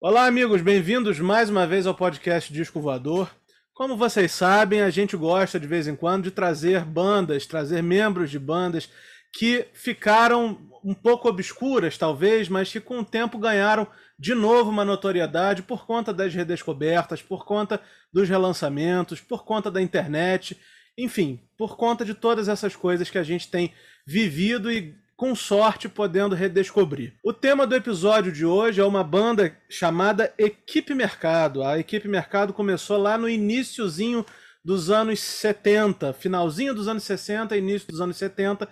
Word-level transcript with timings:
Olá, 0.00 0.26
amigos, 0.26 0.62
bem-vindos 0.62 1.18
mais 1.18 1.50
uma 1.50 1.66
vez 1.66 1.84
ao 1.84 1.92
podcast 1.92 2.52
Disco 2.52 2.80
Voador. 2.80 3.28
Como 3.74 3.96
vocês 3.96 4.30
sabem, 4.30 4.80
a 4.80 4.90
gente 4.90 5.16
gosta 5.16 5.58
de 5.58 5.66
vez 5.66 5.88
em 5.88 5.96
quando 5.96 6.22
de 6.22 6.30
trazer 6.30 6.84
bandas, 6.84 7.46
trazer 7.46 7.82
membros 7.82 8.30
de 8.30 8.38
bandas 8.38 8.88
que 9.32 9.66
ficaram 9.72 10.56
um 10.84 10.94
pouco 10.94 11.28
obscuras, 11.28 11.98
talvez, 11.98 12.48
mas 12.48 12.70
que 12.70 12.78
com 12.78 13.00
o 13.00 13.04
tempo 13.04 13.38
ganharam 13.38 13.88
de 14.16 14.36
novo 14.36 14.70
uma 14.70 14.84
notoriedade 14.84 15.64
por 15.64 15.84
conta 15.84 16.14
das 16.14 16.32
redescobertas, 16.32 17.20
por 17.20 17.44
conta 17.44 17.80
dos 18.12 18.28
relançamentos, 18.28 19.20
por 19.20 19.44
conta 19.44 19.68
da 19.68 19.82
internet, 19.82 20.56
enfim, 20.96 21.40
por 21.56 21.76
conta 21.76 22.04
de 22.04 22.14
todas 22.14 22.46
essas 22.46 22.76
coisas 22.76 23.10
que 23.10 23.18
a 23.18 23.24
gente 23.24 23.50
tem 23.50 23.74
vivido 24.06 24.70
e 24.70 24.94
com 25.18 25.34
sorte 25.34 25.88
podendo 25.88 26.36
redescobrir. 26.36 27.14
O 27.24 27.32
tema 27.32 27.66
do 27.66 27.74
episódio 27.74 28.30
de 28.30 28.46
hoje 28.46 28.80
é 28.80 28.84
uma 28.84 29.02
banda 29.02 29.52
chamada 29.68 30.32
Equipe 30.38 30.94
Mercado. 30.94 31.64
A 31.64 31.76
Equipe 31.76 32.06
Mercado 32.06 32.52
começou 32.52 32.96
lá 32.96 33.18
no 33.18 33.28
iníciozinho 33.28 34.24
dos 34.64 34.90
anos 34.90 35.18
70, 35.18 36.12
finalzinho 36.12 36.72
dos 36.72 36.86
anos 36.86 37.02
60, 37.02 37.56
início 37.56 37.88
dos 37.88 38.00
anos 38.00 38.16
70, 38.16 38.68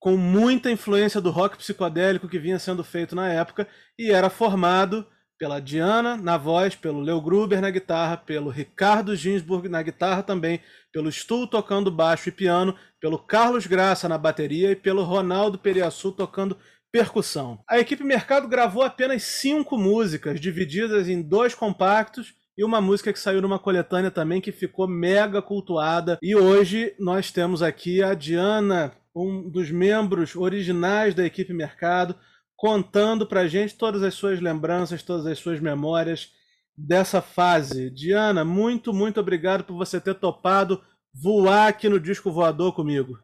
com 0.00 0.16
muita 0.16 0.72
influência 0.72 1.20
do 1.20 1.30
rock 1.30 1.56
psicodélico 1.56 2.28
que 2.28 2.40
vinha 2.40 2.58
sendo 2.58 2.82
feito 2.82 3.14
na 3.14 3.28
época 3.28 3.68
e 3.96 4.10
era 4.10 4.28
formado 4.28 5.06
pela 5.40 5.58
Diana 5.58 6.18
na 6.18 6.36
voz, 6.36 6.74
pelo 6.74 7.00
Leo 7.00 7.18
Gruber 7.18 7.62
na 7.62 7.70
guitarra, 7.70 8.14
pelo 8.18 8.50
Ricardo 8.50 9.16
Ginsburg 9.16 9.70
na 9.70 9.82
guitarra 9.82 10.22
também, 10.22 10.60
pelo 10.92 11.10
Stu 11.10 11.46
tocando 11.46 11.90
baixo 11.90 12.28
e 12.28 12.32
piano, 12.32 12.76
pelo 13.00 13.18
Carlos 13.18 13.66
Graça 13.66 14.06
na 14.06 14.18
bateria 14.18 14.70
e 14.70 14.76
pelo 14.76 15.02
Ronaldo 15.02 15.58
Periaçu 15.58 16.12
tocando 16.12 16.58
percussão. 16.92 17.58
A 17.66 17.78
equipe 17.78 18.04
Mercado 18.04 18.46
gravou 18.48 18.82
apenas 18.82 19.22
cinco 19.22 19.78
músicas, 19.78 20.38
divididas 20.38 21.08
em 21.08 21.22
dois 21.22 21.54
compactos 21.54 22.34
e 22.58 22.62
uma 22.62 22.82
música 22.82 23.10
que 23.10 23.18
saiu 23.18 23.40
numa 23.40 23.58
coletânea 23.58 24.10
também 24.10 24.42
que 24.42 24.52
ficou 24.52 24.86
mega 24.86 25.40
cultuada. 25.40 26.18
E 26.20 26.36
hoje 26.36 26.94
nós 26.98 27.32
temos 27.32 27.62
aqui 27.62 28.02
a 28.02 28.12
Diana, 28.12 28.92
um 29.16 29.48
dos 29.48 29.70
membros 29.70 30.36
originais 30.36 31.14
da 31.14 31.24
equipe 31.24 31.54
Mercado, 31.54 32.14
contando 32.60 33.26
pra 33.26 33.48
gente 33.48 33.74
todas 33.74 34.02
as 34.02 34.12
suas 34.12 34.38
lembranças, 34.38 35.02
todas 35.02 35.24
as 35.24 35.38
suas 35.38 35.58
memórias 35.60 36.30
dessa 36.76 37.22
fase. 37.22 37.88
Diana, 37.88 38.44
muito, 38.44 38.92
muito 38.92 39.18
obrigado 39.18 39.64
por 39.64 39.72
você 39.72 39.98
ter 39.98 40.14
topado 40.14 40.78
voar 41.10 41.68
aqui 41.68 41.88
no 41.88 41.98
Disco 41.98 42.30
Voador 42.30 42.74
comigo. 42.74 43.18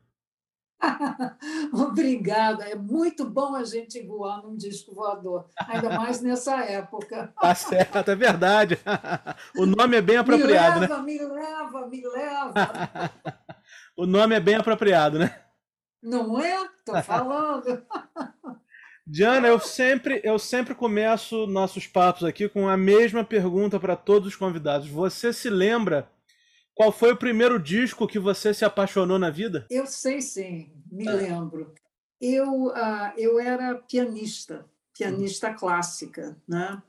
Obrigada, 1.72 2.64
é 2.64 2.74
muito 2.74 3.24
bom 3.26 3.54
a 3.54 3.64
gente 3.64 4.00
voar 4.06 4.42
num 4.42 4.56
disco 4.56 4.94
voador, 4.94 5.46
ainda 5.66 5.90
mais 5.90 6.20
nessa 6.20 6.64
época. 6.64 7.32
Tá 7.40 7.54
certo, 7.54 8.10
é 8.10 8.14
verdade. 8.14 8.78
O 9.56 9.66
nome 9.66 9.96
é 9.96 10.02
bem 10.02 10.16
apropriado, 10.16 10.80
me 10.80 10.86
leva, 10.86 10.96
né? 10.96 11.02
Me 11.02 11.18
leva, 11.18 11.86
me 11.88 12.02
leva. 12.08 13.12
O 13.96 14.06
nome 14.06 14.34
é 14.34 14.40
bem 14.40 14.56
apropriado, 14.56 15.18
né? 15.18 15.42
Não 16.02 16.40
é? 16.40 16.68
Tô 16.84 17.02
falando. 17.02 17.82
Diana, 19.08 19.46
eu 19.46 19.60
sempre, 19.60 20.20
eu 20.24 20.36
sempre 20.36 20.74
começo 20.74 21.46
nossos 21.46 21.86
papos 21.86 22.24
aqui 22.24 22.48
com 22.48 22.68
a 22.68 22.76
mesma 22.76 23.22
pergunta 23.22 23.78
para 23.78 23.94
todos 23.94 24.30
os 24.30 24.36
convidados. 24.36 24.88
Você 24.88 25.32
se 25.32 25.48
lembra 25.48 26.10
qual 26.74 26.90
foi 26.90 27.12
o 27.12 27.16
primeiro 27.16 27.56
disco 27.58 28.08
que 28.08 28.18
você 28.18 28.52
se 28.52 28.64
apaixonou 28.64 29.16
na 29.16 29.30
vida? 29.30 29.64
Eu 29.70 29.86
sei 29.86 30.20
sim, 30.20 30.72
me 30.90 31.08
lembro. 31.08 31.72
Eu, 32.20 32.66
uh, 32.66 33.12
eu 33.16 33.38
era 33.38 33.76
pianista, 33.76 34.66
pianista 34.92 35.54
clássica, 35.54 36.36
né? 36.48 36.82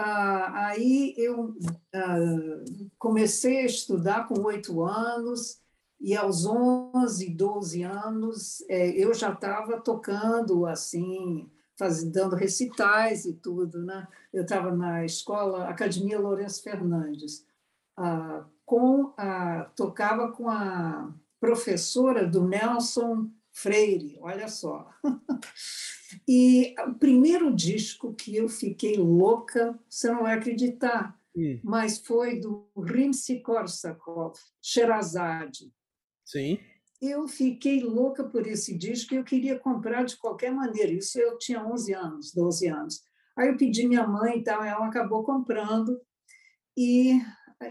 Uh, 0.00 0.54
aí 0.54 1.14
eu 1.18 1.48
uh, 1.94 2.90
comecei 2.98 3.58
a 3.58 3.66
estudar 3.66 4.26
com 4.26 4.40
oito 4.44 4.82
anos 4.82 5.60
e 6.00 6.16
aos 6.16 6.46
11, 6.46 7.28
12 7.30 7.82
anos, 7.82 8.64
é, 8.68 8.88
eu 8.90 9.12
já 9.12 9.32
estava 9.32 9.78
tocando 9.80 10.64
assim, 10.64 11.50
faz, 11.78 12.02
dando 12.04 12.34
recitais 12.34 13.26
e 13.26 13.34
tudo. 13.34 13.84
Né? 13.84 14.08
Eu 14.32 14.42
estava 14.42 14.74
na 14.74 15.04
escola 15.04 15.68
Academia 15.68 16.18
Lourenço 16.18 16.62
Fernandes, 16.62 17.44
ah, 17.96 18.46
com 18.64 19.12
a, 19.16 19.64
tocava 19.76 20.32
com 20.32 20.48
a 20.48 21.12
professora 21.38 22.26
do 22.26 22.46
Nelson 22.46 23.28
Freire, 23.52 24.16
olha 24.22 24.48
só. 24.48 24.88
e 26.26 26.74
o 26.86 26.94
primeiro 26.94 27.54
disco 27.54 28.14
que 28.14 28.34
eu 28.36 28.48
fiquei 28.48 28.96
louca, 28.96 29.78
você 29.88 30.10
não 30.10 30.22
vai 30.22 30.34
acreditar, 30.34 31.18
Hum. 31.36 31.60
mas 31.62 31.98
foi 31.98 32.40
do 32.40 32.68
Rimsky-Korsakov, 32.76 34.34
Sherazade. 34.60 35.72
Sim. 36.30 36.60
Eu 37.02 37.26
fiquei 37.26 37.82
louca 37.82 38.22
por 38.22 38.46
esse 38.46 38.76
disco 38.76 39.14
e 39.14 39.16
eu 39.16 39.24
queria 39.24 39.58
comprar 39.58 40.04
de 40.04 40.16
qualquer 40.16 40.52
maneira. 40.52 40.92
Isso 40.92 41.18
eu 41.18 41.36
tinha 41.38 41.64
11 41.64 41.92
anos, 41.92 42.32
12 42.32 42.68
anos. 42.68 43.02
Aí 43.36 43.48
eu 43.48 43.56
pedi 43.56 43.88
minha 43.88 44.06
mãe 44.06 44.38
e 44.38 44.44
tal, 44.44 44.62
ela 44.62 44.86
acabou 44.86 45.24
comprando 45.24 46.00
e 46.76 47.18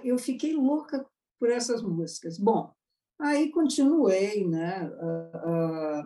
eu 0.04 0.18
fiquei 0.18 0.54
louca 0.54 1.06
por 1.40 1.50
essas 1.50 1.82
músicas. 1.82 2.38
Bom, 2.38 2.74
aí 3.20 3.50
continuei, 3.50 4.46
né, 4.48 4.92
a, 5.36 6.04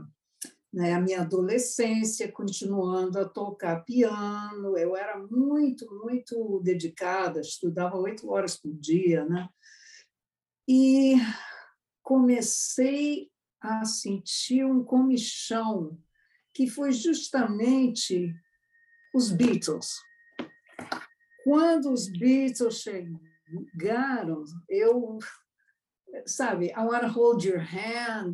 né, 0.74 0.94
a 0.94 1.02
minha 1.02 1.22
adolescência, 1.22 2.32
continuando 2.32 3.18
a 3.20 3.26
tocar 3.26 3.84
piano. 3.84 4.78
Eu 4.78 4.96
era 4.96 5.18
muito, 5.18 5.88
muito 6.04 6.60
dedicada, 6.64 7.40
estudava 7.40 7.98
oito 7.98 8.30
horas 8.30 8.58
por 8.58 8.74
dia, 8.74 9.26
né? 9.26 9.48
E 10.68 11.16
comecei 12.14 13.32
a 13.60 13.86
sentir 13.86 14.64
um 14.64 14.84
comichão 14.84 16.00
que 16.54 16.68
foi 16.68 16.92
justamente 16.92 18.32
os 19.16 19.32
Beatles. 19.32 20.00
Quando 21.44 21.92
os 21.92 22.08
Beatles 22.08 22.84
chegaram, 22.84 24.44
eu, 24.70 25.18
sabe, 26.28 26.68
I 26.68 26.82
want 26.82 27.02
to 27.02 27.08
hold 27.08 27.44
your 27.44 27.58
hand, 27.58 28.34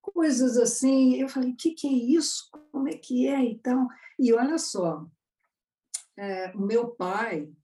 coisas 0.00 0.58
assim. 0.58 1.14
Eu 1.14 1.28
falei, 1.28 1.52
o 1.52 1.56
que, 1.56 1.74
que 1.74 1.86
é 1.86 1.92
isso? 1.92 2.50
Como 2.72 2.88
é 2.88 2.96
que 2.96 3.28
é 3.28 3.44
e 3.44 3.56
tal? 3.60 3.86
E 4.18 4.32
olha 4.32 4.58
só, 4.58 5.08
é, 6.18 6.50
o 6.56 6.60
meu 6.60 6.88
pai, 6.88 7.54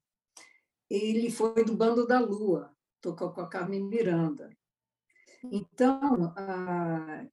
ele 0.88 1.32
foi 1.32 1.64
do 1.64 1.76
Bando 1.76 2.06
da 2.06 2.20
Lua, 2.20 2.75
tocou 3.06 3.30
com 3.30 3.40
a 3.40 3.48
Carmen 3.48 3.84
Miranda. 3.84 4.50
Então, 5.52 6.34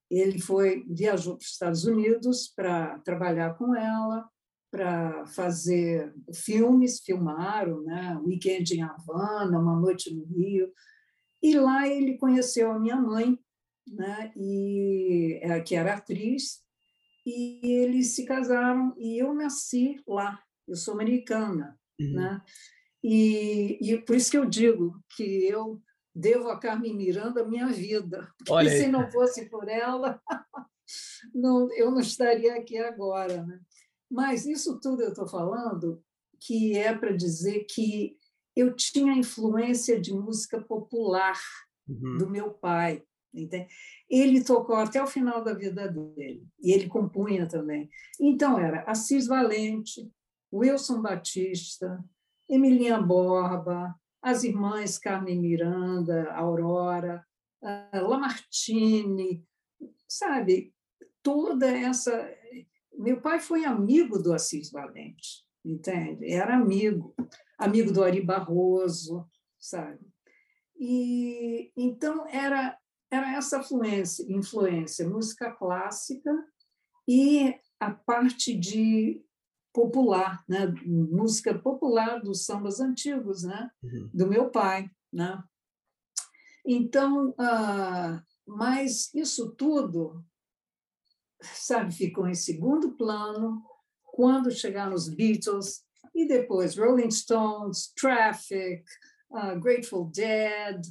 ele 0.09 0.39
foi 0.39 0.83
viajou 0.87 1.35
para 1.35 1.43
os 1.43 1.49
Estados 1.51 1.83
Unidos 1.85 2.47
para 2.55 2.99
trabalhar 2.99 3.55
com 3.55 3.75
ela, 3.75 4.29
para 4.69 5.25
fazer 5.27 6.13
filmes, 6.33 6.99
filmaram, 6.99 7.81
né? 7.83 8.19
Weekend 8.23 8.75
em 8.75 8.83
Havana, 8.83 9.59
Uma 9.59 9.79
Noite 9.79 10.13
no 10.13 10.25
Rio. 10.25 10.71
E 11.41 11.57
lá 11.57 11.87
ele 11.87 12.17
conheceu 12.17 12.71
a 12.71 12.79
minha 12.79 12.97
mãe, 12.97 13.39
né? 13.87 14.31
E 14.35 15.39
que 15.65 15.73
era 15.75 15.95
atriz, 15.95 16.61
e 17.25 17.59
eles 17.63 18.13
se 18.15 18.25
casaram 18.25 18.93
e 18.97 19.17
eu 19.17 19.33
nasci 19.33 19.99
lá. 20.07 20.39
Eu 20.67 20.75
sou 20.75 20.93
americana, 20.93 21.79
Uhum. 21.99 22.13
né? 22.13 22.41
E, 23.03 23.77
e 23.81 23.97
por 24.01 24.15
isso 24.15 24.31
que 24.31 24.37
eu 24.37 24.45
digo 24.45 24.99
que 25.15 25.45
eu 25.45 25.81
devo 26.15 26.49
a 26.49 26.59
Carmen 26.59 26.95
Miranda 26.95 27.41
a 27.41 27.47
minha 27.47 27.67
vida. 27.67 28.31
Porque 28.39 28.51
Olha 28.51 28.69
se 28.69 28.87
não 28.87 29.09
fosse 29.11 29.49
por 29.49 29.67
ela, 29.67 30.21
não, 31.33 31.71
eu 31.73 31.91
não 31.91 31.99
estaria 31.99 32.55
aqui 32.55 32.77
agora. 32.77 33.43
Né? 33.43 33.59
Mas 34.09 34.45
isso 34.45 34.79
tudo 34.79 35.01
eu 35.01 35.09
estou 35.09 35.27
falando 35.27 36.01
que 36.39 36.77
é 36.77 36.95
para 36.95 37.11
dizer 37.11 37.65
que 37.69 38.17
eu 38.55 38.75
tinha 38.75 39.13
influência 39.13 39.99
de 39.99 40.13
música 40.13 40.61
popular 40.61 41.39
Uhum. 41.87 42.17
do 42.17 42.29
meu 42.29 42.51
pai. 42.51 43.03
Entende? 43.33 43.67
Ele 44.09 44.43
tocou 44.43 44.75
até 44.75 45.01
o 45.01 45.07
final 45.07 45.43
da 45.43 45.53
vida 45.53 45.87
dele, 45.87 46.45
e 46.61 46.71
ele 46.71 46.87
compunha 46.87 47.47
também. 47.47 47.89
Então, 48.19 48.59
era 48.59 48.83
Assis 48.83 49.25
Valente, 49.25 50.07
Wilson 50.53 51.01
Batista, 51.01 52.03
Emilinha 52.53 53.01
Borba, 53.01 53.95
as 54.21 54.43
irmãs 54.43 54.99
Carmen 54.99 55.39
Miranda, 55.39 56.31
Aurora, 56.33 57.25
ah, 57.63 57.99
Lamartine, 57.99 59.43
sabe? 60.07 60.71
Toda 61.23 61.67
essa. 61.67 62.31
Meu 62.95 63.19
pai 63.19 63.39
foi 63.39 63.65
amigo 63.65 64.19
do 64.19 64.33
Assis 64.33 64.69
Valente, 64.71 65.43
entende? 65.65 66.31
Era 66.31 66.55
amigo, 66.55 67.15
amigo 67.57 67.91
do 67.91 68.03
Ari 68.03 68.21
Barroso, 68.21 69.27
sabe? 69.57 70.05
E 70.77 71.71
então 71.75 72.27
era 72.27 72.77
era 73.11 73.35
essa 73.35 73.59
influência, 73.59 74.25
influência 74.27 75.07
música 75.07 75.51
clássica 75.51 76.31
e 77.07 77.55
a 77.79 77.91
parte 77.91 78.55
de 78.55 79.23
popular, 79.73 80.43
né? 80.47 80.67
música 80.85 81.57
popular 81.57 82.21
dos 82.21 82.45
sambas 82.45 82.79
antigos, 82.79 83.43
né? 83.43 83.71
Uhum. 83.83 84.09
do 84.13 84.27
meu 84.27 84.49
pai. 84.49 84.89
Né? 85.11 85.43
Então, 86.65 87.33
ah, 87.37 88.23
mas 88.47 89.13
isso 89.13 89.51
tudo, 89.51 90.23
sabe, 91.41 91.91
ficou 91.93 92.27
em 92.27 92.35
segundo 92.35 92.91
plano 92.95 93.61
quando 94.03 94.51
chegaram 94.51 94.93
os 94.93 95.09
Beatles 95.09 95.83
e 96.13 96.27
depois 96.27 96.77
Rolling 96.77 97.09
Stones, 97.09 97.91
Traffic, 97.95 98.83
uh, 99.31 99.59
Grateful 99.59 100.05
Dead, 100.05 100.81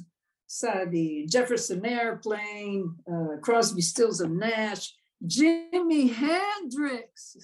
sabe, 0.45 1.25
Jefferson 1.31 1.79
Airplane, 1.85 2.83
uh, 3.07 3.39
Crosby, 3.41 3.81
Stills 3.81 4.21
and 4.21 4.35
Nash, 4.35 4.93
Jimi 5.25 6.11
Hendrix 6.11 7.37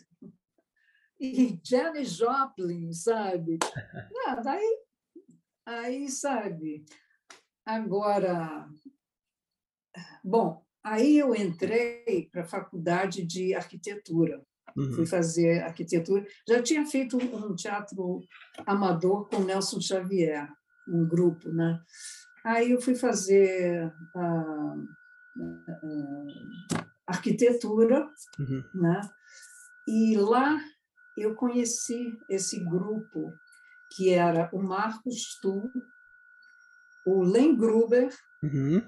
e 1.19 1.59
Janis 1.63 2.13
Joplin, 2.13 2.93
sabe? 2.93 3.59
Não, 4.11 4.41
daí, 4.41 4.77
aí, 5.65 6.09
sabe, 6.09 6.85
agora, 7.65 8.67
bom, 10.23 10.63
aí 10.83 11.17
eu 11.17 11.35
entrei 11.35 12.29
para 12.31 12.43
a 12.43 12.47
faculdade 12.47 13.25
de 13.25 13.53
arquitetura. 13.53 14.41
Uhum. 14.77 14.93
Fui 14.93 15.05
fazer 15.05 15.63
arquitetura. 15.63 16.25
Já 16.47 16.61
tinha 16.61 16.85
feito 16.85 17.17
um 17.17 17.55
teatro 17.55 18.21
amador 18.65 19.27
com 19.27 19.43
Nelson 19.43 19.81
Xavier, 19.81 20.47
um 20.87 21.07
grupo, 21.07 21.49
né? 21.49 21.81
Aí 22.45 22.71
eu 22.71 22.79
fui 22.79 22.95
fazer 22.95 23.91
uh, 24.15 24.75
uh, 25.43 26.27
arquitetura, 27.05 28.07
uhum. 28.39 28.63
né? 28.75 29.01
E 29.87 30.15
lá 30.17 30.59
eu 31.21 31.35
conheci 31.35 32.17
esse 32.27 32.59
grupo 32.59 33.33
que 33.91 34.09
era 34.09 34.49
o 34.53 34.61
Marcos 34.61 35.39
Tu, 35.41 35.71
o 37.05 37.23
Len 37.23 37.55
Gruber 37.55 38.15
uhum. 38.43 38.81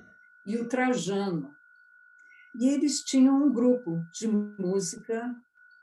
e 0.46 0.58
o 0.58 0.68
Trajano. 0.68 1.56
E 2.54 2.70
eles 2.70 3.02
tinham 3.02 3.46
um 3.46 3.52
grupo 3.52 4.06
de 4.12 4.28
música 4.28 5.36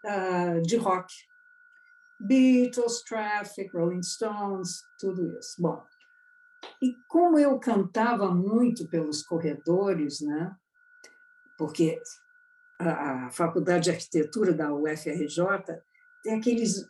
uh, 0.05 0.63
de 0.63 0.77
rock. 0.77 1.13
Beatles, 2.21 3.03
Traffic, 3.03 3.71
Rolling 3.77 4.03
Stones, 4.03 4.83
tudo 4.99 5.39
isso. 5.39 5.61
Bom, 5.61 5.85
e 6.83 6.95
como 7.07 7.39
eu 7.39 7.59
cantava 7.59 8.33
muito 8.35 8.89
pelos 8.89 9.23
corredores, 9.23 10.21
né? 10.21 10.57
porque 11.59 12.01
a, 12.79 13.27
a 13.27 13.31
Faculdade 13.31 13.85
de 13.85 13.91
Arquitetura 13.91 14.55
da 14.55 14.73
UFRJ 14.73 15.83
tem 16.29 16.35
aqueles 16.35 16.87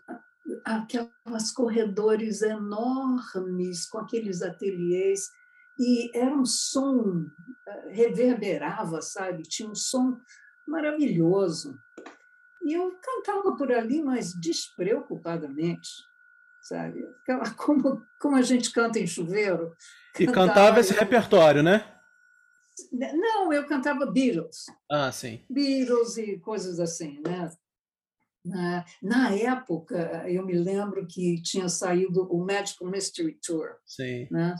aquelas 0.65 1.53
corredores 1.53 2.43
enormes 2.43 3.87
com 3.87 3.99
aqueles 3.99 4.43
ateliês 4.43 5.31
e 5.79 6.11
era 6.17 6.35
um 6.35 6.45
som 6.45 7.27
eh, 7.69 7.93
reverberava, 7.93 9.01
sabe? 9.01 9.43
Tinha 9.45 9.69
um 9.69 9.75
som 9.75 10.19
maravilhoso. 10.67 11.79
E 12.65 12.73
eu 12.73 12.99
cantava 13.01 13.55
por 13.57 13.71
ali, 13.71 14.03
mas 14.03 14.33
despreocupadamente, 14.35 15.89
sabe? 16.63 17.07
Como, 17.57 18.03
como 18.19 18.37
a 18.37 18.43
gente 18.43 18.73
canta 18.73 18.99
em 18.99 19.07
chuveiro. 19.07 19.73
E 20.19 20.27
cantava 20.27 20.81
esse 20.81 20.95
eu... 20.95 20.99
repertório, 20.99 21.63
né? 21.63 21.95
Não, 22.91 23.53
eu 23.53 23.67
cantava 23.67 24.07
Beatles. 24.07 24.67
Ah, 24.91 25.13
sim. 25.13 25.45
Beatles 25.49 26.17
e 26.17 26.39
coisas 26.39 26.81
assim, 26.81 27.21
né? 27.25 27.51
Na, 28.45 28.85
na 29.03 29.35
época, 29.35 30.29
eu 30.29 30.45
me 30.45 30.55
lembro 30.55 31.07
que 31.07 31.43
tinha 31.43 31.69
saído 31.69 32.23
o 32.31 32.45
Magical 32.45 32.89
Mystery 32.89 33.39
Tour. 33.43 33.77
Sim. 33.85 34.27
Né? 34.31 34.55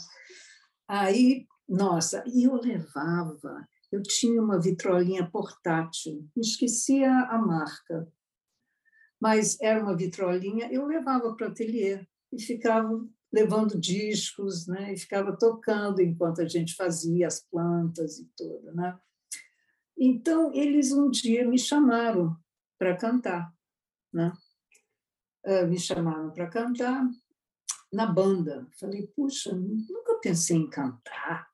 Aí, 0.87 1.47
nossa, 1.69 2.23
e 2.27 2.45
eu 2.45 2.55
levava 2.55 3.67
eu 3.91 4.03
tinha 4.03 4.41
uma 4.41 4.61
vitrolinha 4.61 5.29
portátil, 5.31 6.29
esquecia 6.37 7.11
a 7.11 7.39
marca, 7.39 8.07
mas 9.21 9.59
era 9.61 9.83
uma 9.83 9.97
vitrolinha, 9.97 10.71
eu 10.71 10.87
levava 10.87 11.35
para 11.35 11.49
o 11.49 11.51
ateliê 11.51 12.07
e 12.33 12.41
ficava 12.41 12.89
levando 13.33 13.79
discos, 13.79 14.67
né? 14.67 14.93
E 14.93 14.97
ficava 14.97 15.37
tocando 15.37 16.01
enquanto 16.01 16.41
a 16.41 16.49
gente 16.49 16.75
fazia 16.75 17.27
as 17.27 17.43
plantas 17.43 18.19
e 18.19 18.31
tudo, 18.37 18.73
né? 18.75 18.99
Então 19.99 20.55
eles 20.55 20.93
um 20.93 21.11
dia 21.11 21.47
me 21.47 21.59
chamaram 21.59 22.37
para 22.79 22.97
cantar, 22.97 23.53
né? 24.13 24.33
Uh, 25.47 25.67
me 25.67 25.79
chamaram 25.79 26.31
para 26.31 26.49
cantar 26.49 27.09
na 27.93 28.07
banda. 28.07 28.67
Falei, 28.79 29.07
puxa, 29.09 29.55
nunca 29.55 30.19
pensei 30.23 30.57
em 30.57 30.71
cantar, 30.71 31.49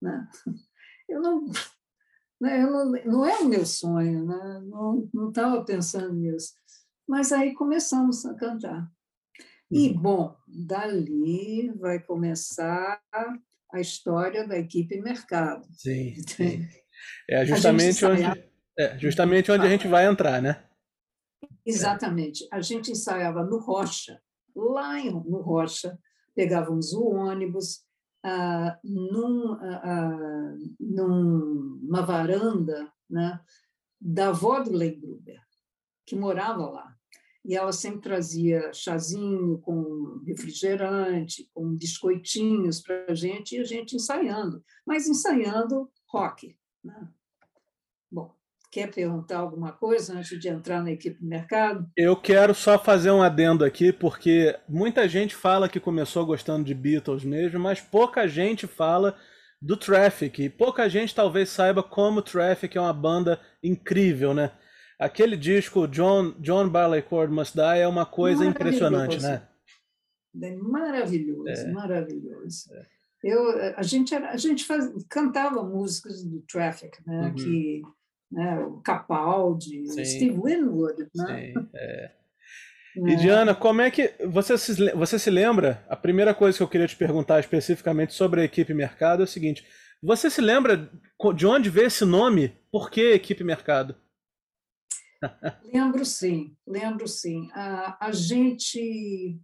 né? 0.00 0.28
Eu 1.06 1.20
não, 1.20 1.44
né, 2.40 2.62
eu 2.62 2.70
não, 2.70 2.92
não 3.04 3.26
é 3.26 3.36
o 3.40 3.44
meu 3.46 3.66
sonho, 3.66 4.24
né? 4.24 4.62
não 5.12 5.28
estava 5.28 5.62
pensando 5.66 6.14
nisso. 6.14 6.54
Mas 7.06 7.30
aí 7.30 7.52
começamos 7.52 8.24
a 8.24 8.32
cantar. 8.32 8.90
E, 9.70 9.88
uhum. 9.88 9.98
bom, 9.98 10.36
dali 10.48 11.70
vai 11.72 12.00
começar 12.00 13.02
a 13.72 13.80
história 13.80 14.46
da 14.46 14.58
equipe 14.58 15.00
mercado. 15.00 15.66
Sim, 15.72 16.14
sim. 16.26 16.66
É 17.28 17.44
justamente 17.44 18.04
onde, 18.04 18.22
é 18.78 18.98
justamente 18.98 19.50
onde 19.50 19.66
a 19.66 19.68
gente 19.68 19.88
vai 19.88 20.06
entrar, 20.06 20.40
né? 20.40 20.64
Exatamente. 21.64 22.46
A 22.52 22.60
gente 22.60 22.90
ensaiava 22.90 23.42
no 23.42 23.58
Rocha, 23.58 24.20
lá 24.54 25.02
no 25.04 25.40
Rocha, 25.40 25.98
pegávamos 26.34 26.92
o 26.92 27.08
ônibus, 27.08 27.84
ah, 28.22 28.78
num, 28.82 29.52
ah, 29.52 29.82
ah, 29.84 30.56
numa 30.80 32.02
varanda 32.02 32.90
né, 33.08 33.40
da 34.00 34.28
avó 34.28 34.60
do 34.60 34.72
Lei 34.72 34.94
Gruber, 34.94 35.40
que 36.06 36.16
morava 36.16 36.68
lá. 36.70 36.94
E 37.44 37.54
ela 37.54 37.72
sempre 37.72 38.00
trazia 38.00 38.72
chazinho 38.72 39.58
com 39.58 40.22
refrigerante, 40.26 41.50
com 41.52 41.74
biscoitinhos 41.74 42.80
para 42.80 43.04
a 43.10 43.14
gente, 43.14 43.54
e 43.54 43.58
a 43.58 43.64
gente 43.64 43.96
ensaiando, 43.96 44.64
mas 44.86 45.06
ensaiando 45.06 45.90
rock. 46.08 46.56
Né? 46.82 47.08
Quer 48.74 48.92
perguntar 48.92 49.38
alguma 49.38 49.70
coisa 49.70 50.14
antes 50.14 50.36
de 50.36 50.48
entrar 50.48 50.82
na 50.82 50.90
equipe 50.90 51.20
do 51.20 51.28
mercado? 51.28 51.88
Eu 51.96 52.16
quero 52.16 52.52
só 52.52 52.76
fazer 52.76 53.12
um 53.12 53.22
adendo 53.22 53.64
aqui, 53.64 53.92
porque 53.92 54.58
muita 54.68 55.08
gente 55.08 55.32
fala 55.32 55.68
que 55.68 55.78
começou 55.78 56.26
gostando 56.26 56.64
de 56.64 56.74
Beatles 56.74 57.22
mesmo, 57.22 57.60
mas 57.60 57.80
pouca 57.80 58.26
gente 58.26 58.66
fala 58.66 59.16
do 59.62 59.76
Traffic. 59.76 60.42
E 60.42 60.50
pouca 60.50 60.88
gente 60.88 61.14
talvez 61.14 61.50
saiba 61.50 61.84
como 61.84 62.18
o 62.18 62.22
Traffic 62.22 62.76
é 62.76 62.80
uma 62.80 62.92
banda 62.92 63.38
incrível, 63.62 64.34
né? 64.34 64.50
Aquele 64.98 65.36
disco 65.36 65.86
John, 65.86 66.34
John 66.40 66.68
Barleycorn 66.68 67.32
Must 67.32 67.54
Die 67.54 67.78
é 67.78 67.86
uma 67.86 68.04
coisa 68.04 68.44
impressionante, 68.44 69.22
né? 69.22 69.46
É 70.42 70.56
maravilhoso, 70.56 71.48
é. 71.48 71.70
maravilhoso. 71.70 72.74
É. 72.74 72.82
Eu, 73.22 73.76
a 73.76 73.82
gente, 73.84 74.12
era, 74.12 74.30
a 74.30 74.36
gente 74.36 74.64
faz, 74.64 74.90
cantava 75.08 75.62
músicas 75.62 76.24
do 76.24 76.40
Traffic, 76.40 76.98
né? 77.06 77.28
Uhum. 77.28 77.34
Que 77.36 77.82
né? 78.34 78.58
o 78.60 78.80
Capaldi, 78.80 79.86
Sim. 79.86 80.00
o 80.00 80.04
Steve 80.04 80.40
Winwood. 80.40 81.08
Né? 81.14 81.52
Sim, 81.52 81.68
é. 81.74 82.10
É. 82.96 83.10
E 83.12 83.16
Diana, 83.16 83.56
como 83.56 83.80
é 83.80 83.90
que 83.90 84.14
você 84.24 84.56
se, 84.56 84.92
você 84.92 85.18
se 85.18 85.28
lembra? 85.28 85.84
A 85.88 85.96
primeira 85.96 86.32
coisa 86.32 86.56
que 86.56 86.62
eu 86.62 86.68
queria 86.68 86.86
te 86.86 86.94
perguntar 86.94 87.40
especificamente 87.40 88.14
sobre 88.14 88.40
a 88.40 88.44
equipe 88.44 88.72
mercado 88.72 89.22
é 89.22 89.24
o 89.24 89.28
seguinte: 89.28 89.66
você 90.00 90.30
se 90.30 90.40
lembra 90.40 90.88
de 91.34 91.46
onde 91.46 91.70
veio 91.70 91.88
esse 91.88 92.04
nome? 92.04 92.56
Por 92.70 92.90
que 92.90 93.12
equipe 93.12 93.42
mercado? 93.42 93.96
Lembro 95.72 96.04
sim, 96.04 96.54
lembro 96.66 97.08
sim. 97.08 97.48
A, 97.52 98.06
a 98.08 98.12
gente 98.12 99.40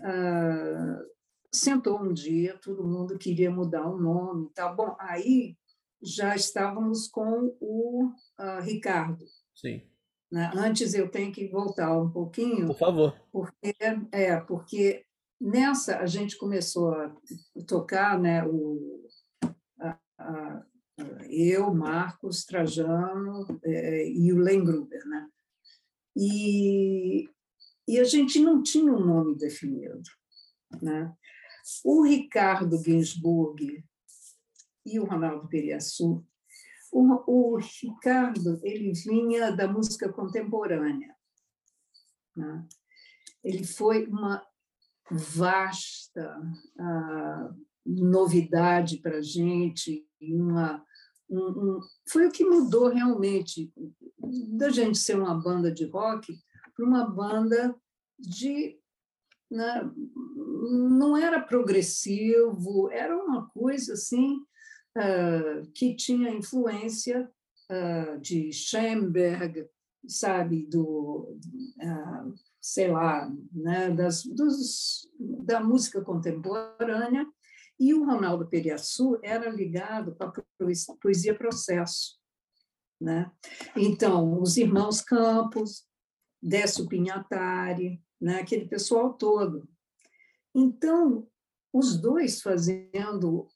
uh, 0.00 1.06
sentou 1.54 2.02
um 2.02 2.12
dia, 2.12 2.58
todo 2.58 2.86
mundo 2.86 3.16
queria 3.16 3.50
mudar 3.50 3.86
o 3.86 3.98
nome, 3.98 4.50
tá 4.54 4.68
bom? 4.68 4.94
Aí 4.98 5.56
já 6.02 6.34
estávamos 6.34 7.08
com 7.08 7.56
o 7.60 8.12
uh, 8.38 8.60
Ricardo. 8.62 9.24
Sim. 9.54 9.82
Né? 10.30 10.50
Antes 10.54 10.94
eu 10.94 11.10
tenho 11.10 11.32
que 11.32 11.48
voltar 11.48 11.96
um 11.96 12.10
pouquinho. 12.10 12.66
Por 12.66 12.78
favor. 12.78 13.20
Porque, 13.32 13.74
é, 14.12 14.36
porque 14.40 15.04
nessa 15.40 15.98
a 15.98 16.06
gente 16.06 16.36
começou 16.36 16.92
a 16.92 17.14
tocar, 17.66 18.18
né, 18.18 18.44
o, 18.44 19.08
a, 19.80 19.98
a, 20.18 20.66
eu, 21.28 21.72
Marcos, 21.74 22.44
Trajano 22.44 23.46
é, 23.64 24.08
e 24.08 24.32
o 24.32 24.38
Len 24.38 24.64
Gruber, 24.64 25.06
né? 25.06 25.28
E, 26.16 27.28
e 27.86 27.98
a 27.98 28.04
gente 28.04 28.40
não 28.40 28.62
tinha 28.62 28.90
um 28.90 29.04
nome 29.04 29.36
definido, 29.36 30.00
né? 30.80 31.14
O 31.84 32.02
Ricardo 32.02 32.82
Ginsburg 32.82 33.84
e 34.86 35.00
o 35.00 35.04
Ronaldo 35.04 35.48
Periaçu, 35.48 36.24
o, 36.92 37.54
o 37.54 37.58
Ricardo 37.58 38.60
ele 38.62 38.92
vinha 38.92 39.50
da 39.50 39.66
música 39.66 40.10
contemporânea. 40.10 41.14
Né? 42.34 42.66
Ele 43.42 43.64
foi 43.64 44.06
uma 44.06 44.42
vasta 45.10 46.40
uh, 46.78 47.66
novidade 47.84 48.98
para 48.98 49.18
a 49.18 49.22
gente, 49.22 50.06
uma, 50.20 50.84
um, 51.28 51.38
um, 51.38 51.80
foi 52.08 52.26
o 52.26 52.32
que 52.32 52.44
mudou 52.44 52.88
realmente 52.88 53.72
da 54.48 54.70
gente 54.70 54.98
ser 54.98 55.18
uma 55.18 55.34
banda 55.34 55.70
de 55.70 55.84
rock 55.86 56.36
para 56.74 56.86
uma 56.86 57.08
banda 57.08 57.74
de. 58.18 58.78
Né, 59.48 59.88
não 60.34 61.16
era 61.16 61.40
progressivo, 61.40 62.90
era 62.90 63.16
uma 63.16 63.48
coisa 63.50 63.92
assim 63.92 64.40
que 65.74 65.94
tinha 65.94 66.30
influência 66.30 67.30
uh, 67.70 68.20
de 68.20 68.52
Schoenberg, 68.52 69.66
sabe, 70.06 70.66
do. 70.66 71.36
Uh, 71.78 72.34
sei 72.66 72.90
lá, 72.90 73.32
né, 73.52 73.90
das, 73.90 74.24
dos, 74.24 75.08
da 75.20 75.60
música 75.60 76.00
contemporânea, 76.00 77.24
e 77.78 77.94
o 77.94 78.04
Ronaldo 78.04 78.48
Periaçu 78.48 79.20
era 79.22 79.48
ligado 79.48 80.16
para 80.16 80.28
a 80.28 80.94
poesia 81.00 81.32
processo. 81.32 82.18
Né? 83.00 83.30
Então, 83.76 84.40
os 84.40 84.56
irmãos 84.56 85.00
Campos, 85.00 85.86
Décio 86.42 86.88
Pinhatari, 86.88 88.02
né? 88.20 88.40
aquele 88.40 88.66
pessoal 88.66 89.14
todo. 89.14 89.68
Então, 90.52 91.28
os 91.72 91.96
dois 91.96 92.42
fazendo 92.42 93.46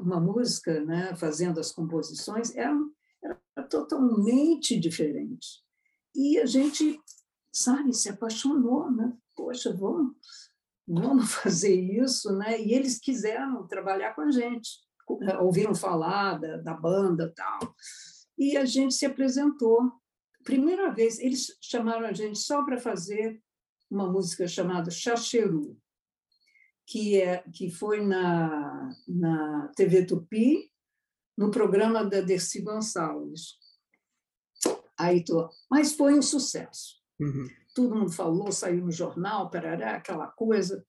uma 0.00 0.20
música, 0.20 0.84
né? 0.84 1.14
fazendo 1.16 1.58
as 1.58 1.72
composições, 1.72 2.54
era, 2.54 2.76
era 3.22 3.66
totalmente 3.68 4.78
diferente. 4.78 5.62
E 6.14 6.38
a 6.38 6.46
gente 6.46 7.00
sabe, 7.52 7.92
se 7.92 8.08
apaixonou, 8.08 8.90
né? 8.90 9.12
Poxa, 9.34 9.72
vamos, 9.72 10.14
vamos 10.86 11.30
fazer 11.34 11.74
isso, 11.74 12.36
né? 12.36 12.60
E 12.60 12.72
eles 12.72 12.98
quiseram 12.98 13.66
trabalhar 13.66 14.14
com 14.14 14.22
a 14.22 14.30
gente, 14.30 14.70
eh, 15.22 15.38
ouviram 15.38 15.74
falar 15.74 16.38
da, 16.38 16.56
da 16.58 16.74
banda 16.74 17.32
tal, 17.34 17.74
e 18.38 18.56
a 18.56 18.64
gente 18.64 18.94
se 18.94 19.06
apresentou. 19.06 19.92
Primeira 20.44 20.92
vez, 20.92 21.18
eles 21.18 21.56
chamaram 21.60 22.06
a 22.06 22.12
gente 22.12 22.38
só 22.38 22.64
para 22.64 22.78
fazer 22.78 23.40
uma 23.90 24.10
música 24.10 24.46
chamada 24.46 24.90
Chacheru, 24.90 25.76
que 26.86 27.20
é 27.20 27.42
que 27.52 27.70
foi 27.70 28.04
na, 28.04 28.90
na 29.08 29.72
TV 29.76 30.04
Tupi, 30.04 30.70
no 31.36 31.50
programa 31.50 32.04
da 32.04 32.20
Dercy 32.20 32.62
Gonçalves. 32.62 33.58
Aí 34.98 35.24
tô, 35.24 35.50
mas 35.70 35.94
foi 35.94 36.14
um 36.14 36.22
sucesso. 36.22 37.02
Uhum. 37.18 37.46
Todo 37.74 37.96
mundo 37.96 38.12
falou, 38.12 38.52
saiu 38.52 38.84
no 38.84 38.92
jornal, 38.92 39.50
parará, 39.50 39.96
aquela 39.96 40.28
coisa. 40.28 40.84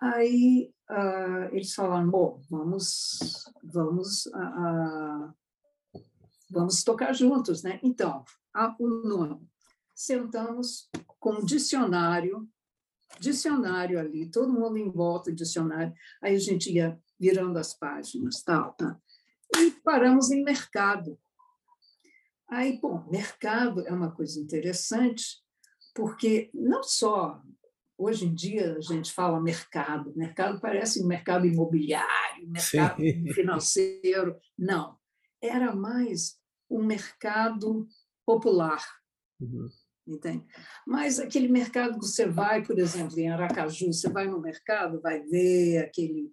Aí 0.00 0.72
uh, 0.90 1.54
eles 1.54 1.74
falaram: 1.74 2.10
bom, 2.10 2.40
vamos, 2.50 3.44
vamos, 3.62 4.26
uh, 4.26 5.32
vamos 6.50 6.82
tocar 6.82 7.12
juntos, 7.12 7.62
né? 7.62 7.78
Então, 7.82 8.24
a, 8.52 8.74
o 8.78 8.88
nome. 8.88 9.48
Sentamos 9.94 10.90
com 11.20 11.34
um 11.34 11.44
dicionário, 11.44 12.48
dicionário 13.20 13.98
ali, 13.98 14.30
todo 14.30 14.52
mundo 14.52 14.76
em 14.76 14.90
volta 14.90 15.30
do 15.30 15.36
dicionário. 15.36 15.92
Aí 16.22 16.34
a 16.34 16.38
gente 16.38 16.70
ia 16.72 16.98
virando 17.18 17.58
as 17.58 17.74
páginas, 17.74 18.42
tal, 18.42 18.72
tá? 18.74 18.98
E 19.56 19.70
paramos 19.82 20.30
em 20.30 20.42
mercado. 20.42 21.18
Aí, 22.48 22.78
bom, 22.80 23.06
mercado 23.10 23.86
é 23.86 23.92
uma 23.92 24.10
coisa 24.10 24.38
interessante, 24.40 25.42
porque 25.94 26.50
não 26.52 26.82
só 26.82 27.40
hoje 27.96 28.26
em 28.26 28.34
dia 28.34 28.76
a 28.76 28.80
gente 28.80 29.12
fala 29.12 29.40
mercado, 29.40 30.12
mercado 30.16 30.60
parece 30.60 31.02
um 31.02 31.06
mercado 31.06 31.46
imobiliário, 31.46 32.48
mercado 32.48 33.00
Sim. 33.00 33.26
financeiro, 33.32 34.36
não, 34.58 34.98
era 35.40 35.74
mais 35.74 36.38
um 36.68 36.84
mercado 36.84 37.86
popular, 38.26 38.84
uhum. 39.40 39.68
Entende? 40.06 40.44
Mas 40.86 41.18
aquele 41.18 41.48
mercado 41.48 41.98
que 41.98 42.06
você 42.06 42.26
vai, 42.26 42.62
por 42.62 42.78
exemplo, 42.78 43.18
em 43.18 43.30
Aracaju, 43.30 43.92
você 43.92 44.08
vai 44.08 44.26
no 44.26 44.40
mercado, 44.40 45.00
vai 45.00 45.20
ver 45.22 45.78
aquele 45.78 46.32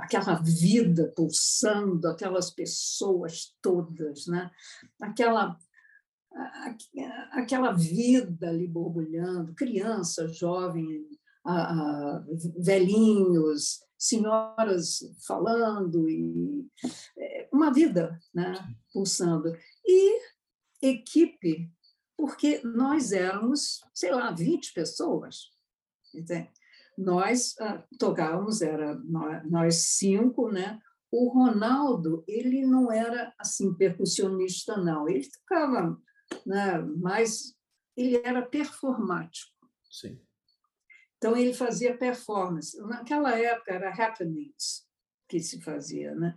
aquela 0.00 0.34
vida 0.34 1.10
pulsando, 1.16 2.08
aquelas 2.08 2.50
pessoas 2.50 3.54
todas, 3.62 4.26
né? 4.26 4.50
aquela 5.00 5.56
aquela 7.32 7.72
vida 7.72 8.48
ali 8.48 8.66
borbulhando, 8.66 9.54
crianças, 9.54 10.36
jovens, 10.36 11.02
velhinhos, 12.58 13.80
senhoras 13.98 14.98
falando 15.26 16.08
e 16.08 16.66
é, 17.16 17.48
uma 17.52 17.72
vida, 17.72 18.18
né, 18.34 18.54
pulsando 18.92 19.52
e 19.86 20.20
equipe, 20.82 21.70
porque 22.22 22.60
nós 22.62 23.10
éramos, 23.10 23.80
sei 23.92 24.12
lá, 24.12 24.30
20 24.30 24.74
pessoas, 24.74 25.50
entende? 26.14 26.52
Nós 26.96 27.56
uh, 27.60 27.82
tocávamos, 27.98 28.62
era 28.62 28.94
nós, 28.94 29.50
nós 29.50 29.74
cinco, 29.96 30.48
né? 30.48 30.78
O 31.10 31.30
Ronaldo, 31.30 32.22
ele 32.28 32.64
não 32.64 32.92
era 32.92 33.34
assim 33.36 33.74
percussionista, 33.74 34.76
não. 34.76 35.08
Ele 35.08 35.28
tocava 35.28 36.00
né? 36.46 36.78
mas 36.96 37.56
ele 37.96 38.22
era 38.24 38.40
performático. 38.40 39.50
Sim. 39.90 40.24
Então, 41.16 41.36
ele 41.36 41.52
fazia 41.52 41.98
performance. 41.98 42.80
Naquela 42.82 43.36
época, 43.36 43.72
era 43.72 43.90
happenings 43.90 44.86
que 45.28 45.40
se 45.40 45.60
fazia. 45.60 46.14
Né? 46.14 46.36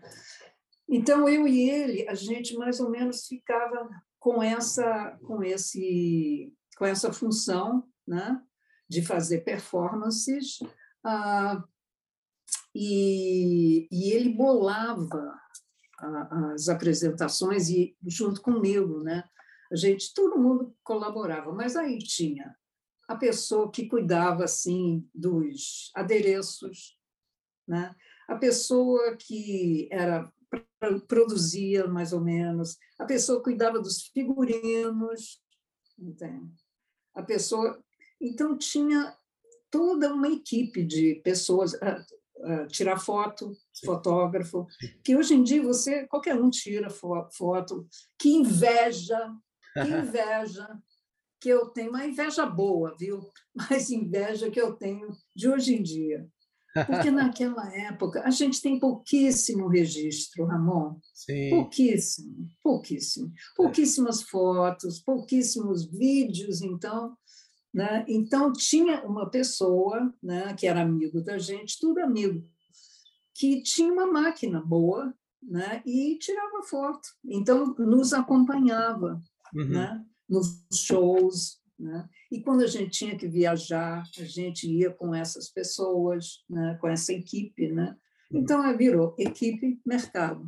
Então, 0.89 1.29
eu 1.29 1.47
e 1.47 1.69
ele, 1.69 2.09
a 2.09 2.15
gente 2.15 2.57
mais 2.57 2.79
ou 2.79 2.89
menos 2.89 3.27
ficava 3.27 3.87
com 4.25 4.41
essa, 4.41 5.11
com 5.21 5.43
esse, 5.43 6.51
com 6.79 6.83
essa 6.83 7.13
função 7.13 7.87
né? 8.07 8.41
de 8.89 9.05
fazer 9.05 9.41
performances. 9.41 10.57
Ah, 11.03 11.63
e, 12.73 13.87
e 13.91 14.11
ele 14.13 14.33
bolava 14.33 15.39
as 16.55 16.67
apresentações 16.69 17.69
e 17.69 17.95
junto 18.03 18.41
comigo, 18.41 19.03
né? 19.03 19.23
A 19.71 19.75
gente, 19.75 20.11
todo 20.11 20.41
mundo 20.41 20.75
colaborava, 20.83 21.51
mas 21.53 21.75
aí 21.75 21.99
tinha 21.99 22.55
a 23.07 23.15
pessoa 23.15 23.71
que 23.71 23.87
cuidava 23.87 24.43
assim 24.43 25.07
dos 25.13 25.91
adereços, 25.93 26.99
né? 27.67 27.95
A 28.27 28.35
pessoa 28.35 29.15
que 29.17 29.87
era 29.91 30.33
produzia 31.07 31.87
mais 31.87 32.13
ou 32.13 32.21
menos, 32.21 32.77
a 32.97 33.05
pessoa 33.05 33.43
cuidava 33.43 33.79
dos 33.79 34.07
figurinos, 34.07 35.41
entende? 35.97 36.53
A 37.13 37.23
pessoa, 37.23 37.81
então 38.19 38.57
tinha 38.57 39.15
toda 39.69 40.13
uma 40.13 40.29
equipe 40.29 40.83
de 40.83 41.15
pessoas 41.23 41.73
a, 41.75 42.05
a 42.43 42.67
tirar 42.67 42.99
foto, 42.99 43.53
Sim. 43.73 43.85
fotógrafo, 43.85 44.67
que 45.03 45.15
hoje 45.15 45.33
em 45.33 45.43
dia 45.43 45.61
você 45.61 46.07
qualquer 46.07 46.35
um 46.35 46.49
tira 46.49 46.89
foto, 46.89 47.87
que 48.19 48.29
inveja 48.29 49.33
que 49.75 49.87
inveja 49.89 50.67
que 51.39 51.49
eu 51.49 51.67
tenho, 51.69 51.89
uma 51.89 52.05
inveja 52.05 52.45
boa, 52.45 52.95
viu? 52.97 53.29
Mas 53.53 53.91
inveja 53.91 54.49
que 54.49 54.59
eu 54.59 54.73
tenho 54.73 55.09
de 55.35 55.49
hoje 55.49 55.75
em 55.75 55.83
dia. 55.83 56.27
Porque 56.85 57.09
naquela 57.09 57.73
época 57.73 58.21
a 58.25 58.29
gente 58.29 58.61
tem 58.61 58.77
pouquíssimo 58.77 59.69
registro, 59.69 60.45
Ramon. 60.45 60.99
Sim. 61.13 61.49
Pouquíssimo, 61.51 62.47
pouquíssimo. 62.61 63.31
Pouquíssimas 63.55 64.23
fotos, 64.23 64.99
pouquíssimos 64.99 65.89
vídeos, 65.89 66.61
então. 66.61 67.15
Né? 67.73 68.05
Então, 68.07 68.51
tinha 68.51 69.05
uma 69.05 69.29
pessoa 69.29 70.13
né, 70.21 70.53
que 70.53 70.67
era 70.67 70.81
amigo 70.81 71.21
da 71.21 71.37
gente, 71.37 71.79
tudo 71.79 71.99
amigo, 71.99 72.45
que 73.33 73.61
tinha 73.61 73.91
uma 73.91 74.07
máquina 74.07 74.61
boa 74.61 75.13
né, 75.41 75.81
e 75.85 76.17
tirava 76.17 76.63
foto. 76.63 77.07
Então, 77.25 77.73
nos 77.77 78.13
acompanhava 78.13 79.21
uhum. 79.53 79.69
né? 79.69 80.05
nos 80.27 80.65
shows. 80.73 81.59
Né? 81.77 82.07
E 82.35 82.41
quando 82.41 82.63
a 82.63 82.67
gente 82.67 82.89
tinha 82.89 83.17
que 83.17 83.29
viajar, 83.29 84.03
a 84.19 84.23
gente 84.25 84.69
ia 84.69 84.91
com 84.91 85.15
essas 85.15 85.47
pessoas, 85.47 86.43
né? 86.49 86.77
com 86.81 86.89
essa 86.89 87.13
equipe. 87.13 87.71
Né? 87.71 87.95
Uhum. 88.29 88.41
Então, 88.41 88.77
virou 88.77 89.15
equipe 89.17 89.79
mercado. 89.85 90.45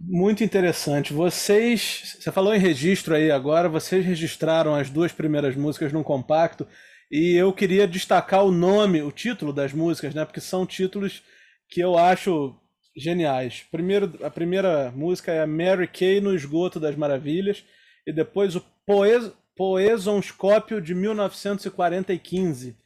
Muito 0.00 0.42
interessante. 0.42 1.12
Vocês, 1.12 2.16
você 2.18 2.32
falou 2.32 2.52
em 2.52 2.58
registro 2.58 3.14
aí 3.14 3.30
agora, 3.30 3.68
vocês 3.68 4.04
registraram 4.04 4.74
as 4.74 4.90
duas 4.90 5.12
primeiras 5.12 5.54
músicas 5.54 5.92
num 5.92 6.02
compacto 6.02 6.66
e 7.08 7.36
eu 7.36 7.52
queria 7.52 7.86
destacar 7.86 8.44
o 8.44 8.50
nome, 8.50 9.02
o 9.02 9.12
título 9.12 9.52
das 9.52 9.72
músicas, 9.72 10.16
né? 10.16 10.24
Porque 10.24 10.40
são 10.40 10.66
títulos 10.66 11.22
que 11.68 11.80
eu 11.80 11.96
acho 11.96 12.56
geniais. 12.96 13.64
Primeiro, 13.70 14.18
a 14.24 14.30
primeira 14.30 14.90
música 14.96 15.30
é 15.30 15.46
Mary 15.46 15.86
Kay 15.86 16.20
no 16.20 16.34
Esgoto 16.34 16.80
das 16.80 16.96
Maravilhas, 16.96 17.62
e 18.04 18.12
depois 18.12 18.56
o 18.56 18.64
Poes, 18.84 19.30
Poesonscópio 19.60 20.80
de 20.80 20.94
1945. 20.94 22.80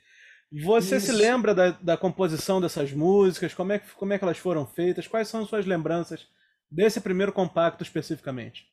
Você 0.64 0.96
Isso. 0.96 1.06
se 1.06 1.12
lembra 1.12 1.54
da, 1.54 1.70
da 1.70 1.96
composição 1.96 2.60
dessas 2.60 2.92
músicas? 2.92 3.54
Como 3.54 3.70
é, 3.70 3.78
que, 3.78 3.94
como 3.94 4.12
é 4.12 4.18
que 4.18 4.24
elas 4.24 4.38
foram 4.38 4.66
feitas? 4.66 5.06
Quais 5.06 5.28
são 5.28 5.46
suas 5.46 5.66
lembranças 5.66 6.26
desse 6.68 7.00
primeiro 7.00 7.32
compacto 7.32 7.84
especificamente? 7.84 8.66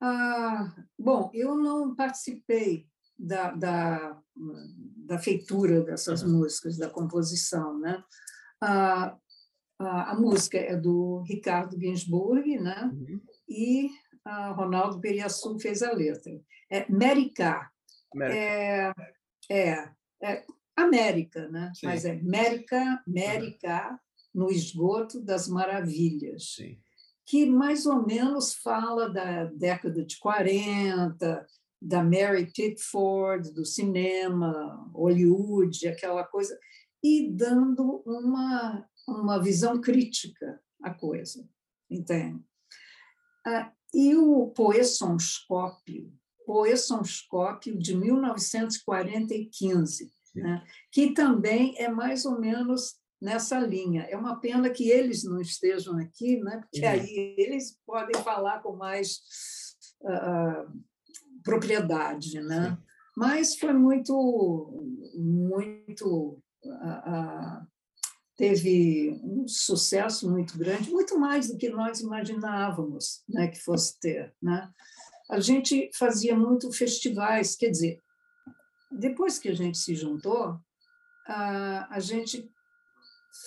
Ah, 0.00 0.72
bom, 0.96 1.32
eu 1.34 1.56
não 1.56 1.96
participei 1.96 2.86
da, 3.18 3.50
da, 3.50 4.22
da 4.98 5.18
feitura 5.18 5.82
dessas 5.82 6.22
uhum. 6.22 6.38
músicas, 6.38 6.78
da 6.78 6.88
composição, 6.88 7.76
né? 7.80 8.04
Ah, 8.60 9.16
a, 9.80 10.12
a, 10.12 10.14
música 10.14 10.58
é 10.58 10.76
do 10.76 11.24
Ricardo 11.26 11.76
Ginsburg, 11.76 12.56
né? 12.60 12.88
Uhum. 12.94 13.20
E 13.48 13.90
Ronaldo 14.52 15.00
Periaçu 15.00 15.58
fez 15.58 15.82
a 15.82 15.92
letra. 15.92 16.40
É 16.70 16.90
Mérica. 16.90 17.70
É, 18.22 18.92
é, 19.50 19.90
é, 20.22 20.44
América, 20.76 21.48
né? 21.48 21.72
Sim. 21.74 21.86
Mas 21.86 22.04
é 22.04 22.12
América, 22.12 23.02
América 23.06 24.00
no 24.34 24.50
esgoto 24.50 25.20
das 25.20 25.48
maravilhas. 25.48 26.54
Sim. 26.54 26.78
Que 27.24 27.46
mais 27.46 27.86
ou 27.86 28.06
menos 28.06 28.54
fala 28.54 29.08
da 29.08 29.44
década 29.46 30.04
de 30.04 30.18
40, 30.18 31.46
da 31.80 32.02
Mary 32.02 32.50
Pickford, 32.52 33.52
do 33.52 33.64
cinema, 33.64 34.90
Hollywood, 34.94 35.88
aquela 35.88 36.24
coisa, 36.24 36.58
e 37.02 37.30
dando 37.30 38.02
uma, 38.06 38.88
uma 39.08 39.42
visão 39.42 39.80
crítica 39.80 40.60
à 40.82 40.92
coisa, 40.92 41.48
entende? 41.90 42.42
Ah, 43.46 43.72
e 43.94 44.14
o 44.16 44.48
Poessonscópio, 44.48 46.12
Poessonscópio 46.44 47.78
de 47.78 47.96
1945, 47.96 49.84
né? 50.34 50.64
que 50.92 51.12
também 51.12 51.74
é 51.78 51.88
mais 51.88 52.24
ou 52.24 52.38
menos 52.38 52.94
nessa 53.20 53.58
linha. 53.58 54.02
É 54.02 54.16
uma 54.16 54.36
pena 54.36 54.70
que 54.70 54.88
eles 54.90 55.24
não 55.24 55.40
estejam 55.40 55.98
aqui, 55.98 56.38
né? 56.40 56.60
porque 56.60 56.86
uhum. 56.86 56.92
aí 56.92 57.34
eles 57.38 57.78
podem 57.84 58.22
falar 58.22 58.62
com 58.62 58.76
mais 58.76 59.20
uh, 60.02 60.70
propriedade. 61.42 62.40
Né? 62.40 62.78
Mas 63.16 63.58
foi 63.58 63.72
muito, 63.72 64.84
muito 65.16 66.40
uh, 66.64 66.70
uh, 66.70 67.66
teve 68.36 69.18
um 69.22 69.48
sucesso 69.48 70.30
muito 70.30 70.58
grande, 70.58 70.90
muito 70.90 71.18
mais 71.18 71.48
do 71.48 71.56
que 71.56 71.70
nós 71.70 72.00
imaginávamos 72.00 73.22
né, 73.28 73.48
que 73.48 73.58
fosse 73.58 73.98
ter. 73.98 74.34
Né? 74.42 74.70
A 75.30 75.40
gente 75.40 75.90
fazia 75.94 76.36
muito 76.36 76.70
festivais, 76.72 77.56
quer 77.56 77.70
dizer, 77.70 78.02
depois 78.90 79.38
que 79.38 79.48
a 79.48 79.54
gente 79.54 79.78
se 79.78 79.94
juntou, 79.94 80.58
a, 81.26 81.94
a 81.94 81.98
gente 81.98 82.48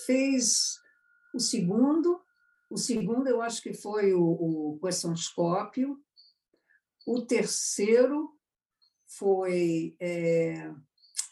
fez 0.06 0.80
o 1.34 1.40
segundo, 1.40 2.22
o 2.70 2.78
segundo 2.78 3.28
eu 3.28 3.42
acho 3.42 3.62
que 3.62 3.74
foi 3.74 4.14
o, 4.14 4.24
o 4.24 4.80
Questonscópio, 4.80 5.98
o 7.08 7.22
terceiro 7.22 8.30
foi 9.08 9.96
é, 10.00 10.72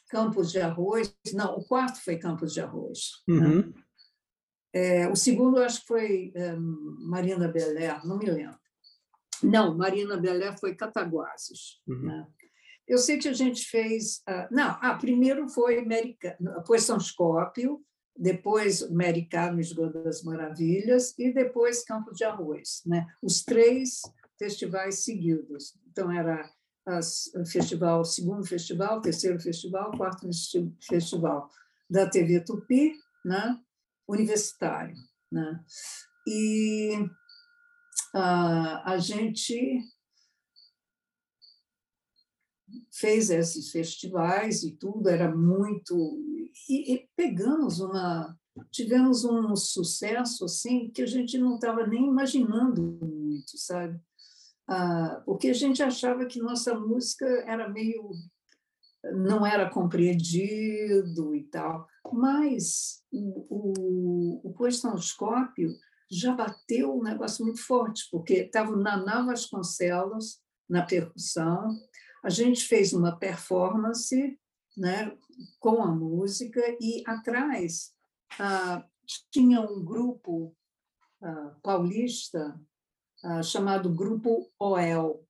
Campos 0.09 0.51
de 0.51 0.59
Arroz. 0.59 1.13
Não, 1.33 1.55
o 1.55 1.65
quarto 1.65 2.01
foi 2.03 2.17
Campos 2.17 2.53
de 2.53 2.61
Arroz. 2.61 3.23
Né? 3.27 3.35
Uhum. 3.35 3.57
Né? 3.57 3.73
É, 4.73 5.07
o 5.07 5.15
segundo, 5.15 5.61
acho 5.61 5.81
que 5.81 5.87
foi 5.87 6.31
é, 6.35 6.55
Marina 6.55 7.47
Belé, 7.47 7.99
não 8.03 8.17
me 8.17 8.29
lembro. 8.29 8.59
Não, 9.43 9.75
Marina 9.77 10.17
Belé 10.17 10.55
foi 10.57 10.75
Cataguases. 10.75 11.81
Uhum. 11.87 12.03
Né? 12.03 12.27
Eu 12.87 12.97
sei 12.97 13.17
que 13.17 13.27
a 13.27 13.33
gente 13.33 13.65
fez. 13.65 14.19
Uh, 14.19 14.47
não, 14.49 14.77
ah, 14.81 14.95
primeiro 14.95 15.47
foi 15.49 15.77
Americano, 15.77 16.63
foi 16.65 16.79
São 16.79 16.99
Scópio, 16.99 17.83
depois 18.15 18.81
Americano 18.81 19.59
Esgoto 19.59 20.03
das 20.03 20.23
Maravilhas 20.23 21.13
e 21.19 21.31
depois 21.33 21.83
Campos 21.83 22.17
de 22.17 22.23
Arroz. 22.23 22.81
Né? 22.85 23.05
Os 23.21 23.43
três 23.43 24.01
festivais 24.39 25.03
seguidos. 25.03 25.77
Então, 25.87 26.11
era 26.11 26.49
as, 26.87 27.31
festival, 27.51 28.05
segundo 28.05 28.45
festival, 28.45 29.01
terceiro 29.01 29.39
festival, 29.39 29.91
quarto 29.97 30.27
festival 30.81 31.49
da 31.89 32.09
TV 32.09 32.39
Tupi, 32.41 32.93
né? 33.23 33.59
universitário. 34.07 34.95
Né? 35.31 35.63
E 36.25 37.09
a, 38.13 38.93
a 38.93 38.97
gente 38.97 39.81
fez 42.91 43.29
esses 43.29 43.71
festivais 43.71 44.63
e 44.63 44.71
tudo, 44.71 45.09
era 45.09 45.33
muito. 45.35 45.95
E, 46.69 46.93
e, 46.93 47.09
pegamos 47.15 47.79
uma. 47.79 48.37
Tivemos 48.71 49.23
um 49.23 49.55
sucesso 49.55 50.45
assim 50.45 50.89
que 50.89 51.03
a 51.03 51.05
gente 51.05 51.37
não 51.37 51.55
estava 51.55 51.85
nem 51.85 52.07
imaginando 52.07 52.81
muito, 52.81 53.55
sabe? 53.55 53.99
Ah, 54.67 55.21
porque 55.25 55.47
a 55.49 55.53
gente 55.53 55.81
achava 55.81 56.25
que 56.25 56.39
nossa 56.39 56.77
música 56.77 57.25
era 57.47 57.69
meio 57.69 58.11
não 59.13 59.45
era 59.45 59.69
compreendido 59.69 61.33
e 61.33 61.43
tal, 61.43 61.87
mas 62.11 63.01
o, 63.11 64.41
o, 64.43 64.49
o 64.49 64.53
já 66.09 66.33
bateu 66.33 66.97
um 66.97 67.03
negócio 67.03 67.43
muito 67.45 67.61
forte, 67.61 68.07
porque 68.11 68.33
estava 68.33 68.71
o 68.71 68.77
Naná 68.77 69.21
Vasconcelos 69.23 70.39
na 70.69 70.83
percussão, 70.83 71.77
a 72.23 72.29
gente 72.29 72.65
fez 72.65 72.93
uma 72.93 73.15
performance 73.15 74.37
né, 74.75 75.15
com 75.59 75.81
a 75.81 75.91
música 75.91 76.61
e 76.79 77.03
atrás 77.05 77.93
ah, 78.39 78.85
tinha 79.31 79.61
um 79.61 79.83
grupo 79.83 80.55
ah, 81.21 81.55
paulista 81.63 82.59
ah, 83.27 83.43
chamado 83.43 83.93
Grupo 83.93 84.49
OEL, 84.57 85.21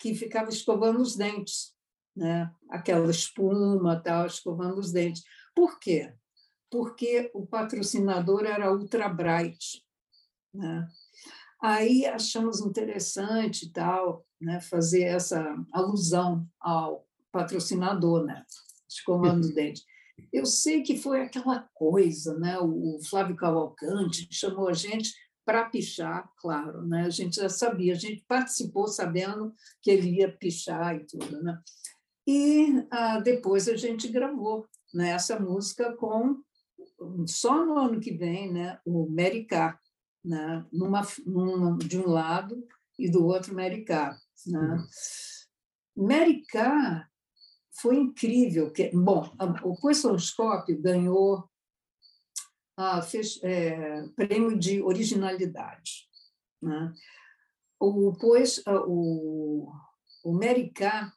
que 0.00 0.14
ficava 0.14 0.48
escovando 0.48 1.00
os 1.00 1.16
dentes, 1.16 1.74
né? 2.14 2.48
aquela 2.70 3.10
espuma, 3.10 4.00
tal, 4.00 4.26
escovando 4.26 4.78
os 4.78 4.92
dentes. 4.92 5.24
Por 5.52 5.80
quê? 5.80 6.14
Porque 6.70 7.28
o 7.34 7.44
patrocinador 7.44 8.44
era 8.44 8.72
Ultra 8.72 9.08
Bright. 9.08 9.84
Né? 10.54 10.86
Aí 11.60 12.06
achamos 12.06 12.60
interessante 12.60 13.72
tal, 13.72 14.24
né, 14.40 14.60
fazer 14.60 15.02
essa 15.02 15.42
alusão 15.72 16.46
ao 16.60 17.08
patrocinador, 17.32 18.24
né, 18.24 18.44
escovando 18.88 19.40
os 19.40 19.52
dentes. 19.52 19.84
Eu 20.32 20.46
sei 20.46 20.82
que 20.82 20.96
foi 20.96 21.22
aquela 21.22 21.68
coisa, 21.74 22.38
né? 22.38 22.58
O 22.58 22.98
Flávio 23.04 23.36
Cavalcante 23.36 24.28
chamou 24.30 24.68
a 24.68 24.72
gente 24.72 25.12
para 25.46 25.70
pichar, 25.70 26.28
claro, 26.38 26.84
né? 26.84 27.02
A 27.02 27.10
gente 27.10 27.36
já 27.36 27.48
sabia, 27.48 27.92
a 27.92 27.96
gente 27.96 28.24
participou 28.26 28.88
sabendo 28.88 29.54
que 29.80 29.92
ele 29.92 30.16
ia 30.16 30.30
pichar 30.30 30.96
e 30.96 31.06
tudo, 31.06 31.40
né? 31.40 31.62
E 32.26 32.84
ah, 32.90 33.20
depois 33.20 33.68
a 33.68 33.76
gente 33.76 34.08
gravou 34.08 34.66
né, 34.92 35.10
essa 35.10 35.38
música 35.38 35.96
com 35.96 36.42
só 37.26 37.64
no 37.64 37.78
ano 37.78 38.00
que 38.00 38.10
vem, 38.10 38.52
né? 38.52 38.80
O 38.84 39.08
Mericá, 39.08 39.78
né? 40.24 40.66
Numa, 40.72 41.06
numa, 41.24 41.78
de 41.78 41.96
um 41.96 42.08
lado 42.08 42.66
e 42.98 43.08
do 43.08 43.24
outro 43.24 43.54
Mericá, 43.54 44.18
né? 44.44 44.84
Mericá 45.96 47.08
foi 47.80 47.96
incrível, 47.96 48.72
que 48.72 48.90
bom, 48.92 49.30
o 49.62 49.76
Coisonscópio 49.76 50.80
ganhou 50.82 51.48
ah, 52.76 53.00
fez, 53.00 53.40
é, 53.42 54.06
prêmio 54.08 54.58
de 54.58 54.82
originalidade. 54.82 56.08
Né? 56.60 56.92
O, 57.80 58.12
pois, 58.18 58.62
o, 58.86 59.72
o 60.24 60.32
Mericá 60.32 61.12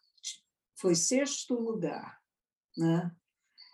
foi 0.75 0.95
sexto 0.95 1.55
lugar. 1.55 2.19
Né? 2.77 3.11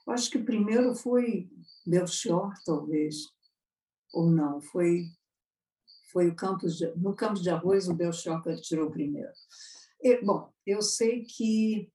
Eu 0.07 0.13
acho 0.13 0.29
que 0.29 0.37
o 0.37 0.45
primeiro 0.45 0.95
foi 0.95 1.49
Belchior, 1.85 2.53
talvez, 2.65 3.27
ou 4.13 4.31
não, 4.31 4.61
foi, 4.61 5.05
foi 6.11 6.29
o 6.29 6.35
Campos 6.35 6.77
de, 6.77 6.87
no 6.95 7.15
Campos 7.15 7.41
de 7.41 7.49
Arroz, 7.49 7.87
o 7.87 7.93
Belchior 7.93 8.41
tirou 8.61 8.87
o 8.87 8.91
primeiro. 8.91 9.31
E, 10.01 10.23
bom, 10.23 10.51
eu 10.65 10.81
sei 10.81 11.23
que 11.25 11.91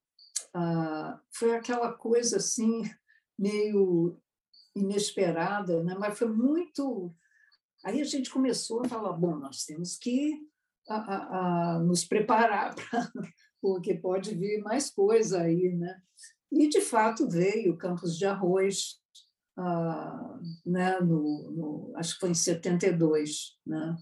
ah, 0.55 1.20
foi 1.33 1.55
aquela 1.55 1.92
coisa 1.92 2.37
assim, 2.37 2.83
meio 3.38 4.20
inesperada, 4.75 5.83
né? 5.83 5.97
mas 5.99 6.19
foi 6.19 6.29
muito. 6.29 7.15
Aí 7.85 8.01
a 8.01 8.05
gente 8.05 8.31
começou 8.31 8.85
a 8.85 8.89
falar: 8.89 9.13
bom, 9.13 9.37
nós 9.37 9.65
temos 9.65 9.97
que 9.97 10.39
a, 10.89 10.97
a, 10.97 11.77
a 11.77 11.79
nos 11.81 12.05
preparar 12.05 12.75
para 12.91 13.11
porque 13.61 13.95
pode 13.95 14.35
vir 14.35 14.63
mais 14.63 14.91
coisa 14.91 15.43
aí, 15.43 15.75
né? 15.77 16.01
E 16.51 16.69
de 16.69 16.81
fato 16.81 17.29
veio 17.29 17.77
Campos 17.77 18.17
de 18.17 18.25
Arroz, 18.25 18.97
ah, 19.57 20.39
né? 20.65 20.99
No, 21.01 21.51
no, 21.51 21.93
acho 21.97 22.15
que 22.15 22.21
foi 22.21 22.31
em 22.31 22.35
72, 22.35 23.59
né? 23.67 23.97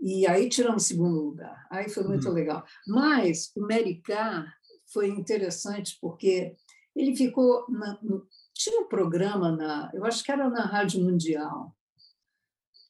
E 0.00 0.26
aí 0.26 0.48
tiramos 0.48 0.84
segundo 0.84 1.20
lugar. 1.20 1.66
Aí 1.70 1.88
foi 1.88 2.04
muito 2.04 2.28
uhum. 2.28 2.34
legal. 2.34 2.64
Mas 2.86 3.50
o 3.56 3.66
Mericá 3.66 4.46
foi 4.92 5.08
interessante 5.08 5.98
porque 6.00 6.56
ele 6.94 7.14
ficou. 7.16 7.66
Na, 7.68 7.98
no, 8.02 8.26
tinha 8.58 8.80
um 8.80 8.88
programa, 8.88 9.52
na, 9.52 9.88
eu 9.94 10.04
acho 10.04 10.22
que 10.24 10.32
era 10.32 10.50
na 10.50 10.64
Rádio 10.64 11.00
Mundial, 11.00 11.76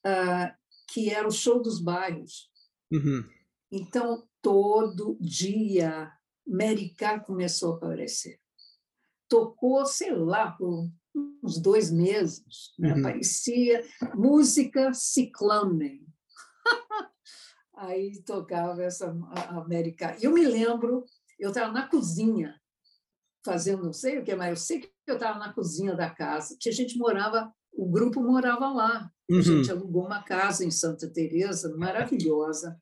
uh, 0.03 0.51
que 0.91 1.11
era 1.11 1.27
o 1.27 1.31
Show 1.31 1.61
dos 1.61 1.79
Bairros. 1.79 2.49
Uhum. 2.91 3.23
Então, 3.71 4.27
todo 4.41 5.15
dia, 5.21 6.11
Mericá 6.45 7.19
começou 7.19 7.73
a 7.73 7.77
aparecer. 7.77 8.39
Tocou, 9.29 9.85
sei 9.85 10.11
lá, 10.11 10.53
por 10.53 10.89
uns 11.43 11.61
dois 11.61 11.91
meses. 11.91 12.73
Né? 12.79 12.91
Uhum. 12.91 12.99
Aparecia 13.01 13.85
música 14.15 14.91
ciclame. 14.91 16.03
Aí 17.77 18.23
tocava 18.23 18.81
essa 18.81 19.15
América. 19.49 20.17
Eu 20.19 20.31
me 20.31 20.43
lembro, 20.43 21.05
eu 21.37 21.49
estava 21.49 21.71
na 21.71 21.87
cozinha, 21.87 22.59
fazendo 23.43 23.83
não 23.83 23.93
sei 23.93 24.19
o 24.19 24.23
que, 24.23 24.35
mas 24.35 24.49
eu 24.49 24.55
sei 24.55 24.79
que 24.81 24.91
eu 25.07 25.15
estava 25.15 25.39
na 25.39 25.53
cozinha 25.53 25.95
da 25.95 26.09
casa, 26.09 26.57
que 26.59 26.69
a 26.69 26.71
gente 26.71 26.97
morava, 26.97 27.53
o 27.71 27.89
grupo 27.89 28.21
morava 28.21 28.69
lá. 28.69 29.11
Uhum. 29.29 29.39
A 29.39 29.41
gente 29.41 29.71
alugou 29.71 30.05
uma 30.05 30.23
casa 30.23 30.65
em 30.65 30.71
Santa 30.71 31.07
Teresa, 31.09 31.75
maravilhosa. 31.77 32.79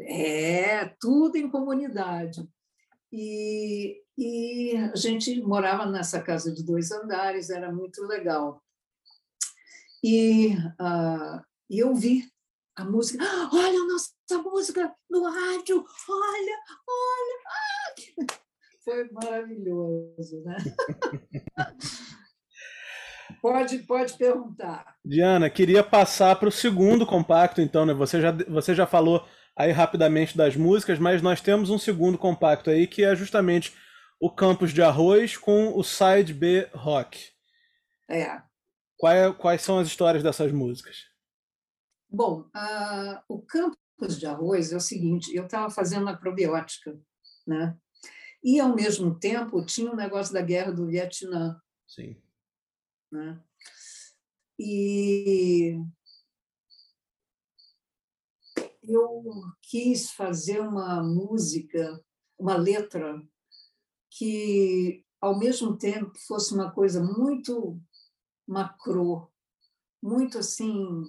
É, 0.00 0.86
tudo 1.00 1.36
em 1.36 1.50
comunidade. 1.50 2.48
E, 3.12 4.02
e 4.16 4.76
a 4.92 4.96
gente 4.96 5.40
morava 5.42 5.86
nessa 5.86 6.20
casa 6.20 6.52
de 6.52 6.64
dois 6.64 6.90
andares, 6.90 7.50
era 7.50 7.72
muito 7.72 8.02
legal. 8.04 8.62
E, 10.02 10.54
uh, 10.80 11.42
e 11.70 11.78
eu 11.78 11.94
vi 11.94 12.28
a 12.76 12.84
música, 12.84 13.24
ah, 13.24 13.50
olha 13.52 13.80
a 13.80 13.86
nossa 13.86 14.42
música 14.42 14.94
no 15.10 15.24
rádio, 15.24 15.84
olha, 16.08 16.58
olha. 16.86 17.38
Ah! 18.28 18.47
Foi 18.88 19.06
maravilhoso, 19.12 20.42
né? 20.44 20.56
pode, 23.42 23.80
pode 23.80 24.16
perguntar. 24.16 24.96
Diana, 25.04 25.50
queria 25.50 25.84
passar 25.84 26.34
para 26.36 26.48
o 26.48 26.52
segundo 26.52 27.04
compacto, 27.04 27.60
então, 27.60 27.84
né? 27.84 27.92
Você 27.92 28.18
já, 28.18 28.32
você 28.48 28.74
já 28.74 28.86
falou 28.86 29.28
aí 29.54 29.72
rapidamente 29.72 30.34
das 30.38 30.56
músicas, 30.56 30.98
mas 30.98 31.20
nós 31.20 31.42
temos 31.42 31.68
um 31.68 31.78
segundo 31.78 32.16
compacto 32.16 32.70
aí 32.70 32.86
que 32.86 33.04
é 33.04 33.14
justamente 33.14 33.76
o 34.18 34.30
Campos 34.30 34.72
de 34.72 34.80
Arroz 34.80 35.36
com 35.36 35.76
o 35.76 35.84
Side 35.84 36.32
B 36.32 36.66
Rock. 36.72 37.20
É. 38.08 38.40
Quais, 38.96 39.36
quais 39.36 39.60
são 39.60 39.78
as 39.78 39.86
histórias 39.86 40.22
dessas 40.22 40.50
músicas? 40.50 40.96
Bom, 42.08 42.40
uh, 42.56 43.20
o 43.28 43.42
Campos 43.42 44.18
de 44.18 44.24
Arroz 44.24 44.72
é 44.72 44.76
o 44.76 44.80
seguinte: 44.80 45.36
eu 45.36 45.44
estava 45.44 45.68
fazendo 45.68 46.08
acrobiótica, 46.08 46.98
né? 47.46 47.76
E, 48.48 48.58
ao 48.58 48.74
mesmo 48.74 49.14
tempo, 49.14 49.62
tinha 49.62 49.90
o 49.90 49.92
um 49.92 49.96
negócio 49.96 50.32
da 50.32 50.40
guerra 50.40 50.72
do 50.72 50.86
Vietnã. 50.86 51.60
Sim. 51.86 52.16
Né? 53.12 53.38
E 54.58 55.78
eu 58.82 59.22
quis 59.60 60.12
fazer 60.12 60.60
uma 60.60 61.02
música, 61.02 62.02
uma 62.38 62.56
letra 62.56 63.22
que, 64.08 65.04
ao 65.20 65.38
mesmo 65.38 65.76
tempo, 65.76 66.18
fosse 66.26 66.54
uma 66.54 66.70
coisa 66.72 67.02
muito 67.02 67.78
macro, 68.46 69.30
muito 70.02 70.38
assim, 70.38 71.04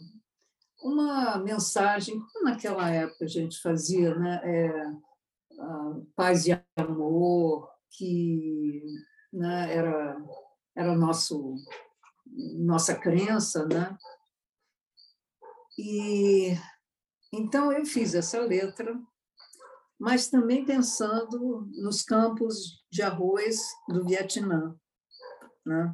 uma 0.84 1.38
mensagem, 1.38 2.19
como 2.19 2.43
naquela 2.43 2.89
época 2.89 3.23
a 3.23 3.30
gente 3.30 3.62
fazia, 3.62 4.13
né? 4.13 4.41
É, 4.43 5.08
paz 6.15 6.45
e 6.45 6.63
amor, 6.77 7.69
que 7.91 8.83
né, 9.31 9.73
era, 9.73 10.17
era 10.75 10.95
nosso, 10.95 11.55
nossa 12.57 12.95
crença, 12.95 13.65
né? 13.65 13.97
E 15.77 16.57
então 17.31 17.71
eu 17.71 17.85
fiz 17.85 18.15
essa 18.15 18.39
letra, 18.41 18.99
mas 19.99 20.29
também 20.29 20.65
pensando 20.65 21.69
nos 21.73 22.01
campos 22.01 22.83
de 22.91 23.01
arroz 23.01 23.61
do 23.87 24.05
Vietnã. 24.05 24.75
Né? 25.65 25.93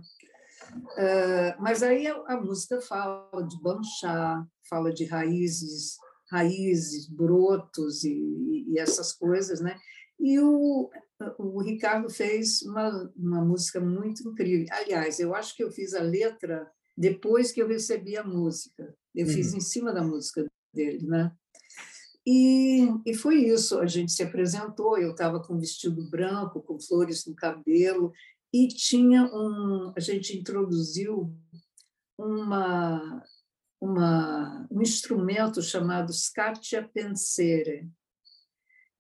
Uh, 0.74 1.62
mas 1.62 1.84
aí 1.84 2.08
a, 2.08 2.16
a, 2.28 2.42
música 2.42 2.82
fala 2.82 3.44
de 3.44 3.62
banchá, 3.62 4.46
fala 4.70 4.94
de 4.94 5.06
raízes, 5.06 5.98
raízes, 6.32 7.08
brotos 7.08 8.04
e, 8.04 8.66
e 8.70 8.80
essas 8.80 9.14
coisas, 9.14 9.60
né? 9.62 9.78
E 10.20 10.40
o, 10.40 10.90
o 11.38 11.62
Ricardo 11.62 12.10
fez 12.10 12.62
uma, 12.64 13.12
uma 13.16 13.44
música 13.44 13.80
muito 13.80 14.28
incrível. 14.28 14.66
Aliás, 14.72 15.20
eu 15.20 15.36
acho 15.36 15.56
que 15.56 15.64
eu 15.64 15.72
fiz 15.72 15.94
a 15.94 16.02
letra 16.02 16.70
depois 16.98 17.52
que 17.52 17.62
eu 17.62 17.68
recebi 17.68 18.18
a 18.18 18.24
música. 18.24 18.96
Eu 19.14 19.28
uhum. 19.28 19.34
fiz 19.34 19.54
em 19.54 19.60
cima 19.60 19.94
da 19.94 20.04
música 20.04 20.46
dele, 20.74 21.06
né? 21.06 21.32
E, 22.28 22.88
e 23.06 23.14
foi 23.14 23.36
isso, 23.36 23.78
a 23.80 23.86
gente 23.86 24.12
se 24.12 24.24
apresentou, 24.24 24.98
eu 24.98 25.12
estava 25.12 25.40
com 25.40 25.60
vestido 25.60 26.10
branco, 26.10 26.60
com 26.62 26.80
flores 26.80 27.24
no 27.28 27.36
cabelo, 27.36 28.12
e 28.52 28.68
tinha 28.68 29.26
um, 29.26 29.94
a 29.96 30.00
gente 30.00 30.36
introduziu 30.36 31.32
uma, 32.18 33.22
uma, 33.86 34.68
um 34.72 34.82
instrumento 34.82 35.62
chamado 35.62 36.12
scatia 36.12 36.90
pensere, 36.94 37.90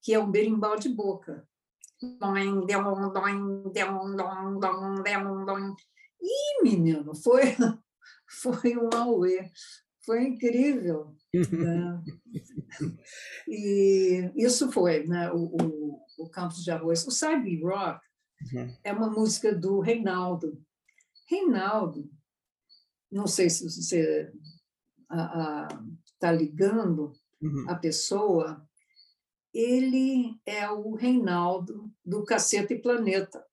que 0.01 0.13
é 0.13 0.19
um 0.19 0.29
berimbau 0.29 0.77
de 0.77 0.89
boca. 0.89 1.47
E, 6.21 6.63
menino, 6.63 7.15
foi, 7.15 7.41
foi 8.41 8.77
um 8.77 8.89
auê. 8.93 9.49
Foi 10.05 10.23
incrível. 10.23 11.15
Né? 11.33 12.03
E 13.47 14.31
isso 14.35 14.69
foi 14.69 15.05
né, 15.05 15.31
o, 15.31 15.45
o, 15.45 16.01
o 16.19 16.29
Campos 16.29 16.61
de 16.61 16.71
Arroz. 16.71 17.07
O 17.07 17.11
Cyber 17.11 17.63
Rock 17.63 18.01
uhum. 18.53 18.77
é 18.83 18.91
uma 18.91 19.09
música 19.09 19.55
do 19.55 19.79
Reinaldo. 19.79 20.61
Reinaldo, 21.29 22.09
não 23.09 23.27
sei 23.27 23.49
se 23.49 23.63
você 23.63 24.29
está 26.05 26.31
ligando 26.31 27.13
uhum. 27.41 27.65
a 27.69 27.75
pessoa, 27.75 28.67
ele 29.53 30.39
é 30.45 30.69
o 30.69 30.95
Reinaldo 30.95 31.91
do 32.03 32.23
Caceta 32.23 32.73
e 32.73 32.81
Planeta. 32.81 33.45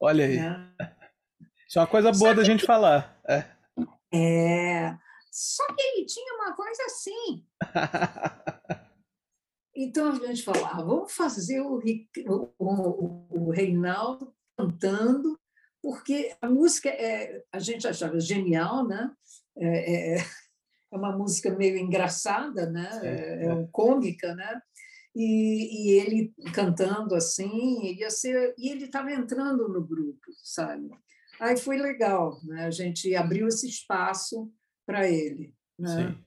Olha 0.00 0.24
aí. 0.24 0.36
Né? 0.36 0.74
Isso 1.68 1.78
é 1.78 1.82
uma 1.82 1.88
coisa 1.88 2.12
boa 2.12 2.34
da 2.34 2.44
gente 2.44 2.64
falar. 2.64 3.20
É. 3.28 3.58
É, 4.12 4.96
só 5.30 5.66
que 5.74 5.82
ele 5.82 6.06
tinha 6.06 6.34
uma 6.34 6.54
coisa 6.54 6.82
assim. 6.84 7.44
Então 9.80 10.10
a 10.10 10.14
gente 10.26 10.42
falava, 10.42 10.80
ah, 10.80 10.82
vamos 10.82 11.12
fazer 11.12 11.60
o, 11.60 11.80
o, 12.58 13.26
o 13.30 13.50
Reinaldo 13.52 14.34
cantando, 14.56 15.38
porque 15.80 16.36
a 16.42 16.50
música 16.50 16.88
é, 16.88 17.44
a 17.52 17.60
gente 17.60 17.86
achava 17.86 18.18
genial, 18.18 18.84
né? 18.84 19.08
É, 19.58 20.16
é, 20.16 20.24
é 20.92 20.96
uma 20.96 21.16
música 21.16 21.50
meio 21.50 21.76
engraçada, 21.76 22.70
né? 22.70 22.88
É, 23.02 23.08
é, 23.08 23.46
é 23.46 23.68
cômica, 23.72 24.34
né? 24.34 24.60
E, 25.14 25.88
e, 25.88 26.00
ele 26.00 26.32
cantando 26.52 27.14
assim, 27.14 27.94
ia 27.94 28.10
ser, 28.10 28.54
e 28.56 28.68
ele 28.68 28.84
estava 28.84 29.10
entrando 29.10 29.68
no 29.68 29.84
grupo, 29.84 30.20
sabe? 30.44 30.88
Aí 31.40 31.56
foi 31.56 31.76
legal, 31.78 32.38
né? 32.44 32.66
A 32.66 32.70
gente 32.70 33.14
abriu 33.16 33.48
esse 33.48 33.68
espaço 33.68 34.50
para 34.86 35.08
ele. 35.08 35.54
Né? 35.78 35.88
Sim. 35.88 36.24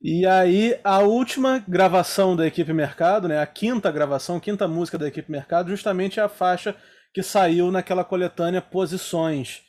E 0.00 0.26
aí, 0.26 0.78
a 0.84 1.00
última 1.00 1.58
gravação 1.58 2.36
da 2.36 2.46
equipe 2.46 2.72
Mercado, 2.72 3.26
né, 3.26 3.40
a 3.40 3.46
quinta 3.46 3.90
gravação, 3.90 4.38
quinta 4.38 4.68
música 4.68 4.96
da 4.96 5.08
equipe 5.08 5.30
Mercado, 5.30 5.70
justamente 5.70 6.20
é 6.20 6.22
a 6.22 6.28
faixa 6.28 6.76
que 7.12 7.20
saiu 7.20 7.72
naquela 7.72 8.04
coletânea 8.04 8.62
Posições. 8.62 9.62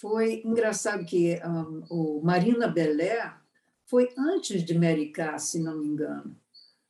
Foi 0.00 0.42
engraçado 0.44 1.04
que 1.04 1.40
um, 1.44 1.84
o 1.90 2.22
Marina 2.22 2.68
Belé 2.68 3.32
foi 3.86 4.08
antes 4.16 4.64
de 4.64 4.78
Mary 4.78 5.12
se 5.38 5.62
não 5.62 5.78
me 5.78 5.86
engano. 5.86 6.36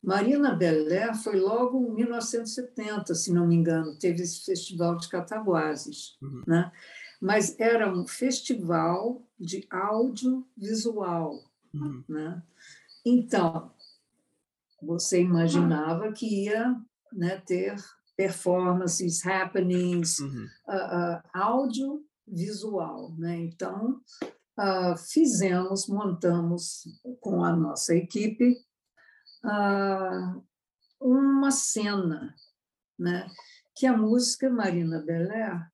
Marina 0.02 0.54
Belé 0.54 1.14
foi 1.14 1.40
logo 1.40 1.78
em 1.80 1.94
1970, 1.94 3.14
se 3.14 3.32
não 3.32 3.46
me 3.46 3.54
engano, 3.54 3.98
teve 3.98 4.22
esse 4.22 4.44
festival 4.44 4.96
de 4.96 5.08
Cataguases. 5.08 6.16
Uhum. 6.22 6.42
Né? 6.46 6.70
mas 7.24 7.58
era 7.58 7.90
um 7.90 8.06
festival 8.06 9.26
de 9.40 9.66
audiovisual. 9.70 11.42
Uhum. 11.72 12.04
Né? 12.06 12.42
Então, 13.02 13.72
você 14.82 15.22
imaginava 15.22 16.12
que 16.12 16.44
ia 16.44 16.78
né, 17.10 17.42
ter 17.46 17.76
performances, 18.14 19.24
happenings, 19.24 20.18
uhum. 20.18 20.46
uh, 20.68 21.16
uh, 21.16 21.22
audiovisual. 22.26 23.14
Né? 23.18 23.36
Então, 23.36 24.00
uh, 24.58 24.96
fizemos, 24.96 25.86
montamos 25.86 26.84
com 27.20 27.44
a 27.44 27.54
nossa 27.54 27.94
equipe 27.94 28.56
uh, 29.44 30.44
uma 31.00 31.50
cena, 31.50 32.34
né? 32.98 33.28
que 33.74 33.86
a 33.86 33.96
música 33.96 34.48
Marina 34.50 35.02
Belair 35.02 35.68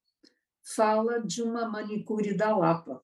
fala 0.75 1.21
de 1.21 1.43
uma 1.43 1.69
manicure 1.69 2.37
da 2.37 2.57
Lapa. 2.57 3.03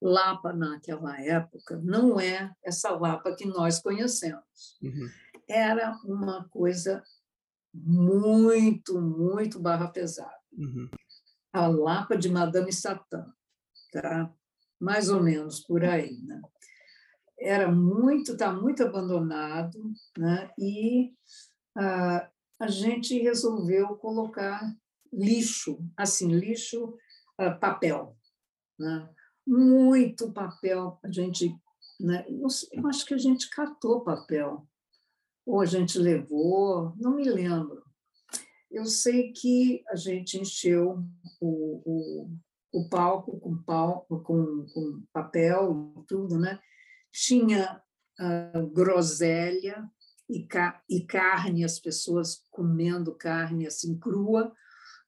Lapa, 0.00 0.52
naquela 0.52 1.18
época, 1.20 1.80
não 1.82 2.20
é 2.20 2.54
essa 2.62 2.90
Lapa 2.90 3.34
que 3.34 3.46
nós 3.46 3.80
conhecemos. 3.80 4.78
Uhum. 4.82 5.08
Era 5.48 5.98
uma 6.04 6.48
coisa 6.48 7.02
muito, 7.72 9.00
muito 9.00 9.58
barra 9.58 9.88
pesada. 9.88 10.36
Uhum. 10.52 10.88
A 11.56 11.68
Lapa 11.68 12.18
de 12.18 12.28
Madame 12.28 12.70
Satã, 12.70 13.32
tá? 13.90 14.30
mais 14.78 15.08
ou 15.08 15.22
menos 15.22 15.60
por 15.60 15.82
aí. 15.82 16.20
Né? 16.22 16.42
Era 17.40 17.72
muito, 17.72 18.32
está 18.32 18.52
muito 18.52 18.82
abandonado, 18.82 19.90
né? 20.18 20.50
e 20.58 21.14
ah, 21.74 22.28
a 22.60 22.66
gente 22.66 23.18
resolveu 23.18 23.96
colocar 23.96 24.70
lixo, 25.10 25.78
assim, 25.96 26.28
lixo, 26.28 26.94
ah, 27.38 27.52
papel. 27.52 28.14
Né? 28.78 29.08
Muito 29.46 30.30
papel, 30.34 30.98
a 31.02 31.10
gente, 31.10 31.58
né? 31.98 32.22
eu 32.28 32.86
acho 32.86 33.06
que 33.06 33.14
a 33.14 33.18
gente 33.18 33.48
catou 33.48 34.04
papel, 34.04 34.68
ou 35.46 35.62
a 35.62 35.64
gente 35.64 35.98
levou, 35.98 36.92
não 36.98 37.16
me 37.16 37.24
lembro. 37.24 37.85
Eu 38.76 38.84
sei 38.84 39.32
que 39.32 39.82
a 39.88 39.96
gente 39.96 40.38
encheu 40.38 41.02
o, 41.40 41.82
o, 41.86 42.30
o 42.74 42.88
palco 42.90 43.40
com, 43.40 43.56
com, 44.22 44.66
com 44.66 45.02
papel 45.10 45.94
e 45.96 46.06
tudo, 46.06 46.38
né? 46.38 46.60
Tinha 47.10 47.80
uh, 48.20 48.66
groselha 48.66 49.82
e, 50.28 50.44
ca 50.44 50.82
e 50.90 51.06
carne, 51.06 51.64
as 51.64 51.80
pessoas 51.80 52.42
comendo 52.50 53.14
carne 53.14 53.66
assim 53.66 53.98
crua, 53.98 54.52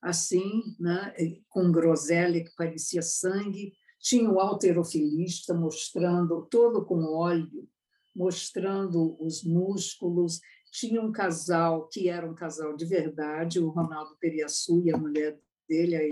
assim, 0.00 0.74
né? 0.80 1.14
com 1.50 1.70
groselha 1.70 2.42
que 2.42 2.56
parecia 2.56 3.02
sangue. 3.02 3.74
Tinha 4.00 4.30
o 4.30 4.40
alterofilista 4.40 5.52
mostrando, 5.52 6.48
todo 6.50 6.86
com 6.86 7.04
óleo, 7.04 7.68
mostrando 8.16 9.22
os 9.22 9.44
músculos. 9.44 10.40
Tinha 10.78 11.02
um 11.02 11.10
casal 11.10 11.88
que 11.88 12.08
era 12.08 12.24
um 12.24 12.36
casal 12.36 12.76
de 12.76 12.84
verdade, 12.84 13.58
o 13.58 13.68
Ronaldo 13.68 14.16
Periaçu 14.20 14.80
e 14.84 14.94
a 14.94 14.96
mulher 14.96 15.36
dele, 15.68 15.96
a 15.96 16.02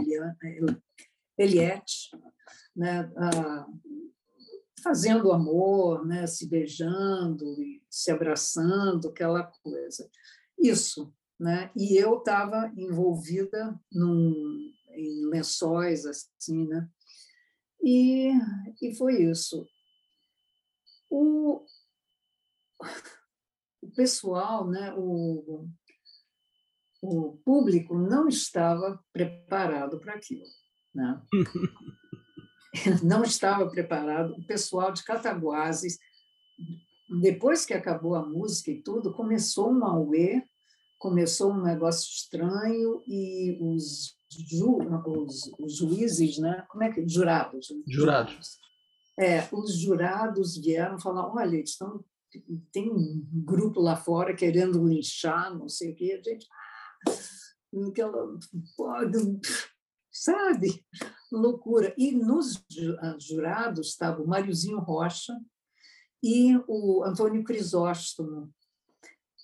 Eliette, 1.38 2.10
né? 2.74 3.08
Fazendo 4.82 5.30
amor, 5.30 6.04
né? 6.04 6.26
se 6.26 6.48
beijando, 6.48 7.44
se 7.88 8.10
abraçando, 8.10 9.08
aquela 9.08 9.44
coisa. 9.44 10.10
Isso. 10.58 11.14
Né? 11.38 11.70
E 11.76 11.96
eu 11.96 12.18
estava 12.18 12.72
envolvida 12.76 13.78
num, 13.92 14.72
em 14.90 15.26
lençóis, 15.26 16.04
assim, 16.06 16.66
né? 16.66 16.88
E, 17.80 18.32
e 18.82 18.92
foi 18.96 19.22
isso. 19.22 19.64
O 21.08 21.64
pessoal, 23.96 24.68
né, 24.68 24.94
o, 24.96 25.66
o 27.02 27.38
público 27.44 27.98
não 27.98 28.28
estava 28.28 29.02
preparado 29.12 29.98
para 29.98 30.14
aquilo. 30.14 30.44
Né? 30.94 31.22
não 33.02 33.22
estava 33.22 33.68
preparado. 33.68 34.34
O 34.34 34.46
pessoal 34.46 34.92
de 34.92 35.02
Cataguases, 35.02 35.98
depois 37.20 37.64
que 37.64 37.74
acabou 37.74 38.14
a 38.14 38.24
música 38.24 38.70
e 38.70 38.82
tudo, 38.82 39.14
começou 39.14 39.72
um 39.72 39.84
auê, 39.84 40.42
começou 40.98 41.52
um 41.52 41.62
negócio 41.62 42.08
estranho 42.10 43.02
e 43.06 43.58
os, 43.60 44.16
ju, 44.50 44.78
os, 45.06 45.52
os 45.58 45.76
juízes, 45.76 46.38
né? 46.38 46.64
como 46.68 46.84
é 46.84 46.92
que 46.92 47.06
jurados? 47.08 47.68
Jurados. 47.86 48.58
É, 49.18 49.48
os 49.52 49.78
jurados 49.78 50.58
vieram 50.58 50.98
falar, 50.98 51.32
olha, 51.32 51.56
estão, 51.56 52.04
tem 52.72 52.90
um 52.90 53.24
grupo 53.44 53.80
lá 53.80 53.96
fora 53.96 54.34
querendo 54.34 54.86
linchar, 54.86 55.56
não 55.56 55.68
sei 55.68 55.92
o 55.92 55.94
quê. 55.94 56.20
A 56.20 56.28
gente, 56.28 56.46
ah, 57.06 57.88
aquela, 57.88 58.38
sabe? 60.10 60.84
Loucura. 61.30 61.94
E 61.96 62.12
nos 62.12 62.64
ah, 63.00 63.16
jurados 63.18 63.88
estava 63.88 64.22
o 64.22 64.26
Mariozinho 64.26 64.78
Rocha 64.78 65.32
e 66.22 66.56
o 66.66 67.04
Antônio 67.04 67.44
Crisóstomo 67.44 68.52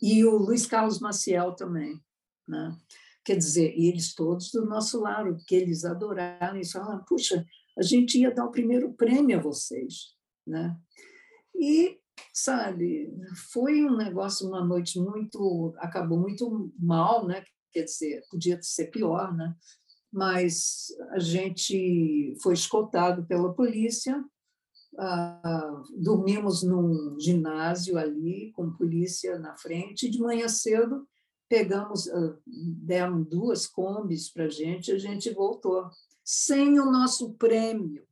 e 0.00 0.24
o 0.24 0.36
Luiz 0.36 0.66
Carlos 0.66 0.98
Maciel 0.98 1.52
também, 1.54 2.00
né? 2.48 2.76
Quer 3.24 3.36
dizer, 3.36 3.72
eles 3.78 4.14
todos 4.16 4.50
do 4.50 4.66
nosso 4.66 5.00
lado, 5.00 5.36
porque 5.36 5.54
eles 5.54 5.84
adoraram 5.84 6.58
e 6.58 6.68
falaram, 6.68 7.04
puxa, 7.04 7.46
a 7.78 7.82
gente 7.82 8.18
ia 8.18 8.34
dar 8.34 8.44
o 8.46 8.50
primeiro 8.50 8.92
prêmio 8.94 9.38
a 9.38 9.40
vocês, 9.42 10.16
né? 10.44 10.76
E, 11.54 12.00
sabe, 12.32 13.12
foi 13.52 13.84
um 13.84 13.96
negócio, 13.96 14.48
uma 14.48 14.64
noite 14.64 15.00
muito, 15.00 15.74
acabou 15.78 16.18
muito 16.18 16.72
mal, 16.78 17.26
né? 17.26 17.44
Quer 17.72 17.84
dizer, 17.84 18.22
podia 18.30 18.58
ser 18.62 18.90
pior, 18.90 19.34
né? 19.34 19.54
mas 20.12 20.88
a 21.12 21.18
gente 21.18 22.36
foi 22.42 22.52
escoltado 22.52 23.24
pela 23.24 23.54
polícia, 23.54 24.22
ah, 24.98 25.82
dormimos 25.96 26.62
num 26.62 27.18
ginásio 27.18 27.96
ali, 27.96 28.52
com 28.54 28.76
polícia 28.76 29.38
na 29.38 29.56
frente, 29.56 30.06
e 30.06 30.10
de 30.10 30.20
manhã 30.20 30.46
cedo 30.48 31.08
pegamos, 31.48 32.08
ah, 32.08 32.36
deram 32.46 33.22
duas 33.22 33.66
combis 33.66 34.30
para 34.30 34.44
a 34.44 34.50
gente, 34.50 34.92
a 34.92 34.98
gente 34.98 35.30
voltou, 35.30 35.88
sem 36.22 36.78
o 36.78 36.90
nosso 36.90 37.32
prêmio. 37.34 38.04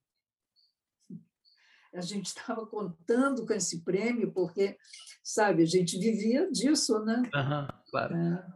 A 1.94 2.00
gente 2.00 2.26
estava 2.26 2.66
contando 2.66 3.46
com 3.46 3.52
esse 3.52 3.82
prêmio, 3.82 4.32
porque, 4.32 4.76
sabe, 5.22 5.62
a 5.62 5.66
gente 5.66 5.98
vivia 5.98 6.50
disso, 6.50 6.98
né? 7.04 7.22
Uhum, 7.34 7.68
claro. 7.90 8.16
É. 8.16 8.46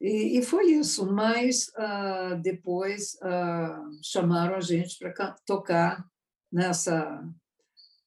E, 0.00 0.38
e 0.38 0.42
foi 0.42 0.66
isso, 0.66 1.10
mas 1.10 1.68
uh, 1.68 2.40
depois 2.42 3.14
uh, 3.14 3.98
chamaram 4.02 4.56
a 4.56 4.60
gente 4.60 4.98
para 4.98 5.34
tocar 5.46 6.06
nessa, 6.52 7.24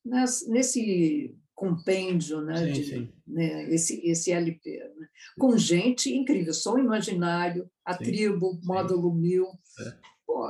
nessa, 0.06 0.50
nesse 0.50 1.36
compêndio, 1.56 2.42
né, 2.42 2.68
sim, 2.68 2.72
de, 2.72 2.84
sim. 2.86 3.14
Né, 3.28 3.74
esse, 3.74 4.00
esse 4.08 4.32
LP, 4.32 4.78
né? 4.98 5.08
com 5.38 5.58
gente 5.58 6.16
incrível, 6.16 6.54
som 6.54 6.78
imaginário, 6.78 7.70
a 7.84 7.98
sim, 7.98 8.04
tribo, 8.04 8.60
módulo 8.64 9.14
mil, 9.14 9.46
é. 9.46 9.98
Pô, 10.26 10.50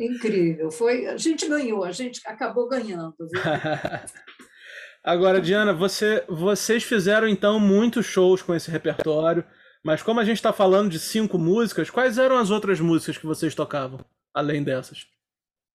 incrível, 0.00 0.70
foi, 0.70 1.06
a 1.06 1.16
gente 1.16 1.48
ganhou, 1.48 1.84
a 1.84 1.92
gente 1.92 2.20
acabou 2.26 2.68
ganhando. 2.68 3.14
Agora, 5.04 5.40
Diana, 5.40 5.72
você, 5.74 6.24
vocês 6.28 6.82
fizeram 6.82 7.28
então 7.28 7.60
muitos 7.60 8.06
shows 8.06 8.40
com 8.40 8.54
esse 8.54 8.70
repertório. 8.70 9.44
Mas 9.84 10.02
como 10.02 10.18
a 10.18 10.24
gente 10.24 10.36
está 10.36 10.50
falando 10.50 10.90
de 10.90 10.98
cinco 10.98 11.38
músicas, 11.38 11.90
quais 11.90 12.16
eram 12.16 12.38
as 12.38 12.50
outras 12.50 12.80
músicas 12.80 13.18
que 13.18 13.26
vocês 13.26 13.54
tocavam, 13.54 14.02
além 14.32 14.64
dessas? 14.64 15.06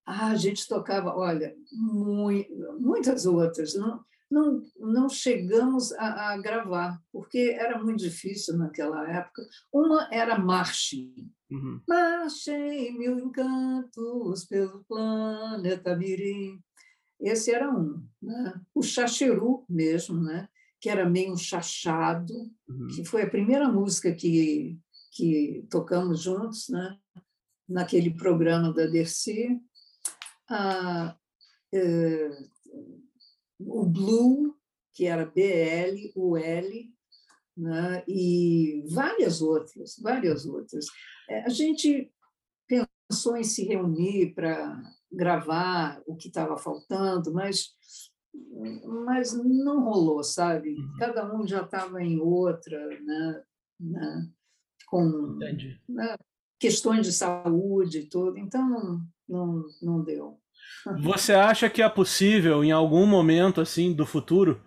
Ah, 0.03 0.31
a 0.31 0.35
gente 0.35 0.67
tocava, 0.67 1.15
olha, 1.15 1.53
muito, 1.71 2.51
muitas 2.79 3.27
outras. 3.27 3.75
Não, 3.75 4.03
não, 4.31 4.63
não 4.79 5.07
chegamos 5.07 5.91
a, 5.93 6.31
a, 6.33 6.37
gravar, 6.41 6.99
porque 7.11 7.55
era 7.59 7.77
muito 7.77 7.99
difícil 7.99 8.57
naquela 8.57 9.07
época. 9.07 9.43
Uma 9.71 10.09
era 10.11 10.39
Marche. 10.39 11.13
Uhum. 11.51 11.81
Mil 12.97 13.19
encantos 13.19 14.45
pelo 14.45 14.83
planeta 14.83 15.95
Mirim. 15.95 16.61
Esse 17.19 17.51
era 17.51 17.69
um. 17.69 18.05
Né? 18.21 18.61
O 18.73 18.81
Chacheru 18.81 19.65
mesmo, 19.67 20.21
né? 20.21 20.47
que 20.79 20.89
era 20.89 21.09
meio 21.09 21.37
chachado, 21.37 22.33
uhum. 22.67 22.87
que 22.87 23.03
foi 23.03 23.23
a 23.23 23.29
primeira 23.29 23.67
música 23.69 24.13
que, 24.13 24.79
que 25.11 25.65
tocamos 25.69 26.21
juntos, 26.21 26.69
né? 26.69 26.97
naquele 27.67 28.11
programa 28.11 28.73
da 28.73 28.85
Dercy. 28.85 29.59
Ah, 30.49 31.15
eh, 31.73 32.29
o 33.59 33.85
Blue, 33.85 34.55
que 34.93 35.05
era 35.05 35.25
BL, 35.25 36.11
o 36.15 36.37
L, 36.37 36.93
né? 37.59 38.03
e 38.07 38.83
várias 38.89 39.41
outras, 39.41 39.99
várias 40.01 40.45
outras. 40.45 40.85
É, 41.29 41.43
a 41.43 41.49
gente 41.49 42.11
pensou 42.67 43.35
em 43.35 43.43
se 43.43 43.65
reunir 43.65 44.33
para 44.33 44.81
gravar 45.11 46.01
o 46.05 46.15
que 46.15 46.27
estava 46.27 46.57
faltando, 46.57 47.33
mas 47.33 47.75
mas 48.85 49.33
não 49.33 49.83
rolou, 49.83 50.23
sabe? 50.23 50.75
Uhum. 50.75 50.93
Cada 50.99 51.33
um 51.33 51.47
já 51.47 51.61
estava 51.61 52.01
em 52.03 52.19
outra, 52.19 52.77
né? 53.01 53.43
né? 53.79 54.29
Com 54.87 55.37
né? 55.87 56.15
questões 56.59 57.05
de 57.05 57.11
saúde 57.11 57.99
e 57.99 58.05
tudo, 58.05 58.37
então 58.37 58.69
não, 58.69 59.01
não, 59.27 59.65
não 59.81 60.03
deu. 60.03 60.39
Você 61.01 61.33
acha 61.33 61.69
que 61.69 61.81
é 61.81 61.89
possível, 61.89 62.63
em 62.63 62.71
algum 62.71 63.05
momento 63.05 63.61
assim 63.61 63.93
do 63.93 64.05
futuro, 64.05 64.61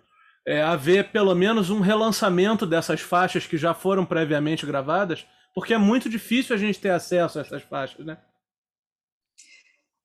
é, 0.46 0.62
haver 0.62 1.10
pelo 1.12 1.34
menos 1.34 1.70
um 1.70 1.80
relançamento 1.80 2.66
dessas 2.66 3.00
faixas 3.00 3.46
que 3.46 3.56
já 3.56 3.74
foram 3.74 4.04
previamente 4.04 4.66
gravadas? 4.66 5.26
Porque 5.54 5.74
é 5.74 5.78
muito 5.78 6.08
difícil 6.08 6.54
a 6.54 6.58
gente 6.58 6.80
ter 6.80 6.90
acesso 6.90 7.38
a 7.38 7.42
essas 7.42 7.62
faixas, 7.62 8.04
né? 8.04 8.18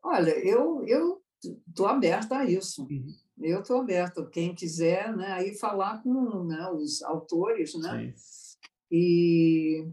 Olha, 0.03 0.31
eu 0.45 0.85
eu 0.85 1.21
estou 1.67 1.87
aberta 1.87 2.37
a 2.37 2.45
isso. 2.45 2.83
Uhum. 2.83 3.07
Eu 3.39 3.61
estou 3.61 3.81
aberta. 3.81 4.25
Quem 4.31 4.55
quiser, 4.55 5.15
né, 5.15 5.33
aí 5.33 5.57
falar 5.57 6.01
com 6.01 6.43
né, 6.43 6.69
os 6.71 7.01
autores, 7.03 7.73
né? 7.75 8.13
Sim. 8.15 8.57
E 8.91 9.87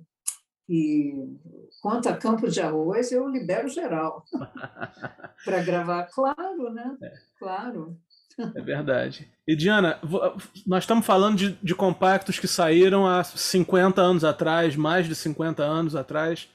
e 0.68 1.12
quanto 1.82 2.08
a 2.08 2.16
Campo 2.16 2.48
de 2.48 2.60
Arroz, 2.60 3.12
eu 3.12 3.28
libero 3.28 3.68
geral 3.68 4.24
para 5.44 5.62
gravar. 5.62 6.04
Claro, 6.06 6.72
né? 6.72 6.96
É. 7.02 7.12
Claro. 7.38 7.98
É 8.38 8.60
verdade. 8.60 9.28
E 9.46 9.54
Diana, 9.54 9.98
nós 10.66 10.82
estamos 10.82 11.06
falando 11.06 11.36
de, 11.36 11.52
de, 11.62 11.74
compactos 11.74 12.38
que 12.38 12.48
saíram 12.48 13.06
há 13.06 13.22
50 13.22 14.00
anos 14.00 14.24
atrás, 14.24 14.74
mais 14.74 15.06
de 15.06 15.14
50 15.14 15.62
anos 15.62 15.94
atrás. 15.94 16.48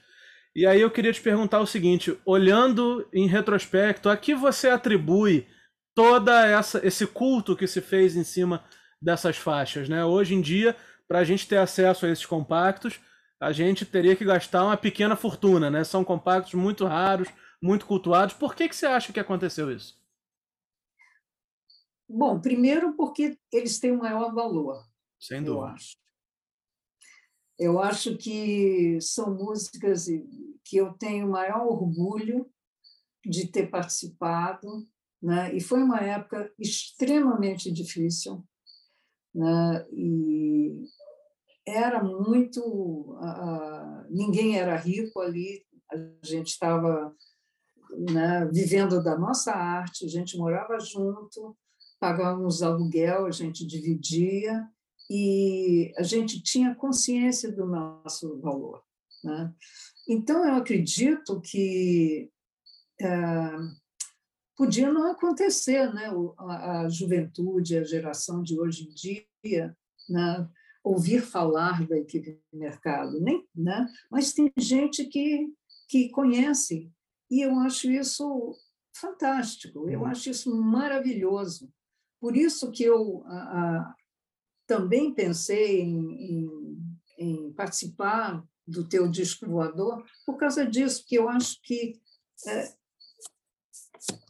E 0.56 0.66
aí 0.66 0.82
eu 0.82 0.92
queria 0.92 1.14
te 1.14 1.22
perguntar 1.22 1.60
o 1.60 1.68
seguinte: 1.68 2.18
olhando 2.26 3.08
em 3.14 3.28
retrospecto, 3.28 4.10
a 4.10 4.18
que 4.18 4.36
você 4.36 4.70
atribui 4.70 5.48
toda 5.96 6.46
essa 6.48 6.86
esse 6.86 7.08
culto 7.08 7.56
que 7.56 7.68
se 7.68 7.82
fez 7.82 8.16
em 8.16 8.24
cima 8.24 8.64
dessas 9.02 9.38
faixas, 9.38 9.88
né? 9.88 10.04
Hoje 10.04 10.36
em 10.36 10.42
dia, 10.42 10.76
para 11.08 11.20
a 11.20 11.24
gente 11.24 11.48
ter 11.48 11.58
acesso 11.58 12.06
a 12.06 12.10
esses 12.10 12.26
compactos, 12.26 13.00
a 13.40 13.52
gente 13.52 13.86
teria 13.86 14.16
que 14.16 14.26
gastar 14.26 14.66
uma 14.66 14.78
pequena 14.78 15.16
fortuna, 15.16 15.70
né? 15.70 15.84
São 15.84 16.04
compactos 16.04 16.54
muito 16.54 16.86
raros, 16.86 17.30
muito 17.62 17.86
cultuados. 17.86 18.34
Por 18.34 18.54
que, 18.54 18.68
que 18.68 18.76
você 18.76 18.86
acha 18.86 19.14
que 19.14 19.20
aconteceu 19.20 19.72
isso? 19.72 19.99
Bom, 22.10 22.42
primeiro 22.42 22.96
porque 22.96 23.38
eles 23.54 23.80
têm 23.80 23.92
o 23.92 24.00
maior 24.00 24.34
valor. 24.34 24.84
Sem 25.20 25.44
dúvida. 25.44 25.60
Eu 25.60 25.66
acho. 25.66 25.98
Eu 27.60 27.80
acho 27.80 28.18
que 28.18 29.00
são 29.02 29.36
músicas 29.36 30.06
que 30.64 30.78
eu 30.78 30.94
tenho 30.94 31.28
o 31.28 31.32
maior 31.32 31.68
orgulho 31.68 32.50
de 33.26 33.48
ter 33.48 33.70
participado, 33.70 34.88
né? 35.22 35.54
E 35.54 35.60
foi 35.60 35.84
uma 35.84 36.00
época 36.00 36.52
extremamente 36.58 37.70
difícil, 37.70 38.44
né? 39.36 39.86
E 39.92 40.86
era 41.68 42.02
muito. 42.02 42.62
Uh, 42.62 44.08
ninguém 44.10 44.58
era 44.58 44.78
rico 44.78 45.20
ali, 45.20 45.66
a 45.92 45.98
gente 46.26 46.48
estava 46.48 47.14
né, 48.12 48.46
vivendo 48.52 49.04
da 49.04 49.18
nossa 49.18 49.52
arte, 49.52 50.06
a 50.06 50.08
gente 50.08 50.38
morava 50.38 50.80
junto, 50.80 51.58
pagávamos 52.00 52.64
aluguel, 52.64 53.26
a 53.26 53.32
gente 53.32 53.66
dividia 53.66 54.68
e 55.10 55.92
a 55.98 56.04
gente 56.04 56.42
tinha 56.42 56.76
consciência 56.76 57.52
do 57.52 57.66
nosso 57.66 58.40
valor. 58.40 58.84
Né? 59.24 59.54
Então, 60.08 60.48
eu 60.48 60.56
acredito 60.56 61.42
que 61.42 62.30
é, 63.02 63.08
podia 64.56 64.92
não 64.92 65.12
acontecer, 65.12 65.94
né? 65.94 66.12
a, 66.38 66.82
a 66.82 66.90
juventude, 66.90 67.78
a 67.78 67.84
geração 67.84 68.42
de 68.42 68.60
hoje 68.60 68.88
em 68.88 68.94
dia, 68.94 69.78
né? 70.08 70.50
ouvir 70.84 71.22
falar 71.22 71.86
da 71.88 71.98
equipe 71.98 72.40
de 72.52 72.58
mercado, 72.58 73.20
nem, 73.20 73.48
né? 73.54 73.86
mas 74.10 74.34
tem 74.34 74.52
gente 74.58 75.06
que, 75.06 75.48
que 75.88 76.10
conhece, 76.10 76.92
e 77.30 77.42
eu 77.42 77.60
acho 77.60 77.92
isso 77.92 78.56
fantástico, 78.96 79.90
eu 79.90 80.02
uhum. 80.02 80.06
acho 80.06 80.30
isso 80.30 80.54
maravilhoso. 80.56 81.72
Por 82.20 82.36
isso 82.36 82.72
que 82.72 82.84
eu 82.84 83.24
também 84.68 85.14
pensei 85.14 85.82
em, 85.82 85.98
em, 85.98 86.50
em, 87.18 87.54
participar 87.54 88.44
do 88.68 88.88
teu 88.88 89.10
disco 89.10 89.48
voador, 89.48 90.04
por 90.26 90.38
causa 90.38 90.66
disso, 90.66 91.02
porque 91.02 91.18
eu 91.18 91.28
acho 91.28 91.60
que 91.64 92.00
é, 92.46 92.74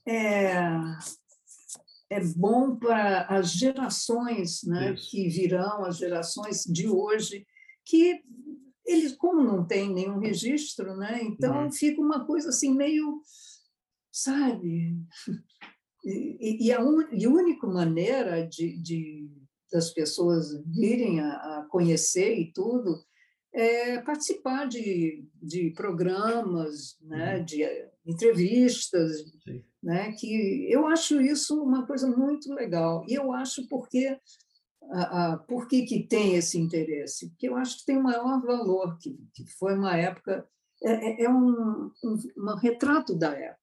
é 0.07 0.79
é 2.09 2.19
bom 2.35 2.75
para 2.75 3.27
as 3.27 3.51
gerações 3.51 4.63
né, 4.63 4.95
que 4.95 5.29
virão, 5.29 5.85
as 5.85 5.97
gerações 5.97 6.63
de 6.63 6.87
hoje, 6.89 7.45
que 7.85 8.21
eles, 8.85 9.15
como 9.15 9.43
não 9.43 9.65
tem 9.65 9.93
nenhum 9.93 10.17
registro, 10.17 10.97
né, 10.97 11.19
então 11.21 11.65
uhum. 11.65 11.71
fica 11.71 12.01
uma 12.01 12.25
coisa 12.25 12.49
assim 12.49 12.73
meio, 12.73 13.21
sabe? 14.11 14.97
E, 16.03 16.67
e 16.67 16.71
a, 16.71 16.81
un, 16.81 17.07
e 17.11 17.27
única 17.27 17.67
maneira 17.67 18.47
de, 18.47 18.77
de 18.77 19.29
das 19.71 19.91
pessoas 19.91 20.59
virem 20.65 21.19
a, 21.19 21.59
a 21.59 21.67
conhecer 21.69 22.35
e 22.39 22.51
tudo 22.51 23.03
é 23.53 23.99
participar 24.01 24.67
de, 24.67 25.27
de 25.41 25.71
programas, 25.71 26.97
né, 27.01 27.37
uhum. 27.37 27.45
de 27.45 27.63
entrevistas, 28.05 29.17
Sim 29.43 29.63
né? 29.81 30.11
Que 30.13 30.71
eu 30.71 30.87
acho 30.87 31.21
isso 31.21 31.61
uma 31.61 31.85
coisa 31.85 32.07
muito 32.07 32.53
legal. 32.53 33.05
E 33.07 33.13
eu 33.13 33.31
acho 33.31 33.67
porque 33.67 34.17
a, 34.91 35.33
a, 35.33 35.37
por 35.37 35.67
que, 35.67 35.83
que 35.83 36.03
tem 36.03 36.35
esse 36.35 36.57
interesse? 36.59 37.29
Porque 37.29 37.47
eu 37.47 37.55
acho 37.55 37.79
que 37.79 37.85
tem 37.85 37.97
o 37.97 38.03
maior 38.03 38.41
valor, 38.41 38.97
que, 38.99 39.17
que 39.33 39.45
foi 39.57 39.75
uma 39.75 39.95
época, 39.97 40.47
é, 40.83 40.91
é, 40.91 41.23
é 41.23 41.29
um, 41.29 41.91
um, 42.03 42.19
um, 42.37 42.55
retrato 42.55 43.15
da 43.15 43.31
época. 43.31 43.59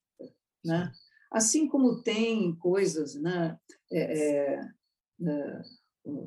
Né? 0.65 0.91
Assim 1.31 1.69
como 1.69 2.03
tem 2.03 2.55
coisas, 2.57 3.15
né? 3.15 3.59
É, 3.93 4.61
é, 5.21 5.63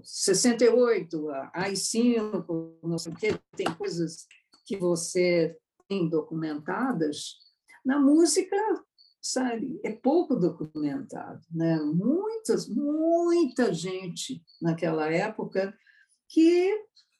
68, 0.04 1.32
é, 1.32 1.52
AI-5, 1.54 2.78
não 2.84 2.98
sei 2.98 3.14
o 3.14 3.16
quê, 3.16 3.40
tem 3.56 3.74
coisas 3.76 4.28
que 4.66 4.78
você 4.78 5.58
tem 5.88 6.08
documentadas. 6.08 7.38
Na 7.84 8.00
música, 8.00 8.56
sabe, 9.22 9.80
é 9.84 9.92
pouco 9.92 10.36
documentado, 10.36 11.42
né? 11.52 11.78
Muitas, 11.80 12.68
muita 12.68 13.74
gente 13.74 14.44
naquela 14.62 15.12
época 15.12 15.76
que 16.28 16.72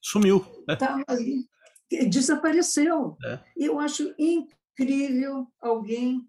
sumiu, 0.02 0.46
estava 0.70 1.04
ali, 1.08 1.48
desapareceu. 2.10 3.18
É. 3.26 3.40
Eu 3.58 3.80
acho 3.80 4.14
incrível 4.18 5.48
alguém 5.60 6.29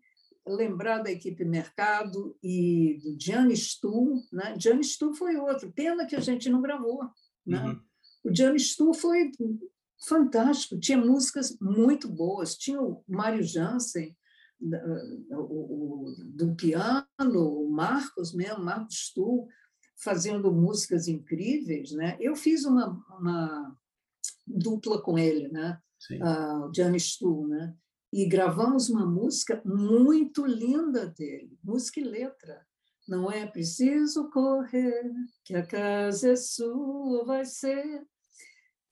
lembrar 0.54 1.02
da 1.02 1.10
equipe 1.10 1.44
Mercado 1.44 2.36
e 2.42 2.98
do 3.02 3.16
Gianni 3.18 3.56
Stu, 3.56 4.22
né? 4.32 4.54
Gianni 4.58 4.84
Stu 4.84 5.14
foi 5.14 5.36
outro, 5.36 5.72
pena 5.72 6.06
que 6.06 6.16
a 6.16 6.20
gente 6.20 6.48
não 6.48 6.60
gravou, 6.60 7.00
né? 7.46 7.64
Uhum. 7.64 7.80
O 8.24 8.34
Gianni 8.34 8.60
Stu 8.60 8.92
foi 8.92 9.30
fantástico, 10.06 10.78
tinha 10.78 10.98
músicas 10.98 11.56
muito 11.60 12.08
boas, 12.08 12.56
tinha 12.56 12.80
o 12.80 13.02
Mário 13.08 13.42
Jansen, 13.42 14.16
do 14.60 16.54
piano, 16.54 17.06
o 17.18 17.70
Marcos 17.70 18.34
mesmo, 18.34 18.62
Marcos 18.62 19.06
Stuhl, 19.08 19.48
fazendo 19.96 20.52
músicas 20.52 21.08
incríveis, 21.08 21.92
né? 21.92 22.16
Eu 22.20 22.36
fiz 22.36 22.64
uma, 22.64 22.88
uma 23.18 23.76
dupla 24.46 25.00
com 25.00 25.18
ele, 25.18 25.48
né? 25.48 25.78
Uh, 26.10 26.68
o 26.68 26.74
Gianni 26.74 26.98
Stuhl, 26.98 27.48
né? 27.48 27.74
E 28.12 28.26
gravamos 28.26 28.90
uma 28.90 29.06
música 29.06 29.62
muito 29.64 30.44
linda 30.44 31.06
dele, 31.06 31.56
música 31.62 32.00
e 32.00 32.04
letra. 32.04 32.66
Não 33.08 33.30
é 33.30 33.46
preciso 33.46 34.30
correr, 34.30 35.12
que 35.44 35.54
a 35.54 35.66
casa 35.66 36.32
é 36.32 36.36
sua, 36.36 37.24
vai 37.24 37.44
ser. 37.44 38.06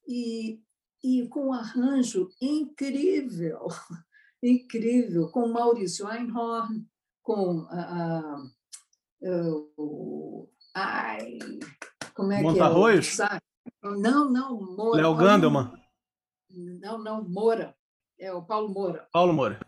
E, 0.07 0.61
e 1.02 1.28
com 1.28 1.48
um 1.48 1.52
arranjo 1.52 2.28
incrível 2.40 3.68
incrível, 4.42 5.28
com 5.31 5.48
Maurício 5.48 6.09
Einhorn, 6.09 6.87
com 7.22 7.66
a, 7.70 8.37
a, 8.37 8.50
o, 9.76 10.48
ai, 10.74 11.38
como 12.14 12.32
é 12.32 12.42
Monta 12.42 12.55
que 12.55 12.61
é? 12.61 12.62
Não, 13.82 14.30
não, 14.30 14.61
Moura. 14.61 15.03
Léo 15.03 15.16
Gandelman. 15.16 15.72
Não, 16.51 16.99
não, 16.99 17.28
Moura. 17.28 17.76
É 18.18 18.32
o 18.32 18.42
Paulo 18.42 18.68
Moura. 18.68 19.08
Paulo 19.12 19.32
Moura. 19.32 19.60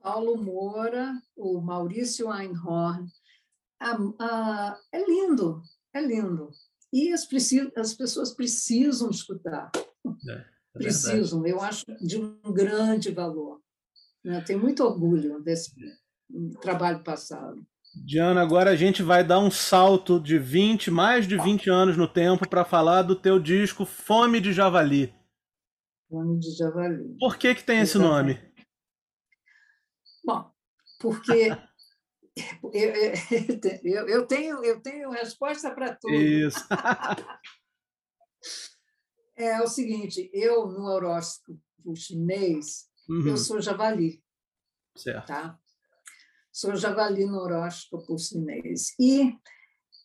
Paulo 0.00 0.36
Moura, 0.36 1.12
o 1.36 1.60
Maurício 1.60 2.32
Einhorn. 2.32 3.08
A, 3.80 3.98
a, 4.20 4.78
é 4.92 5.04
lindo, 5.04 5.62
é 5.92 6.00
lindo. 6.00 6.50
E 6.92 7.12
as, 7.12 7.26
as 7.76 7.94
pessoas 7.94 8.34
precisam 8.34 9.10
escutar. 9.10 9.70
É, 10.28 10.32
é 10.32 10.44
precisam, 10.74 11.44
eu 11.46 11.60
acho 11.60 11.84
de 12.00 12.18
um 12.18 12.52
grande 12.52 13.10
valor. 13.10 13.60
Eu 14.24 14.32
né? 14.32 14.40
tenho 14.42 14.60
muito 14.60 14.84
orgulho 14.84 15.42
desse 15.42 15.72
trabalho 16.60 17.02
passado. 17.02 17.64
Diana, 17.94 18.40
agora 18.40 18.70
a 18.70 18.76
gente 18.76 19.02
vai 19.02 19.22
dar 19.22 19.38
um 19.38 19.50
salto 19.50 20.20
de 20.20 20.38
20, 20.38 20.90
mais 20.90 21.26
de 21.26 21.36
20 21.36 21.68
anos 21.68 21.96
no 21.96 22.08
tempo 22.08 22.48
para 22.48 22.64
falar 22.64 23.02
do 23.02 23.14
teu 23.14 23.38
disco 23.38 23.84
Fome 23.84 24.40
de 24.40 24.52
Javali. 24.52 25.12
Fome 26.12 26.38
de 26.38 26.54
Javali. 26.54 27.16
Por 27.18 27.38
que 27.38 27.54
que 27.54 27.64
tem 27.64 27.80
esse 27.80 27.96
nome? 27.96 28.38
Bom, 30.22 30.52
porque 31.00 31.48
Eu, 33.82 34.08
eu, 34.08 34.26
tenho, 34.26 34.64
eu 34.64 34.80
tenho 34.80 35.10
resposta 35.10 35.70
para 35.70 35.94
tudo. 35.94 36.14
Isso. 36.14 36.58
é 39.36 39.60
o 39.60 39.66
seguinte, 39.66 40.30
eu, 40.32 40.66
no 40.66 40.86
horóscopo 40.86 41.60
chinês, 41.94 42.88
uhum. 43.06 43.28
eu 43.28 43.36
sou 43.36 43.60
javali. 43.60 44.24
Certo. 44.96 45.26
Tá? 45.26 45.58
Sou 46.50 46.74
javali 46.74 47.26
no 47.26 47.38
horóscopo 47.38 48.18
chinês. 48.18 48.94
E 48.98 49.36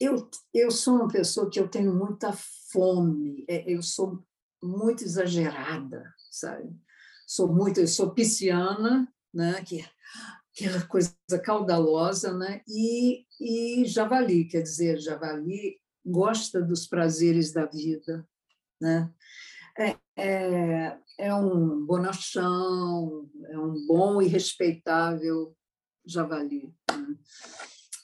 eu, 0.02 0.30
eu 0.54 0.70
sou 0.70 0.96
uma 0.96 1.08
pessoa 1.08 1.50
que 1.50 1.62
eu 1.62 1.70
tenho 1.70 1.94
muita 1.94 2.34
fome, 2.74 3.46
é, 3.48 3.64
eu 3.72 3.82
sou 3.82 4.22
muito 4.62 5.04
exagerada, 5.04 6.14
sabe? 6.32 6.70
Sou 7.28 7.54
muito, 7.54 7.80
eu 7.80 7.88
sou 7.88 8.14
pisciana, 8.14 9.08
né? 9.34 9.62
Que 9.64 9.86
aquela 10.56 10.86
coisa 10.88 11.14
caudalosa, 11.44 12.34
né? 12.38 12.62
E, 12.68 13.26
e 13.40 13.86
javali, 13.86 14.46
quer 14.46 14.62
dizer, 14.62 15.00
javali 15.00 15.78
gosta 16.06 16.62
dos 16.62 16.88
prazeres 16.88 17.52
da 17.52 17.66
vida, 17.66 18.28
né? 18.82 19.12
É, 19.78 19.96
é, 20.18 20.98
é 21.20 21.36
um 21.36 21.86
bonachão, 21.86 23.30
é 23.50 23.60
um 23.60 23.86
bom 23.86 24.22
e 24.22 24.28
respeitável 24.28 25.56
javali. 26.06 26.74
Né? 26.90 27.18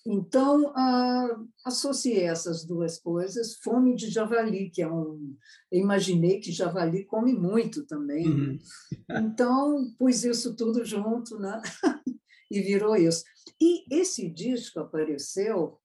Então, 0.05 0.73
ah, 0.75 1.43
associei 1.65 2.23
essas 2.23 2.65
duas 2.65 2.99
coisas, 2.99 3.55
fome 3.55 3.95
de 3.95 4.09
javali, 4.09 4.69
que 4.69 4.81
é 4.81 4.91
um. 4.91 5.37
Eu 5.71 5.79
imaginei 5.79 6.41
que 6.41 6.51
javali 6.51 7.05
come 7.05 7.33
muito 7.33 7.85
também. 7.85 8.27
Né? 8.27 8.45
Uhum. 8.45 8.59
Então, 9.23 9.93
pus 9.97 10.23
isso 10.23 10.55
tudo 10.55 10.83
junto, 10.83 11.39
né? 11.39 11.61
e 12.51 12.61
virou 12.61 12.95
isso. 12.95 13.23
E 13.61 13.85
esse 13.89 14.29
disco 14.29 14.79
apareceu, 14.79 15.79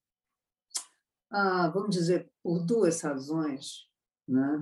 ah, 1.30 1.68
vamos 1.68 1.94
dizer, 1.94 2.28
por 2.42 2.64
duas 2.64 3.00
razões. 3.00 3.86
Né? 4.26 4.60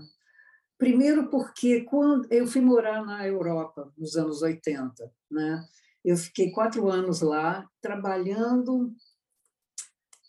Primeiro, 0.79 1.31
porque 1.31 1.83
quando 1.83 2.31
eu 2.31 2.47
fui 2.47 2.61
morar 2.61 3.05
na 3.05 3.27
Europa 3.27 3.91
nos 3.97 4.17
anos 4.17 4.43
80, 4.43 5.11
né? 5.31 5.67
eu 6.05 6.17
fiquei 6.17 6.53
quatro 6.53 6.89
anos 6.89 7.21
lá, 7.21 7.69
trabalhando 7.81 8.95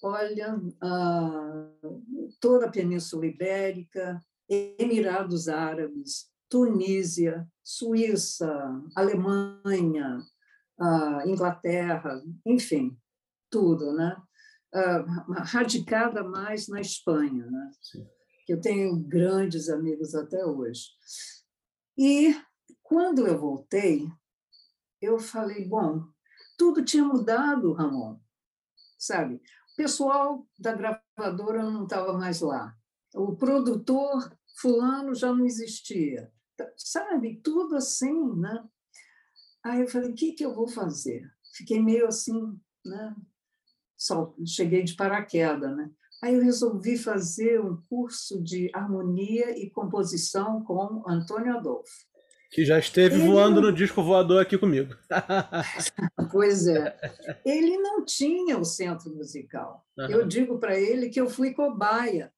olha, 0.01 0.59
toda 2.39 2.67
a 2.67 2.71
Península 2.71 3.25
Ibérica, 3.25 4.19
Emirados 4.49 5.47
Árabes, 5.47 6.29
Tunísia, 6.49 7.47
Suíça, 7.63 8.49
Alemanha, 8.95 10.19
Inglaterra, 11.25 12.21
enfim, 12.45 12.97
tudo, 13.49 13.93
né? 13.93 14.15
radicada 15.45 16.23
mais 16.23 16.67
na 16.67 16.79
Espanha, 16.79 17.45
né? 17.45 17.71
que 18.45 18.53
eu 18.53 18.61
tenho 18.61 18.97
grandes 18.97 19.69
amigos 19.69 20.15
até 20.15 20.45
hoje. 20.45 20.91
E 21.97 22.33
quando 22.81 23.27
eu 23.27 23.37
voltei, 23.37 24.07
eu 25.01 25.19
falei, 25.19 25.67
bom, 25.67 26.05
tudo 26.57 26.83
tinha 26.83 27.03
mudado, 27.03 27.73
Ramon, 27.73 28.19
sabe? 28.97 29.41
Pessoal 29.78 30.45
da 30.59 30.73
gravadora 30.73 31.63
não 31.63 31.84
estava 31.84 32.11
mais 32.17 32.41
lá. 32.41 32.75
O 33.13 33.36
produtor 33.36 34.36
fulano 34.59 35.13
já 35.13 35.32
não 35.32 35.45
existia. 35.45 36.34
Sabe, 36.75 37.39
tudo 37.43 37.75
assim, 37.75 38.36
né? 38.36 38.67
Aí 39.63 39.82
eu 39.82 39.88
falei, 39.88 40.11
o 40.11 40.15
que, 40.15 40.34
que 40.34 40.43
eu 40.43 40.53
vou 40.53 40.67
fazer? 40.67 41.32
Fiquei 41.53 41.82
meio 41.82 42.07
assim, 42.07 42.59
né? 42.84 43.15
Só 43.95 44.34
cheguei 44.45 44.84
de 44.84 44.95
paraquedas, 44.95 45.75
né? 45.75 45.91
Aí 46.23 46.34
eu 46.34 46.41
resolvi 46.41 46.97
fazer 46.97 47.61
um 47.61 47.80
curso 47.88 48.41
de 48.41 48.71
harmonia 48.73 49.57
e 49.57 49.69
composição 49.69 50.63
com 50.63 51.03
Antônio 51.07 51.55
Adolfo. 51.55 52.07
Que 52.49 52.65
já 52.65 52.79
esteve 52.79 53.15
ele 53.15 53.27
voando 53.27 53.61
não... 53.61 53.69
no 53.69 53.75
disco 53.75 54.01
voador 54.01 54.41
aqui 54.41 54.57
comigo. 54.57 54.95
pois 56.31 56.67
é. 56.67 56.97
Ele 57.45 57.77
não 57.77 58.05
tinha 58.05 58.57
o 58.57 58.63
centro 58.63 59.13
musical. 59.13 59.85
Uhum. 59.97 60.09
Eu 60.09 60.27
digo 60.27 60.57
para 60.57 60.79
ele 60.79 61.09
que 61.09 61.19
eu 61.19 61.29
fui 61.29 61.53
cobaia. 61.53 62.31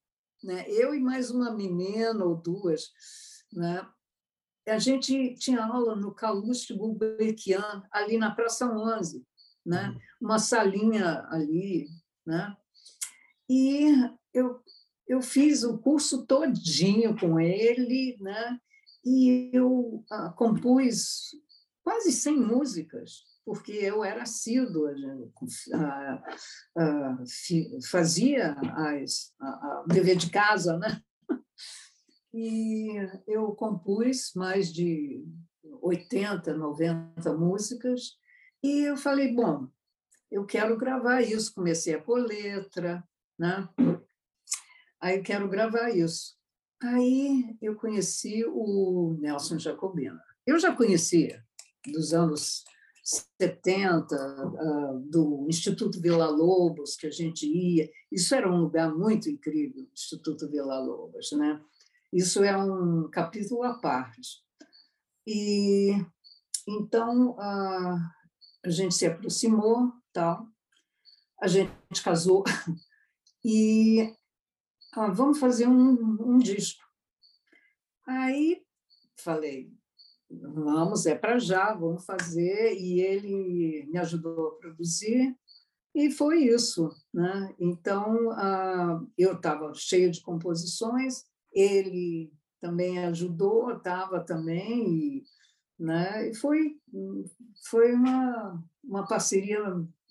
Né? 0.43 0.65
Eu 0.67 0.95
e 0.95 0.99
mais 0.99 1.29
uma 1.29 1.53
menina 1.53 2.23
ou 2.25 2.35
duas. 2.35 2.91
Né? 3.53 3.85
A 4.67 4.79
gente 4.79 5.35
tinha 5.35 5.63
aula 5.63 5.95
no 5.95 6.13
Calouste 6.13 6.73
Gulbenkian, 6.73 7.83
ali 7.91 8.17
na 8.17 8.31
Praça 8.31 8.65
11. 8.65 9.23
Né? 9.65 9.89
Uhum. 9.89 10.27
Uma 10.27 10.39
salinha 10.39 11.25
ali. 11.29 11.87
Né? 12.25 12.55
E 13.49 13.91
eu, 14.33 14.59
eu 15.07 15.21
fiz 15.21 15.63
o 15.63 15.77
curso 15.77 16.25
todinho 16.25 17.17
com 17.17 17.39
ele, 17.39 18.17
né? 18.21 18.59
E 19.09 19.49
eu 19.51 20.05
ah, 20.11 20.29
compus 20.37 21.31
quase 21.83 22.11
100 22.11 22.39
músicas, 22.41 23.23
porque 23.43 23.71
eu 23.71 24.03
era 24.03 24.21
assídua, 24.21 24.93
ah, 25.73 26.23
ah, 26.77 27.17
fazia 27.89 28.55
as, 28.75 29.33
a, 29.41 29.83
dever 29.87 30.15
de 30.15 30.29
casa, 30.29 30.77
né? 30.77 31.01
E 32.31 32.91
eu 33.25 33.55
compus 33.55 34.33
mais 34.35 34.71
de 34.71 35.25
80, 35.81 36.55
90 36.55 37.35
músicas, 37.35 38.19
e 38.61 38.81
eu 38.81 38.95
falei, 38.95 39.33
bom, 39.33 39.67
eu 40.29 40.45
quero 40.45 40.77
gravar 40.77 41.21
isso. 41.21 41.51
Comecei 41.55 41.95
a 41.95 42.01
pôr 42.01 42.19
letra, 42.19 43.03
né? 43.37 43.67
Aí 45.01 45.17
eu 45.17 45.23
quero 45.23 45.49
gravar 45.49 45.89
isso. 45.89 46.38
Aí 46.81 47.57
eu 47.61 47.75
conheci 47.75 48.45
o 48.45 49.17
Nelson 49.19 49.59
Jacobina. 49.59 50.21
Eu 50.47 50.57
já 50.57 50.73
conhecia 50.73 51.43
dos 51.85 52.13
anos 52.13 52.63
70, 53.03 54.15
ah, 54.15 54.99
do 55.09 55.45
Instituto 55.49 55.99
Vila 55.99 56.29
Lobos, 56.29 56.95
que 56.95 57.07
a 57.07 57.11
gente 57.11 57.45
ia. 57.45 57.89
Isso 58.11 58.33
era 58.33 58.49
um 58.49 58.61
lugar 58.61 58.93
muito 58.93 59.29
incrível, 59.29 59.83
o 59.83 59.93
Instituto 59.93 60.49
Vila 60.49 60.79
Lobos. 60.79 61.31
Né? 61.33 61.59
Isso 62.13 62.43
é 62.43 62.55
um 62.55 63.09
capítulo 63.09 63.63
à 63.63 63.73
parte. 63.79 64.43
E 65.27 65.91
então 66.67 67.35
a 67.39 68.69
gente 68.69 68.95
se 68.95 69.05
aproximou, 69.05 69.91
tal. 70.13 70.47
A 71.41 71.47
gente 71.47 71.71
casou 72.03 72.43
e 73.43 74.13
ah, 74.93 75.11
vamos 75.11 75.39
fazer 75.39 75.67
um, 75.67 76.33
um 76.33 76.37
disco. 76.37 76.83
Aí 78.07 78.63
falei, 79.17 79.71
vamos, 80.29 81.05
é 81.05 81.15
para 81.15 81.37
já, 81.37 81.73
vamos 81.73 82.05
fazer. 82.05 82.75
E 82.75 83.01
ele 83.01 83.87
me 83.91 83.97
ajudou 83.97 84.47
a 84.47 84.55
produzir, 84.55 85.35
e 85.93 86.11
foi 86.11 86.43
isso. 86.43 86.89
Né? 87.13 87.55
Então, 87.59 88.31
ah, 88.31 89.03
eu 89.17 89.33
estava 89.33 89.73
cheia 89.73 90.09
de 90.09 90.21
composições, 90.21 91.23
ele 91.53 92.31
também 92.61 92.99
ajudou, 93.05 93.71
estava 93.71 94.19
também, 94.19 94.87
e, 94.87 95.23
né? 95.79 96.29
e 96.29 96.35
foi, 96.35 96.77
foi 97.69 97.93
uma, 97.93 98.63
uma 98.83 99.07
parceria 99.07 99.61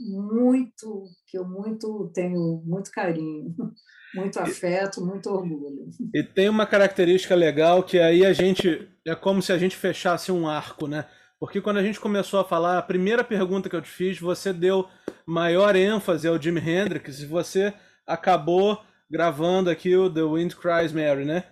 muito, 0.01 1.05
que 1.27 1.39
eu 1.39 1.47
muito 1.47 2.11
tenho 2.15 2.63
muito 2.65 2.91
carinho. 2.91 3.55
Muito 4.15 4.41
afeto, 4.41 5.05
muito 5.05 5.29
orgulho. 5.29 5.91
E 6.15 6.23
tem 6.23 6.49
uma 6.49 6.65
característica 6.65 7.35
legal 7.35 7.83
que 7.83 7.99
aí 7.99 8.25
a 8.25 8.33
gente. 8.33 8.89
É 9.07 9.15
como 9.15 9.43
se 9.43 9.53
a 9.53 9.59
gente 9.59 9.77
fechasse 9.77 10.33
um 10.33 10.49
arco, 10.49 10.87
né? 10.87 11.05
Porque 11.39 11.61
quando 11.61 11.77
a 11.77 11.83
gente 11.83 12.01
começou 12.01 12.41
a 12.41 12.45
falar, 12.45 12.79
a 12.79 12.83
primeira 12.83 13.23
pergunta 13.23 13.69
que 13.69 13.77
eu 13.77 13.83
te 13.83 13.91
fiz, 13.91 14.19
você 14.19 14.51
deu 14.51 14.89
maior 15.27 15.77
ênfase 15.77 16.27
ao 16.27 16.41
Jimi 16.41 16.59
Hendrix 16.59 17.21
e 17.21 17.27
você 17.27 17.75
acabou 18.07 18.83
gravando 19.11 19.69
aqui 19.71 19.95
o 19.95 20.13
The 20.13 20.23
Wind 20.23 20.55
Cries 20.55 20.93
Mary, 20.93 21.25
né? 21.25 21.45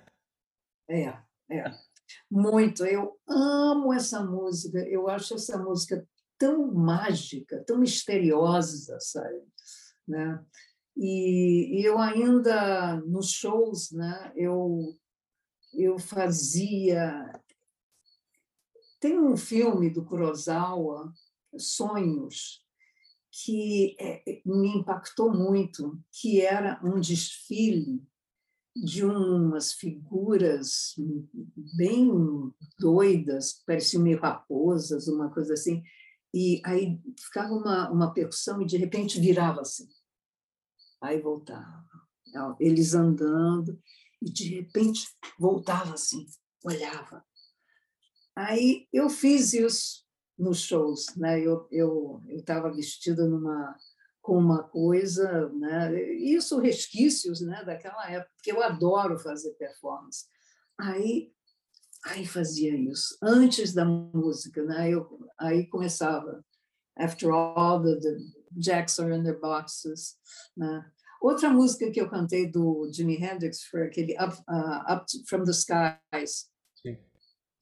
É, 0.89 1.15
é. 1.53 1.71
Muito. 2.31 2.85
Eu 2.85 3.17
amo 3.29 3.93
essa 3.93 4.25
música. 4.25 4.79
Eu 4.89 5.09
acho 5.09 5.35
essa 5.35 5.59
música 5.59 6.07
tão 6.39 6.73
mágica, 6.73 7.63
tão 7.65 7.79
misteriosa, 7.79 8.99
sabe? 9.01 9.43
Né? 10.07 10.45
E, 10.97 11.81
e 11.81 11.85
eu 11.85 11.99
ainda, 11.99 12.97
nos 13.03 13.31
shows, 13.31 13.91
né, 13.93 14.33
eu, 14.35 14.97
eu 15.75 15.99
fazia. 15.99 17.31
Tem 18.99 19.19
um 19.19 19.37
filme 19.37 19.91
do 19.91 20.05
Kurosawa, 20.05 21.13
Sonhos, 21.59 22.65
que 23.31 23.95
é, 24.01 24.23
me 24.47 24.69
impactou 24.69 25.33
muito, 25.33 26.01
que 26.11 26.41
era 26.41 26.81
um 26.83 26.99
desfile 26.99 28.03
de 28.75 29.05
umas 29.05 29.73
figuras 29.73 30.95
bem 31.77 32.11
doidas, 32.79 33.63
pareciam 33.67 34.03
meio 34.03 34.21
raposas, 34.21 35.09
uma 35.09 35.31
coisa 35.31 35.55
assim, 35.55 35.83
e 36.39 36.61
aí 36.67 37.01
ficava 37.19 37.55
uma, 37.55 37.91
uma 37.91 38.13
percussão 38.13 38.61
e 38.61 38.67
de 38.67 38.77
repente 38.77 39.19
virava 39.19 39.63
assim. 39.63 39.89
Aí 41.01 41.19
voltava. 41.19 41.87
Eles 42.61 42.95
andando 42.95 43.81
e 44.21 44.31
de 44.31 44.57
repente 44.57 45.09
voltava 45.39 45.95
assim, 45.95 46.27
olhava. 46.63 47.25
Aí 48.37 48.87
eu 48.93 49.09
fiz 49.09 49.55
isso 49.55 50.05
nos 50.39 50.59
shows, 50.59 51.07
né? 51.17 51.41
Eu 51.41 51.67
eu 51.71 52.23
estava 52.29 52.71
vestida 52.71 53.27
numa 53.27 53.75
com 54.21 54.37
uma 54.37 54.63
coisa, 54.63 55.49
né? 55.55 56.03
Isso 56.17 56.59
resquícios, 56.59 57.41
né? 57.41 57.65
Daquela 57.65 58.11
época, 58.11 58.31
porque 58.37 58.53
eu 58.53 58.63
adoro 58.63 59.19
fazer 59.19 59.53
performance. 59.53 60.27
Aí 60.79 61.33
aí 62.07 62.27
fazia 62.27 62.75
isso 62.75 63.17
antes 63.23 63.73
da 63.73 63.85
música, 63.85 64.65
né? 64.65 64.91
Eu 64.91 65.07
aí 65.39 65.67
começava 65.67 66.45
After 66.99 67.31
All, 67.31 67.83
the, 67.83 67.97
the 68.01 68.17
Jacks 68.57 68.99
are 68.99 69.15
in 69.15 69.23
their 69.23 69.39
boxes, 69.39 70.17
né? 70.57 70.91
Outra 71.21 71.51
música 71.51 71.91
que 71.91 72.01
eu 72.01 72.09
cantei 72.09 72.51
do 72.51 72.91
Jimi 72.93 73.17
Hendrix 73.17 73.65
foi 73.65 73.87
aquele 73.87 74.15
Up, 74.15 74.37
uh, 74.49 74.95
Up 74.95 75.07
from 75.27 75.45
the 75.45 75.53
Skies. 75.53 76.51
Sim. 76.81 76.99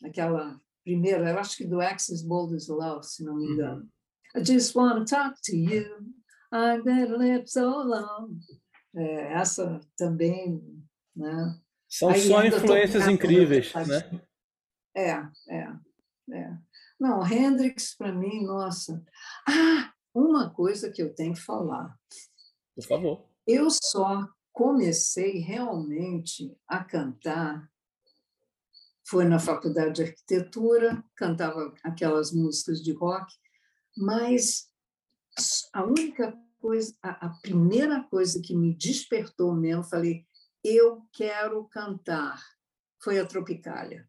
Aquela 0.05 0.61
primeira, 0.85 1.31
eu 1.31 1.39
acho 1.39 1.57
que 1.57 1.67
do 1.67 1.81
Axis 1.81 2.23
Bold 2.23 2.55
as 2.55 2.69
Love, 2.69 3.07
se 3.07 3.25
não 3.25 3.37
me 3.37 3.47
engano. 3.47 3.83
Uhum. 3.83 4.41
I 4.41 4.45
just 4.45 4.75
want 4.75 4.99
to 4.99 5.15
talk 5.15 5.41
to 5.45 5.57
you. 5.57 5.85
I've 6.53 6.85
been 6.85 7.17
lived 7.17 7.49
so 7.49 7.69
long. 7.69 8.39
É, 8.97 9.33
essa 9.35 9.81
também, 9.97 10.61
né? 11.17 11.59
São 11.89 12.11
Aí 12.11 12.21
só 12.21 12.45
influências 12.45 13.07
incríveis, 13.09 13.73
né? 13.73 14.21
É, 14.97 15.11
é, 15.49 15.77
é. 16.33 16.59
Não, 16.99 17.27
Hendrix 17.27 17.97
para 17.97 18.13
mim, 18.13 18.45
nossa. 18.45 19.05
Ah, 19.49 19.93
uma 20.15 20.51
coisa 20.51 20.91
que 20.91 21.03
eu 21.03 21.15
tenho 21.15 21.35
que 21.35 21.41
falar. 21.41 21.99
Por 22.75 22.85
favor. 22.85 23.29
Eu 23.47 23.69
só 23.71 24.29
comecei 24.53 25.39
realmente 25.39 26.57
a 26.69 26.83
cantar 26.83 27.69
foi 29.07 29.25
na 29.27 29.39
faculdade 29.39 29.97
de 29.97 30.03
arquitetura, 30.03 31.05
cantava 31.15 31.75
aquelas 31.83 32.33
músicas 32.33 32.83
de 32.83 32.93
rock, 32.93 33.33
mas 33.97 34.71
a 35.73 35.85
única 35.85 36.37
coisa, 36.59 36.97
a, 37.03 37.27
a 37.27 37.29
primeira 37.41 38.03
coisa 38.05 38.41
que 38.43 38.57
me 38.57 38.75
despertou 38.75 39.55
mesmo, 39.55 39.85
falei, 39.85 40.27
eu 40.65 41.07
quero 41.13 41.65
cantar, 41.69 42.43
foi 43.03 43.19
a 43.19 43.27
Tropicália. 43.27 44.09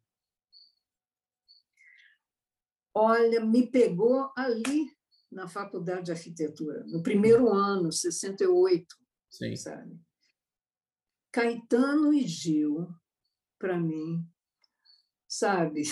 Olha, 2.97 3.43
me 3.43 3.67
pegou 3.67 4.31
ali 4.37 4.89
na 5.29 5.49
faculdade 5.49 6.05
de 6.05 6.11
arquitetura, 6.13 6.85
no 6.85 7.03
primeiro 7.03 7.49
ano, 7.49 7.91
68. 7.91 8.87
Sim. 9.29 9.55
Sabe? 9.57 9.99
Caetano 11.29 12.13
e 12.13 12.25
Gil, 12.25 12.87
para 13.59 13.77
mim, 13.77 14.25
sabe? 15.27 15.83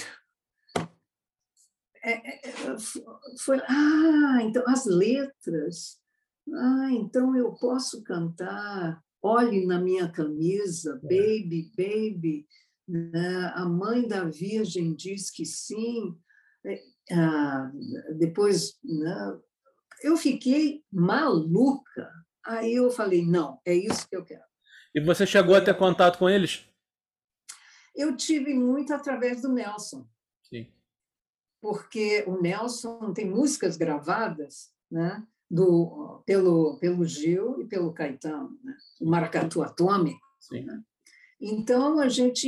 É, 2.06 2.12
é, 2.12 2.50
é 2.50 2.78
foi, 3.38 3.60
ah, 3.68 4.40
então 4.42 4.64
as 4.68 4.86
letras. 4.86 6.00
Ah, 6.54 6.90
então 6.92 7.36
eu 7.36 7.54
posso 7.56 8.02
cantar. 8.04 9.04
Olhe 9.22 9.66
na 9.66 9.80
minha 9.80 10.10
camisa, 10.10 11.02
é. 11.04 11.08
baby, 11.08 11.72
baby. 11.78 12.48
Né? 12.88 13.52
A 13.56 13.66
mãe 13.66 14.08
da 14.08 14.26
Virgem 14.26 14.94
diz 14.94 15.30
que 15.30 15.46
sim. 15.46 16.18
Ah, 17.12 17.72
depois, 18.18 18.80
né? 18.84 19.40
eu 20.04 20.16
fiquei 20.18 20.84
maluca 20.92 22.10
Aí 22.46 22.74
eu 22.74 22.92
falei, 22.92 23.26
não, 23.26 23.60
é 23.66 23.74
isso 23.74 24.08
que 24.08 24.16
eu 24.16 24.24
quero. 24.24 24.44
E 24.94 25.00
você 25.00 25.26
chegou 25.26 25.56
a 25.56 25.62
ter 25.62 25.76
contato 25.76 26.20
com 26.20 26.30
eles? 26.30 26.66
Eu 27.96 28.16
tive 28.18 28.54
muito 28.54 28.94
através 28.94 29.42
do 29.42 29.50
Nelson. 29.50 30.06
Sim. 30.50 30.72
Porque 31.62 32.24
o 32.28 32.42
Nelson 32.42 33.14
tem 33.14 33.30
músicas 33.30 33.78
gravadas, 33.78 34.72
né? 34.92 35.26
Do, 35.50 36.24
pelo, 36.26 36.80
pelo 36.80 37.06
Gil 37.06 37.62
e 37.62 37.66
pelo 37.66 37.94
Caetano, 37.94 38.60
né? 38.64 38.76
o 39.00 39.06
Maracatu 39.08 39.62
Atômico. 39.62 40.20
Sim. 40.40 40.64
Né? 40.64 40.82
Então 41.40 42.00
a 42.00 42.10
gente, 42.10 42.48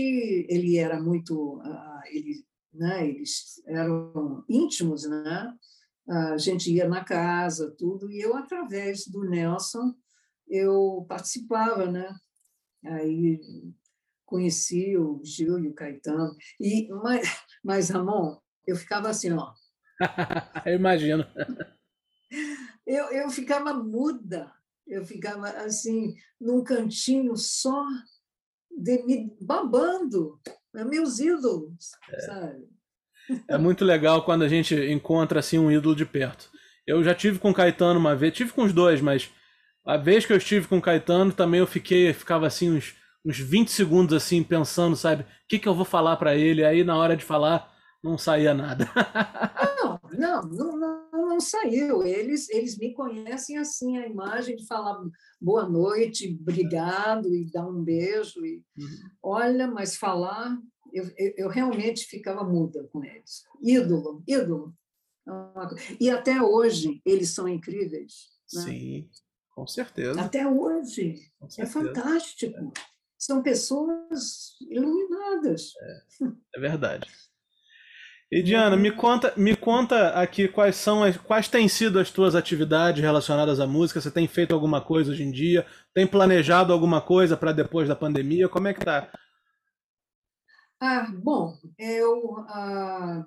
ele 0.50 0.78
era 0.78 1.00
muito, 1.00 1.58
uh, 1.60 2.02
ele, 2.08 2.44
né? 2.76 3.08
Eles 3.08 3.62
eram 3.68 4.44
íntimos, 4.50 5.08
né? 5.10 5.54
a 6.08 6.38
gente 6.38 6.72
ia 6.72 6.88
na 6.88 7.04
casa, 7.04 7.74
tudo, 7.78 8.12
e 8.12 8.22
eu, 8.22 8.36
através 8.36 9.08
do 9.08 9.24
Nelson, 9.24 9.94
eu 10.48 11.06
participava, 11.10 11.88
né? 11.88 12.16
Aí 12.86 13.42
conheci 14.26 14.96
o 14.98 15.22
Gil 15.24 15.60
e 15.60 15.68
o 15.68 15.74
Caetano, 15.74 16.36
e, 16.60 16.88
mas, 16.90 17.28
mas 17.64 17.90
Ramon, 17.90 18.38
eu 18.68 18.76
ficava 18.76 19.10
assim, 19.10 19.32
ó. 19.34 19.54
eu 20.66 20.76
imagino. 20.76 21.26
Eu, 22.86 23.06
eu 23.06 23.30
ficava 23.30 23.74
muda, 23.74 24.52
eu 24.86 25.04
ficava 25.06 25.48
assim, 25.50 26.16
num 26.40 26.64
cantinho 26.64 27.36
só, 27.36 27.84
de, 28.78 29.04
me 29.04 29.36
babando, 29.42 30.40
meus 30.84 31.20
ídolos, 31.20 31.92
é. 32.12 32.20
sabe? 32.20 32.64
É 33.48 33.58
muito 33.58 33.84
legal 33.84 34.24
quando 34.24 34.44
a 34.44 34.48
gente 34.48 34.76
encontra 34.76 35.40
assim 35.40 35.58
um 35.58 35.72
ídolo 35.72 35.96
de 35.96 36.06
perto. 36.06 36.50
Eu 36.86 37.04
já 37.04 37.16
tive 37.16 37.40
com 37.40 37.50
o 37.50 37.54
Caetano 37.54 38.00
uma 38.00 38.16
vez, 38.16 38.34
tive 38.34 38.52
com 38.52 38.64
os 38.64 38.74
dois, 38.74 39.02
mas 39.02 39.30
a 39.86 39.98
vez 39.98 40.26
que 40.26 40.34
eu 40.34 40.38
estive 40.38 40.68
com 40.68 40.78
o 40.78 40.82
Caetano 40.82 41.32
também 41.32 41.60
eu 41.60 41.68
fiquei, 41.68 42.14
ficava 42.14 42.46
assim 42.46 42.72
uns, 42.72 42.96
uns 43.26 43.40
20 43.40 43.72
segundos 43.72 44.14
assim 44.14 44.44
pensando, 44.44 44.96
sabe, 44.96 45.24
o 45.24 45.26
que, 45.48 45.58
que 45.58 45.68
eu 45.68 45.74
vou 45.74 45.86
falar 45.86 46.18
para 46.18 46.36
ele? 46.36 46.64
Aí 46.64 46.84
na 46.84 46.96
hora 46.96 47.16
de 47.16 47.24
falar 47.24 47.74
não 48.06 48.18
saía 48.18 48.54
nada. 48.54 48.86
Não, 50.18 50.42
não, 50.44 50.78
não, 50.78 51.12
não, 51.12 51.40
saiu. 51.42 52.04
Eles, 52.04 52.50
eles 52.50 52.78
me 52.78 52.94
conhecem 52.94 53.58
assim, 53.58 53.98
a 53.98 54.08
imagem 54.08 54.56
de 54.56 54.66
falar 54.66 54.98
boa 55.42 55.68
noite, 55.68 56.38
obrigado 56.40 57.34
e 57.36 57.52
dar 57.52 57.68
um 57.68 57.84
beijo. 57.84 58.46
E, 58.46 58.64
uhum. 58.78 59.10
Olha, 59.22 59.68
mas 59.68 59.98
falar 59.98 60.58
eu, 60.94 61.12
eu 61.18 61.50
realmente 61.50 62.06
ficava 62.06 62.46
muda 62.46 62.88
com 62.94 63.04
eles. 63.04 63.44
Ídolo, 63.62 64.24
ídolo. 64.26 64.74
E 66.00 66.10
até 66.10 66.42
hoje 66.42 67.02
eles 67.06 67.32
são 67.32 67.50
incríveis. 67.50 68.30
Né? 68.54 68.62
Sim, 68.62 69.10
com 69.50 69.68
certeza. 69.68 70.22
Até 70.22 70.48
hoje. 70.48 71.16
É 71.42 71.50
certeza. 71.50 71.62
É 71.62 71.66
fantástico. 71.66 72.58
É. 72.58 72.72
São 73.18 73.44
pessoas 73.44 74.56
iluminadas. 74.70 75.74
É, 75.82 76.02
é 76.56 76.60
verdade. 76.60 77.10
E 78.32 78.42
Diana, 78.42 78.76
me 78.76 78.92
conta, 78.92 79.34
me 79.38 79.56
conta 79.56 80.10
aqui 80.10 80.48
quais 80.48 80.76
são 80.76 81.04
as, 81.04 81.16
quais 81.16 81.48
têm 81.48 81.68
sido 81.68 82.00
as 82.00 82.10
tuas 82.10 82.36
atividades 82.36 83.02
relacionadas 83.02 83.60
à 83.60 83.68
música. 83.68 84.02
Você 84.02 84.12
tem 84.12 84.28
feito 84.28 84.54
alguma 84.54 84.82
coisa 84.82 85.12
hoje 85.12 85.24
em 85.24 85.32
dia? 85.32 85.66
Tem 85.94 86.08
planejado 86.08 86.74
alguma 86.74 87.02
coisa 87.02 87.38
para 87.38 87.52
depois 87.52 87.88
da 87.88 87.96
pandemia? 87.96 88.50
Como 88.50 88.68
é 88.68 88.74
que 88.74 88.84
tá 88.84 89.10
ah, 90.82 91.10
bom, 91.10 91.58
eu 91.80 92.38
a 92.50 93.26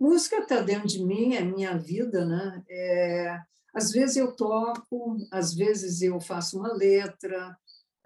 música 0.00 0.38
está 0.38 0.62
dentro 0.62 0.88
de 0.88 1.04
mim, 1.04 1.34
é 1.34 1.42
minha 1.42 1.76
vida, 1.76 2.24
né? 2.24 2.64
É, 2.68 3.38
às 3.74 3.92
vezes 3.92 4.16
eu 4.16 4.34
toco, 4.34 5.16
às 5.30 5.54
vezes 5.54 6.00
eu 6.00 6.18
faço 6.20 6.58
uma 6.58 6.72
letra, 6.72 7.56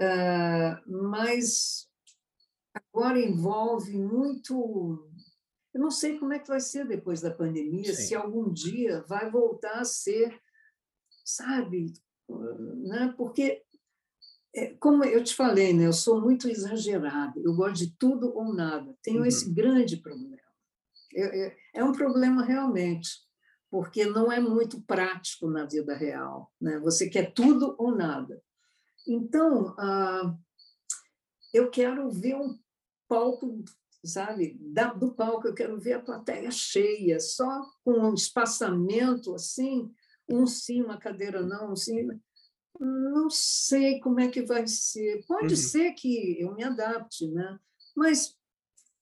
uh, 0.01 0.93
mas 1.09 1.89
agora 2.75 3.21
envolve 3.21 3.97
muito. 3.97 5.10
Eu 5.73 5.81
não 5.81 5.91
sei 5.91 6.19
como 6.19 6.33
é 6.33 6.39
que 6.39 6.49
vai 6.49 6.61
ser 6.61 6.87
depois 6.87 7.21
da 7.21 7.31
pandemia, 7.31 7.95
Sim. 7.95 8.03
se 8.03 8.15
algum 8.15 8.53
dia 8.53 9.03
vai 9.09 9.31
voltar 9.31 9.81
a 9.81 9.85
ser, 9.85 10.41
sabe? 11.25 11.93
Né? 12.29 13.15
Porque 13.17 13.63
é, 14.55 14.75
como 14.75 15.05
eu 15.05 15.23
te 15.23 15.35
falei, 15.35 15.73
né, 15.73 15.87
eu 15.87 15.93
sou 15.93 16.21
muito 16.21 16.49
exagerada, 16.49 17.41
eu 17.41 17.55
gosto 17.55 17.79
de 17.79 17.97
tudo 17.97 18.37
ou 18.37 18.53
nada. 18.53 18.97
Tenho 19.03 19.21
uhum. 19.21 19.27
esse 19.27 19.49
grande 19.51 19.97
problema. 19.97 20.39
É, 21.15 21.57
é, 21.75 21.85
um 21.85 21.93
problema 21.93 22.45
realmente, 22.45 23.11
porque 23.71 24.05
não 24.05 24.31
é 24.31 24.41
muito 24.41 24.81
prático 24.83 25.49
na 25.49 25.65
vida 25.67 25.95
real. 25.95 26.53
Né? 26.61 26.79
Você 26.81 27.09
quer 27.09 27.33
tudo 27.33 27.75
ou 27.79 27.95
nada. 27.95 28.43
Então, 29.07 29.75
ah, 29.79 30.37
eu 31.53 31.71
quero 31.71 32.11
ver 32.11 32.37
um 32.37 32.59
palco, 33.09 33.65
sabe? 34.05 34.57
Da, 34.61 34.93
do 34.93 35.13
palco, 35.13 35.47
eu 35.49 35.55
quero 35.55 35.79
ver 35.79 35.95
a 35.95 36.01
plateia 36.03 36.51
cheia, 36.51 37.21
só 37.21 37.63
com 37.85 37.93
um 37.93 38.15
espaçamento 38.15 39.35
assim, 39.35 39.91
um 40.29 40.47
sim, 40.47 40.83
uma 40.83 40.99
cadeira 40.99 41.43
não, 41.43 41.73
um 41.73 41.77
sim 41.77 42.09
não 42.79 43.29
sei 43.29 44.01
como 44.01 44.21
é 44.21 44.29
que 44.29 44.43
vai 44.43 44.67
ser. 44.67 45.25
Pode 45.27 45.55
uhum. 45.55 45.61
ser 45.61 45.93
que 45.93 46.41
eu 46.41 46.55
me 46.55 46.65
adapte, 46.65 47.27
né? 47.29 47.59
Mas 47.95 48.35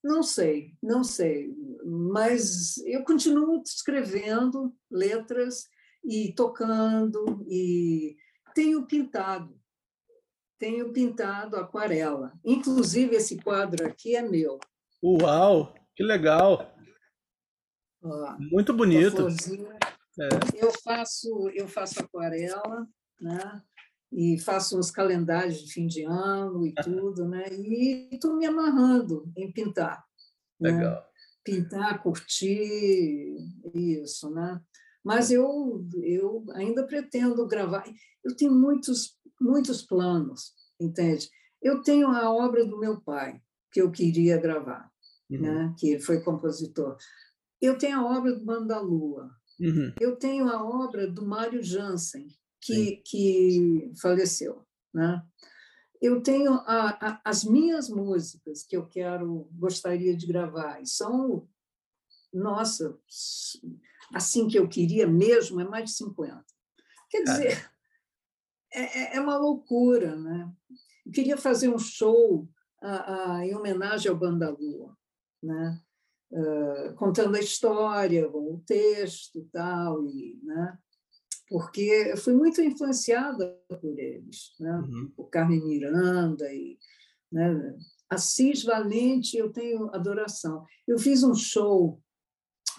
Não 0.02 0.22
sei, 0.22 0.74
não 0.80 1.02
sei, 1.02 1.52
mas 1.84 2.78
eu 2.86 3.02
continuo 3.04 3.60
escrevendo 3.64 4.72
letras 4.90 5.68
e 6.04 6.32
tocando 6.34 7.44
e 7.48 8.16
tenho 8.54 8.86
pintado, 8.86 9.60
tenho 10.58 10.92
pintado 10.92 11.56
aquarela. 11.56 12.32
Inclusive 12.44 13.16
esse 13.16 13.38
quadro 13.42 13.86
aqui 13.86 14.14
é 14.14 14.22
meu. 14.22 14.58
Uau, 15.02 15.74
que 15.94 16.02
legal! 16.02 16.74
Ó, 18.02 18.36
Muito 18.38 18.72
bonito. 18.72 19.28
É. 20.20 20.28
Eu 20.64 20.72
faço 20.82 21.50
eu 21.54 21.68
faço 21.68 22.00
aquarela, 22.00 22.86
né? 23.20 23.62
e 24.12 24.38
faço 24.38 24.78
uns 24.78 24.90
calendários 24.90 25.60
de 25.60 25.72
fim 25.72 25.86
de 25.86 26.04
ano 26.04 26.66
e 26.66 26.74
tudo, 26.74 27.28
né? 27.28 27.44
E 27.50 28.08
estou 28.12 28.36
me 28.36 28.46
amarrando 28.46 29.30
em 29.36 29.52
pintar. 29.52 30.04
Né? 30.58 30.70
Legal. 30.70 30.94
Né? 30.94 31.02
Pintar, 31.44 32.02
curtir, 32.02 33.36
isso, 33.74 34.30
né? 34.30 34.60
Mas 35.04 35.30
eu, 35.30 35.86
eu 36.02 36.44
ainda 36.54 36.86
pretendo 36.86 37.46
gravar. 37.46 37.84
Eu 38.24 38.36
tenho 38.36 38.52
muitos, 38.52 39.16
muitos 39.40 39.82
planos, 39.82 40.52
entende? 40.80 41.28
Eu 41.62 41.82
tenho 41.82 42.08
a 42.08 42.30
obra 42.30 42.64
do 42.64 42.78
meu 42.78 43.00
pai, 43.00 43.40
que 43.70 43.80
eu 43.80 43.90
queria 43.90 44.38
gravar, 44.38 44.90
uhum. 45.30 45.40
né? 45.40 45.74
que 45.78 45.90
ele 45.90 46.00
foi 46.00 46.20
compositor. 46.22 46.96
Eu 47.60 47.76
tenho 47.76 47.98
a 47.98 48.18
obra 48.18 48.34
do 48.34 48.44
Mandalua. 48.44 49.30
Uhum. 49.60 49.92
Eu 50.00 50.16
tenho 50.16 50.48
a 50.48 50.62
obra 50.62 51.10
do 51.10 51.26
Mário 51.26 51.62
Jansen, 51.62 52.28
que, 52.60 53.02
que 53.04 53.92
faleceu. 54.00 54.64
Né? 54.94 55.22
Eu 56.00 56.22
tenho 56.22 56.52
a, 56.52 56.90
a, 56.90 57.20
as 57.24 57.44
minhas 57.44 57.88
músicas 57.88 58.62
que 58.62 58.76
eu 58.76 58.86
quero, 58.86 59.48
gostaria 59.52 60.16
de 60.16 60.26
gravar, 60.26 60.80
e 60.80 60.86
são, 60.86 61.48
nossa, 62.32 62.96
assim 64.14 64.46
que 64.46 64.58
eu 64.58 64.68
queria 64.68 65.06
mesmo, 65.06 65.60
é 65.60 65.64
mais 65.64 65.90
de 65.90 65.96
50. 65.96 66.44
Quer 67.10 67.22
dizer, 67.24 67.70
é, 68.72 69.14
é, 69.14 69.16
é 69.16 69.20
uma 69.20 69.36
loucura. 69.36 70.14
Né? 70.16 70.52
Eu 71.04 71.12
queria 71.12 71.36
fazer 71.36 71.68
um 71.68 71.78
show 71.78 72.48
a, 72.80 73.36
a, 73.36 73.46
em 73.46 73.54
homenagem 73.54 74.10
ao 74.10 74.18
Banda 74.18 74.50
Lua, 74.50 74.96
né? 75.42 75.80
Uh, 76.30 76.94
contando 76.96 77.36
a 77.36 77.40
história, 77.40 78.28
o 78.28 78.62
texto 78.66 79.38
e 79.38 79.44
tal, 79.44 80.04
e, 80.04 80.38
né? 80.42 80.78
porque 81.48 82.10
eu 82.10 82.16
fui 82.18 82.34
muito 82.34 82.60
influenciada 82.60 83.58
por 83.68 83.98
eles, 83.98 84.54
né? 84.60 84.72
Uhum. 84.78 85.12
por 85.16 85.30
Carmen 85.30 85.64
Miranda 85.64 86.52
e 86.52 86.78
né? 87.30 87.76
Assis 88.08 88.64
Valente 88.64 89.36
eu 89.36 89.52
tenho 89.52 89.94
adoração. 89.94 90.64
Eu 90.86 90.98
fiz 90.98 91.22
um 91.22 91.34
show 91.34 92.00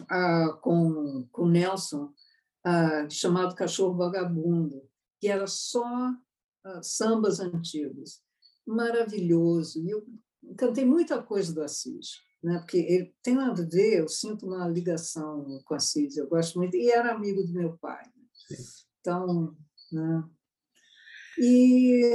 ah, 0.09 0.57
com 0.61 1.27
com 1.31 1.47
Nelson 1.47 2.11
ah, 2.63 3.07
chamado 3.09 3.55
Cachorro 3.55 3.95
Vagabundo, 3.95 4.87
que 5.19 5.27
era 5.27 5.45
só 5.45 5.85
ah, 6.63 6.81
sambas 6.81 7.39
antigos, 7.39 8.21
maravilhoso. 8.69 9.83
E 9.83 9.89
eu 9.89 10.05
cantei 10.57 10.85
muita 10.85 11.21
coisa 11.21 11.53
do 11.53 11.61
Assis, 11.61 12.17
né? 12.43 12.59
Porque 12.59 12.77
ele 12.77 13.13
tem 13.21 13.37
a 13.37 13.53
ver, 13.53 13.99
eu 13.99 14.07
sinto 14.07 14.45
uma 14.45 14.67
ligação 14.67 15.61
com 15.65 15.73
Assis, 15.73 16.17
eu 16.17 16.27
gosto 16.27 16.57
muito. 16.57 16.75
E 16.75 16.89
era 16.89 17.13
amigo 17.13 17.43
do 17.43 17.53
meu 17.53 17.77
pai. 17.77 18.03
Então, 18.99 19.55
né? 19.91 20.23
E, 21.37 22.11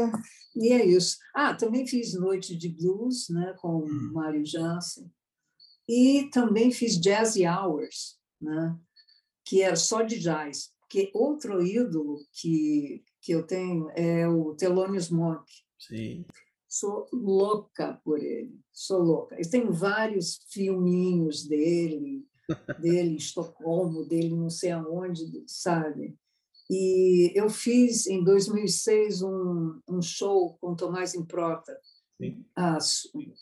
e 0.57 0.73
é 0.73 0.85
isso. 0.85 1.17
Ah, 1.35 1.55
também 1.55 1.87
fiz 1.87 2.15
Noite 2.15 2.57
de 2.57 2.69
Blues 2.69 3.29
né, 3.31 3.55
com 3.59 3.85
hum. 3.85 4.13
Mário 4.13 4.45
Jansen. 4.45 5.11
E 5.89 6.29
também 6.31 6.71
fiz 6.71 6.99
Jazz 6.99 7.37
Hours, 7.37 8.19
né, 8.41 8.79
que 9.45 9.61
era 9.63 9.77
só 9.77 10.03
de 10.03 10.19
jazz. 10.19 10.73
Porque 10.81 11.11
outro 11.15 11.63
ídolo 11.63 12.21
que, 12.33 13.03
que 13.21 13.33
eu 13.33 13.47
tenho 13.47 13.91
é 13.91 14.29
o 14.29 14.55
Thelonious 14.55 15.11
Monk. 15.11 15.45
Sim. 15.89 16.25
Sou 16.69 17.07
louca 17.13 18.01
por 18.05 18.19
ele, 18.19 18.59
sou 18.73 19.01
louca. 19.01 19.37
Eu 19.39 19.49
tenho 19.49 19.73
vários 19.73 20.41
filminhos 20.49 21.47
dele, 21.47 22.27
dele 22.81 23.11
em 23.11 23.17
Estocolmo, 23.17 24.05
dele 24.05 24.35
não 24.35 24.51
sei 24.51 24.73
aonde, 24.73 25.23
sabe? 25.47 26.17
E 26.71 27.33
eu 27.35 27.49
fiz 27.51 28.07
em 28.07 28.25
2006 28.25 29.23
um, 29.23 29.81
um 29.89 30.01
show 30.01 30.57
com 30.61 30.75
Tomás 30.75 31.15
Improta, 31.15 31.79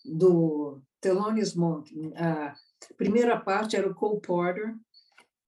do 0.05 0.81
Thelonious 1.01 1.55
Monk. 1.55 1.91
A 2.17 2.55
primeira 2.97 3.39
parte 3.39 3.77
era 3.77 3.89
o 3.89 3.95
Cole 3.95 4.21
Porter 4.21 4.75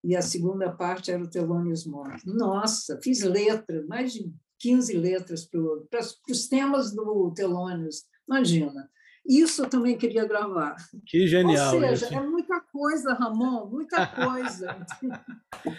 e 0.05 0.15
a 0.15 0.23
segunda 0.23 0.71
parte 0.71 1.11
era 1.11 1.23
o 1.23 1.29
Thelonious 1.29 1.87
Monk. 1.87 2.25
Nossa, 2.27 3.01
fiz 3.03 3.23
letras, 3.23 3.87
mais 3.87 4.13
de 4.13 4.33
15 4.65 4.97
letras 4.97 5.45
para 5.45 6.01
os 6.31 6.49
temas 6.49 6.91
do 6.91 7.31
Thelonious. 7.37 8.05
Imagina. 8.27 8.89
Isso 9.29 9.63
eu 9.63 9.69
também 9.69 9.97
queria 9.97 10.25
gravar. 10.25 10.75
Que 11.07 11.27
genial. 11.27 11.75
Ou 11.75 11.81
seja, 11.81 12.07
isso. 12.07 12.15
é 12.15 12.21
muita 12.21 12.61
coisa, 12.73 13.13
Ramon, 13.13 13.67
muita 13.67 14.07
coisa. 14.07 14.87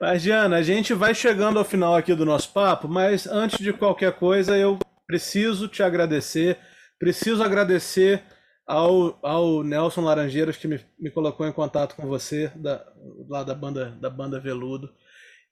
Mas, 0.00 0.22
Diana, 0.22 0.56
a 0.56 0.62
gente 0.62 0.94
vai 0.94 1.16
chegando 1.16 1.58
ao 1.58 1.64
final 1.64 1.96
aqui 1.96 2.14
do 2.14 2.24
nosso 2.24 2.52
papo, 2.52 2.88
mas 2.88 3.24
antes 3.24 3.60
de 3.60 3.72
qualquer 3.72 4.12
coisa, 4.18 4.58
eu 4.58 4.76
preciso 5.06 5.68
te 5.68 5.80
agradecer, 5.80 6.58
preciso 6.98 7.40
agradecer 7.40 8.20
ao, 8.66 9.16
ao 9.22 9.62
Nelson 9.62 10.00
Laranjeiras, 10.00 10.56
que 10.56 10.66
me, 10.66 10.80
me 10.98 11.08
colocou 11.08 11.46
em 11.46 11.52
contato 11.52 11.94
com 11.94 12.04
você, 12.08 12.50
da, 12.56 12.84
lá 13.28 13.44
da 13.44 13.54
banda, 13.54 13.96
da 14.00 14.10
banda 14.10 14.40
Veludo. 14.40 14.92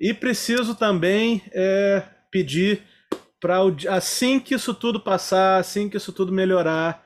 E 0.00 0.12
preciso 0.12 0.74
também 0.74 1.44
é, 1.52 2.02
pedir 2.30 2.82
para 3.40 3.58
assim 3.88 4.38
que 4.38 4.54
isso 4.54 4.74
tudo 4.74 5.00
passar, 5.00 5.58
assim 5.58 5.88
que 5.88 5.96
isso 5.96 6.12
tudo 6.12 6.32
melhorar, 6.32 7.04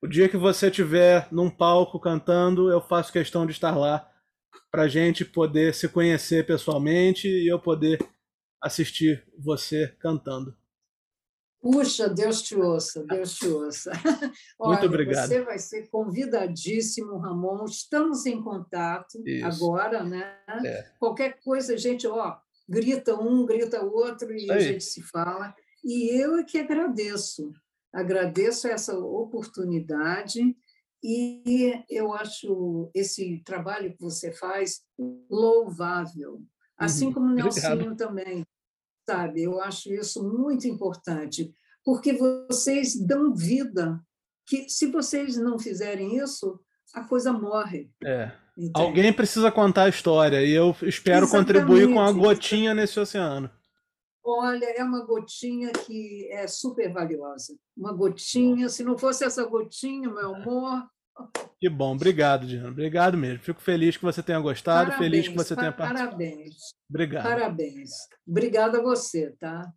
o 0.00 0.06
dia 0.06 0.28
que 0.28 0.36
você 0.36 0.68
estiver 0.68 1.26
num 1.32 1.50
palco 1.50 1.98
cantando, 1.98 2.70
eu 2.70 2.80
faço 2.80 3.12
questão 3.12 3.44
de 3.44 3.52
estar 3.52 3.76
lá 3.76 4.08
para 4.70 4.82
a 4.82 4.88
gente 4.88 5.24
poder 5.24 5.74
se 5.74 5.88
conhecer 5.88 6.46
pessoalmente 6.46 7.26
e 7.26 7.50
eu 7.50 7.58
poder 7.58 7.98
assistir 8.62 9.26
você 9.38 9.88
cantando. 9.98 10.56
Puxa, 11.60 12.10
Deus 12.10 12.42
te 12.42 12.54
ouça, 12.54 13.02
Deus 13.06 13.34
te 13.36 13.46
ouça. 13.46 13.90
Olha, 14.60 14.72
Muito 14.72 14.86
obrigado. 14.86 15.26
Você 15.26 15.40
vai 15.42 15.58
ser 15.58 15.88
convidadíssimo, 15.88 17.16
Ramon. 17.16 17.64
Estamos 17.64 18.26
em 18.26 18.42
contato 18.42 19.22
Isso. 19.26 19.46
agora, 19.46 20.04
né? 20.04 20.36
É. 20.62 20.90
Qualquer 20.98 21.40
coisa, 21.42 21.78
gente, 21.78 22.06
ó, 22.06 22.36
grita 22.68 23.14
um, 23.20 23.44
grita 23.44 23.82
outro 23.82 24.32
e 24.32 24.50
Aí. 24.50 24.56
a 24.56 24.58
gente 24.60 24.84
se 24.84 25.02
fala. 25.02 25.54
E 25.84 26.10
eu 26.10 26.36
é 26.36 26.44
que 26.44 26.58
agradeço. 26.58 27.52
Agradeço 27.92 28.66
essa 28.66 28.98
oportunidade 28.98 30.56
e 31.02 31.84
eu 31.88 32.14
acho 32.14 32.90
esse 32.94 33.42
trabalho 33.44 33.92
que 33.92 34.00
você 34.00 34.32
faz 34.32 34.82
louvável, 35.30 36.42
assim 36.78 37.08
uhum. 37.08 37.12
como 37.12 37.26
o 37.26 37.34
Nelsinho 37.34 37.94
também, 37.94 38.42
sabe? 39.06 39.42
Eu 39.42 39.60
acho 39.60 39.92
isso 39.92 40.26
muito 40.26 40.66
importante, 40.66 41.54
porque 41.84 42.14
vocês 42.14 42.98
dão 42.98 43.34
vida, 43.34 44.02
que 44.46 44.66
se 44.68 44.86
vocês 44.86 45.36
não 45.36 45.58
fizerem 45.58 46.16
isso, 46.16 46.58
a 46.94 47.04
coisa 47.04 47.34
morre. 47.34 47.90
É. 48.02 48.32
Alguém 48.72 49.12
precisa 49.12 49.50
contar 49.50 49.84
a 49.84 49.88
história 49.88 50.44
e 50.44 50.52
eu 50.52 50.76
espero 50.82 51.24
Exatamente. 51.24 51.46
contribuir 51.46 51.92
com 51.92 52.00
a 52.00 52.12
gotinha 52.12 52.72
nesse 52.74 52.98
oceano. 53.00 53.50
Olha, 54.24 54.64
é 54.64 54.82
uma 54.82 55.04
gotinha 55.04 55.70
que 55.72 56.28
é 56.30 56.46
super 56.46 56.92
valiosa. 56.92 57.54
Uma 57.76 57.92
gotinha, 57.92 58.68
se 58.68 58.82
não 58.82 58.96
fosse 58.96 59.24
essa 59.24 59.44
gotinha, 59.44 60.08
meu 60.08 60.34
amor, 60.34 60.84
que 61.60 61.68
bom, 61.68 61.94
obrigado, 61.94 62.46
Diana. 62.46 62.68
Obrigado 62.68 63.16
mesmo. 63.16 63.38
Fico 63.38 63.60
feliz 63.60 63.96
que 63.96 64.02
você 64.02 64.22
tenha 64.22 64.40
gostado, 64.40 64.90
parabéns, 64.90 65.10
feliz 65.10 65.28
que 65.28 65.34
você 65.34 65.54
tenha 65.54 65.72
participado. 65.72 66.10
Parabéns. 66.10 66.54
Obrigado. 66.90 67.22
Parabéns. 67.22 67.90
Obrigada 68.26 68.78
a 68.78 68.82
você, 68.82 69.30
tá? 69.38 69.72